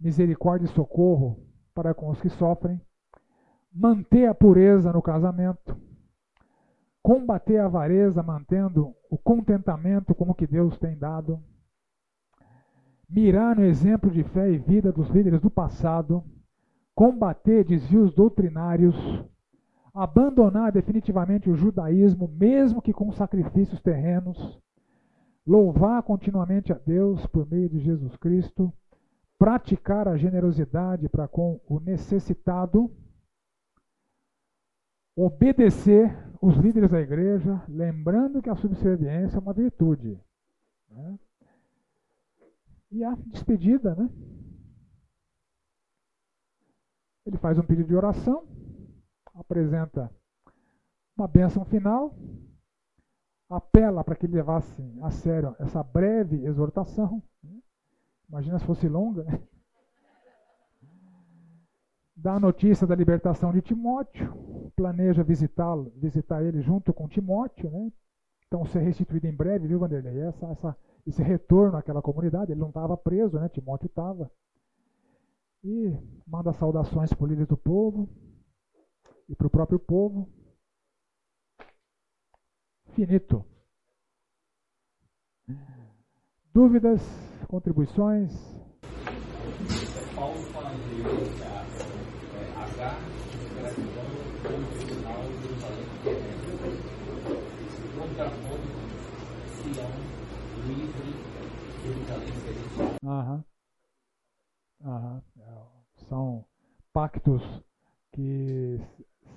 misericórdia 0.00 0.66
e 0.66 0.74
socorro 0.74 1.38
para 1.72 1.94
com 1.94 2.10
os 2.10 2.20
que 2.20 2.30
sofrem, 2.30 2.80
manter 3.72 4.26
a 4.26 4.34
pureza 4.34 4.92
no 4.92 5.00
casamento, 5.00 5.80
combater 7.00 7.58
a 7.58 7.66
avareza 7.66 8.24
mantendo 8.24 8.92
o 9.08 9.16
contentamento 9.16 10.16
com 10.16 10.28
o 10.30 10.34
que 10.34 10.48
Deus 10.48 10.76
tem 10.80 10.98
dado, 10.98 11.40
mirar 13.08 13.56
no 13.56 13.64
exemplo 13.64 14.10
de 14.10 14.22
fé 14.24 14.50
e 14.50 14.58
vida 14.58 14.92
dos 14.92 15.08
líderes 15.10 15.40
do 15.40 15.50
passado, 15.50 16.24
combater 16.94 17.64
desvios 17.64 18.14
doutrinários, 18.14 18.96
abandonar 19.92 20.72
definitivamente 20.72 21.50
o 21.50 21.56
judaísmo, 21.56 22.28
mesmo 22.28 22.82
que 22.82 22.92
com 22.92 23.12
sacrifícios 23.12 23.80
terrenos, 23.80 24.60
louvar 25.46 26.02
continuamente 26.02 26.72
a 26.72 26.78
Deus 26.78 27.26
por 27.26 27.48
meio 27.48 27.68
de 27.68 27.78
Jesus 27.80 28.16
Cristo, 28.16 28.72
praticar 29.38 30.08
a 30.08 30.16
generosidade 30.16 31.08
para 31.08 31.28
com 31.28 31.60
o 31.68 31.78
necessitado, 31.80 32.90
obedecer 35.16 36.16
os 36.40 36.56
líderes 36.56 36.90
da 36.90 37.00
igreja, 37.00 37.62
lembrando 37.68 38.42
que 38.42 38.50
a 38.50 38.56
subserviência 38.56 39.36
é 39.36 39.40
uma 39.40 39.52
virtude. 39.52 40.18
Né? 40.90 41.18
E 42.94 43.02
a 43.02 43.12
despedida, 43.26 43.92
né? 43.96 44.08
Ele 47.26 47.36
faz 47.38 47.58
um 47.58 47.62
pedido 47.62 47.88
de 47.88 47.96
oração, 47.96 48.46
apresenta 49.34 50.08
uma 51.16 51.26
bênção 51.26 51.64
final, 51.64 52.16
apela 53.50 54.04
para 54.04 54.14
que 54.14 54.26
ele 54.26 54.36
levasse 54.36 54.80
a 55.02 55.10
sério 55.10 55.56
essa 55.58 55.82
breve 55.82 56.44
exortação. 56.46 57.20
Né? 57.42 57.58
Imagina 58.28 58.60
se 58.60 58.64
fosse 58.64 58.88
longa, 58.88 59.24
né? 59.24 59.42
Dá 62.16 62.34
a 62.34 62.40
notícia 62.40 62.86
da 62.86 62.94
libertação 62.94 63.52
de 63.52 63.60
Timóteo, 63.60 64.70
planeja 64.76 65.24
visitá-lo, 65.24 65.92
visitar 65.96 66.44
ele 66.44 66.62
junto 66.62 66.94
com 66.94 67.08
Timóteo, 67.08 67.68
né? 67.70 67.92
Então 68.46 68.64
ser 68.66 68.82
restituído 68.82 69.26
em 69.26 69.34
breve, 69.34 69.66
viu, 69.66 69.80
Vanderlei? 69.80 70.20
Essa, 70.20 70.46
essa 70.46 70.76
esse 71.06 71.22
retorno 71.22 71.76
àquela 71.76 72.02
comunidade. 72.02 72.52
Ele 72.52 72.60
não 72.60 72.68
estava 72.68 72.96
preso, 72.96 73.38
né? 73.38 73.48
Timóteo 73.48 73.86
estava. 73.86 74.30
E 75.62 75.96
manda 76.26 76.52
saudações 76.52 77.12
para 77.12 77.24
o 77.24 77.26
líder 77.26 77.46
do 77.46 77.56
povo 77.56 78.08
e 79.28 79.34
para 79.34 79.46
o 79.46 79.50
próprio 79.50 79.78
povo. 79.78 80.28
Finito. 82.94 83.44
Dúvidas, 86.52 87.02
contribuições? 87.48 88.32
Paulo 90.14 90.38
fala 90.52 90.70
Aham. 103.04 103.44
Aham. 104.84 105.22
São 106.08 106.44
pactos 106.92 107.42
que 108.12 108.80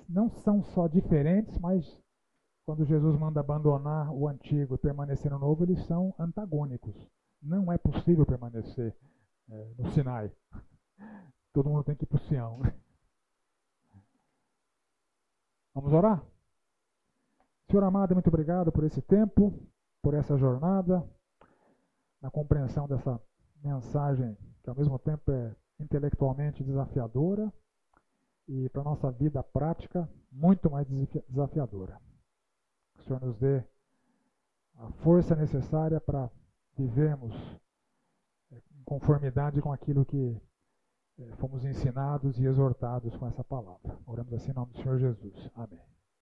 não 0.08 0.30
são 0.30 0.62
só 0.62 0.86
diferentes, 0.86 1.58
mas 1.58 1.84
quando 2.64 2.84
Jesus 2.84 3.18
manda 3.18 3.40
abandonar 3.40 4.10
o 4.12 4.28
antigo 4.28 4.74
e 4.74 4.78
permanecer 4.78 5.30
no 5.30 5.38
novo, 5.38 5.64
eles 5.64 5.84
são 5.86 6.14
antagônicos. 6.18 6.94
Não 7.42 7.72
é 7.72 7.78
possível 7.78 8.24
permanecer 8.24 8.94
é, 9.50 9.74
no 9.78 9.90
Sinai. 9.92 10.30
Todo 11.52 11.68
mundo 11.68 11.84
tem 11.84 11.96
que 11.96 12.04
ir 12.04 12.06
para 12.06 12.16
o 12.16 12.20
Sião. 12.28 12.60
Vamos 15.74 15.92
orar? 15.92 16.24
Senhor 17.70 17.84
amado, 17.84 18.14
muito 18.14 18.28
obrigado 18.28 18.72
por 18.72 18.84
esse 18.84 19.02
tempo, 19.02 19.52
por 20.02 20.14
essa 20.14 20.38
jornada 20.38 21.06
na 22.20 22.30
compreensão 22.30 22.86
dessa 22.86 23.20
mensagem, 23.62 24.36
que 24.62 24.70
ao 24.70 24.76
mesmo 24.76 24.98
tempo 24.98 25.30
é 25.30 25.54
intelectualmente 25.80 26.64
desafiadora 26.64 27.52
e 28.46 28.68
para 28.70 28.80
a 28.80 28.84
nossa 28.84 29.10
vida 29.10 29.42
prática 29.42 30.08
muito 30.30 30.70
mais 30.70 30.86
desafiadora. 31.28 32.00
Que 32.94 33.00
o 33.00 33.04
Senhor 33.04 33.20
nos 33.20 33.36
dê 33.36 33.62
a 34.76 34.90
força 35.02 35.34
necessária 35.34 36.00
para 36.00 36.30
vivermos 36.76 37.34
é, 38.52 38.56
em 38.56 38.82
conformidade 38.84 39.60
com 39.60 39.72
aquilo 39.72 40.04
que 40.04 40.40
é, 41.18 41.32
fomos 41.36 41.64
ensinados 41.64 42.38
e 42.38 42.46
exortados 42.46 43.16
com 43.16 43.26
essa 43.26 43.44
palavra. 43.44 43.98
Oramos 44.06 44.32
assim 44.32 44.50
em 44.50 44.54
nome 44.54 44.72
do 44.72 44.82
Senhor 44.82 44.98
Jesus. 44.98 45.50
Amém. 45.54 45.97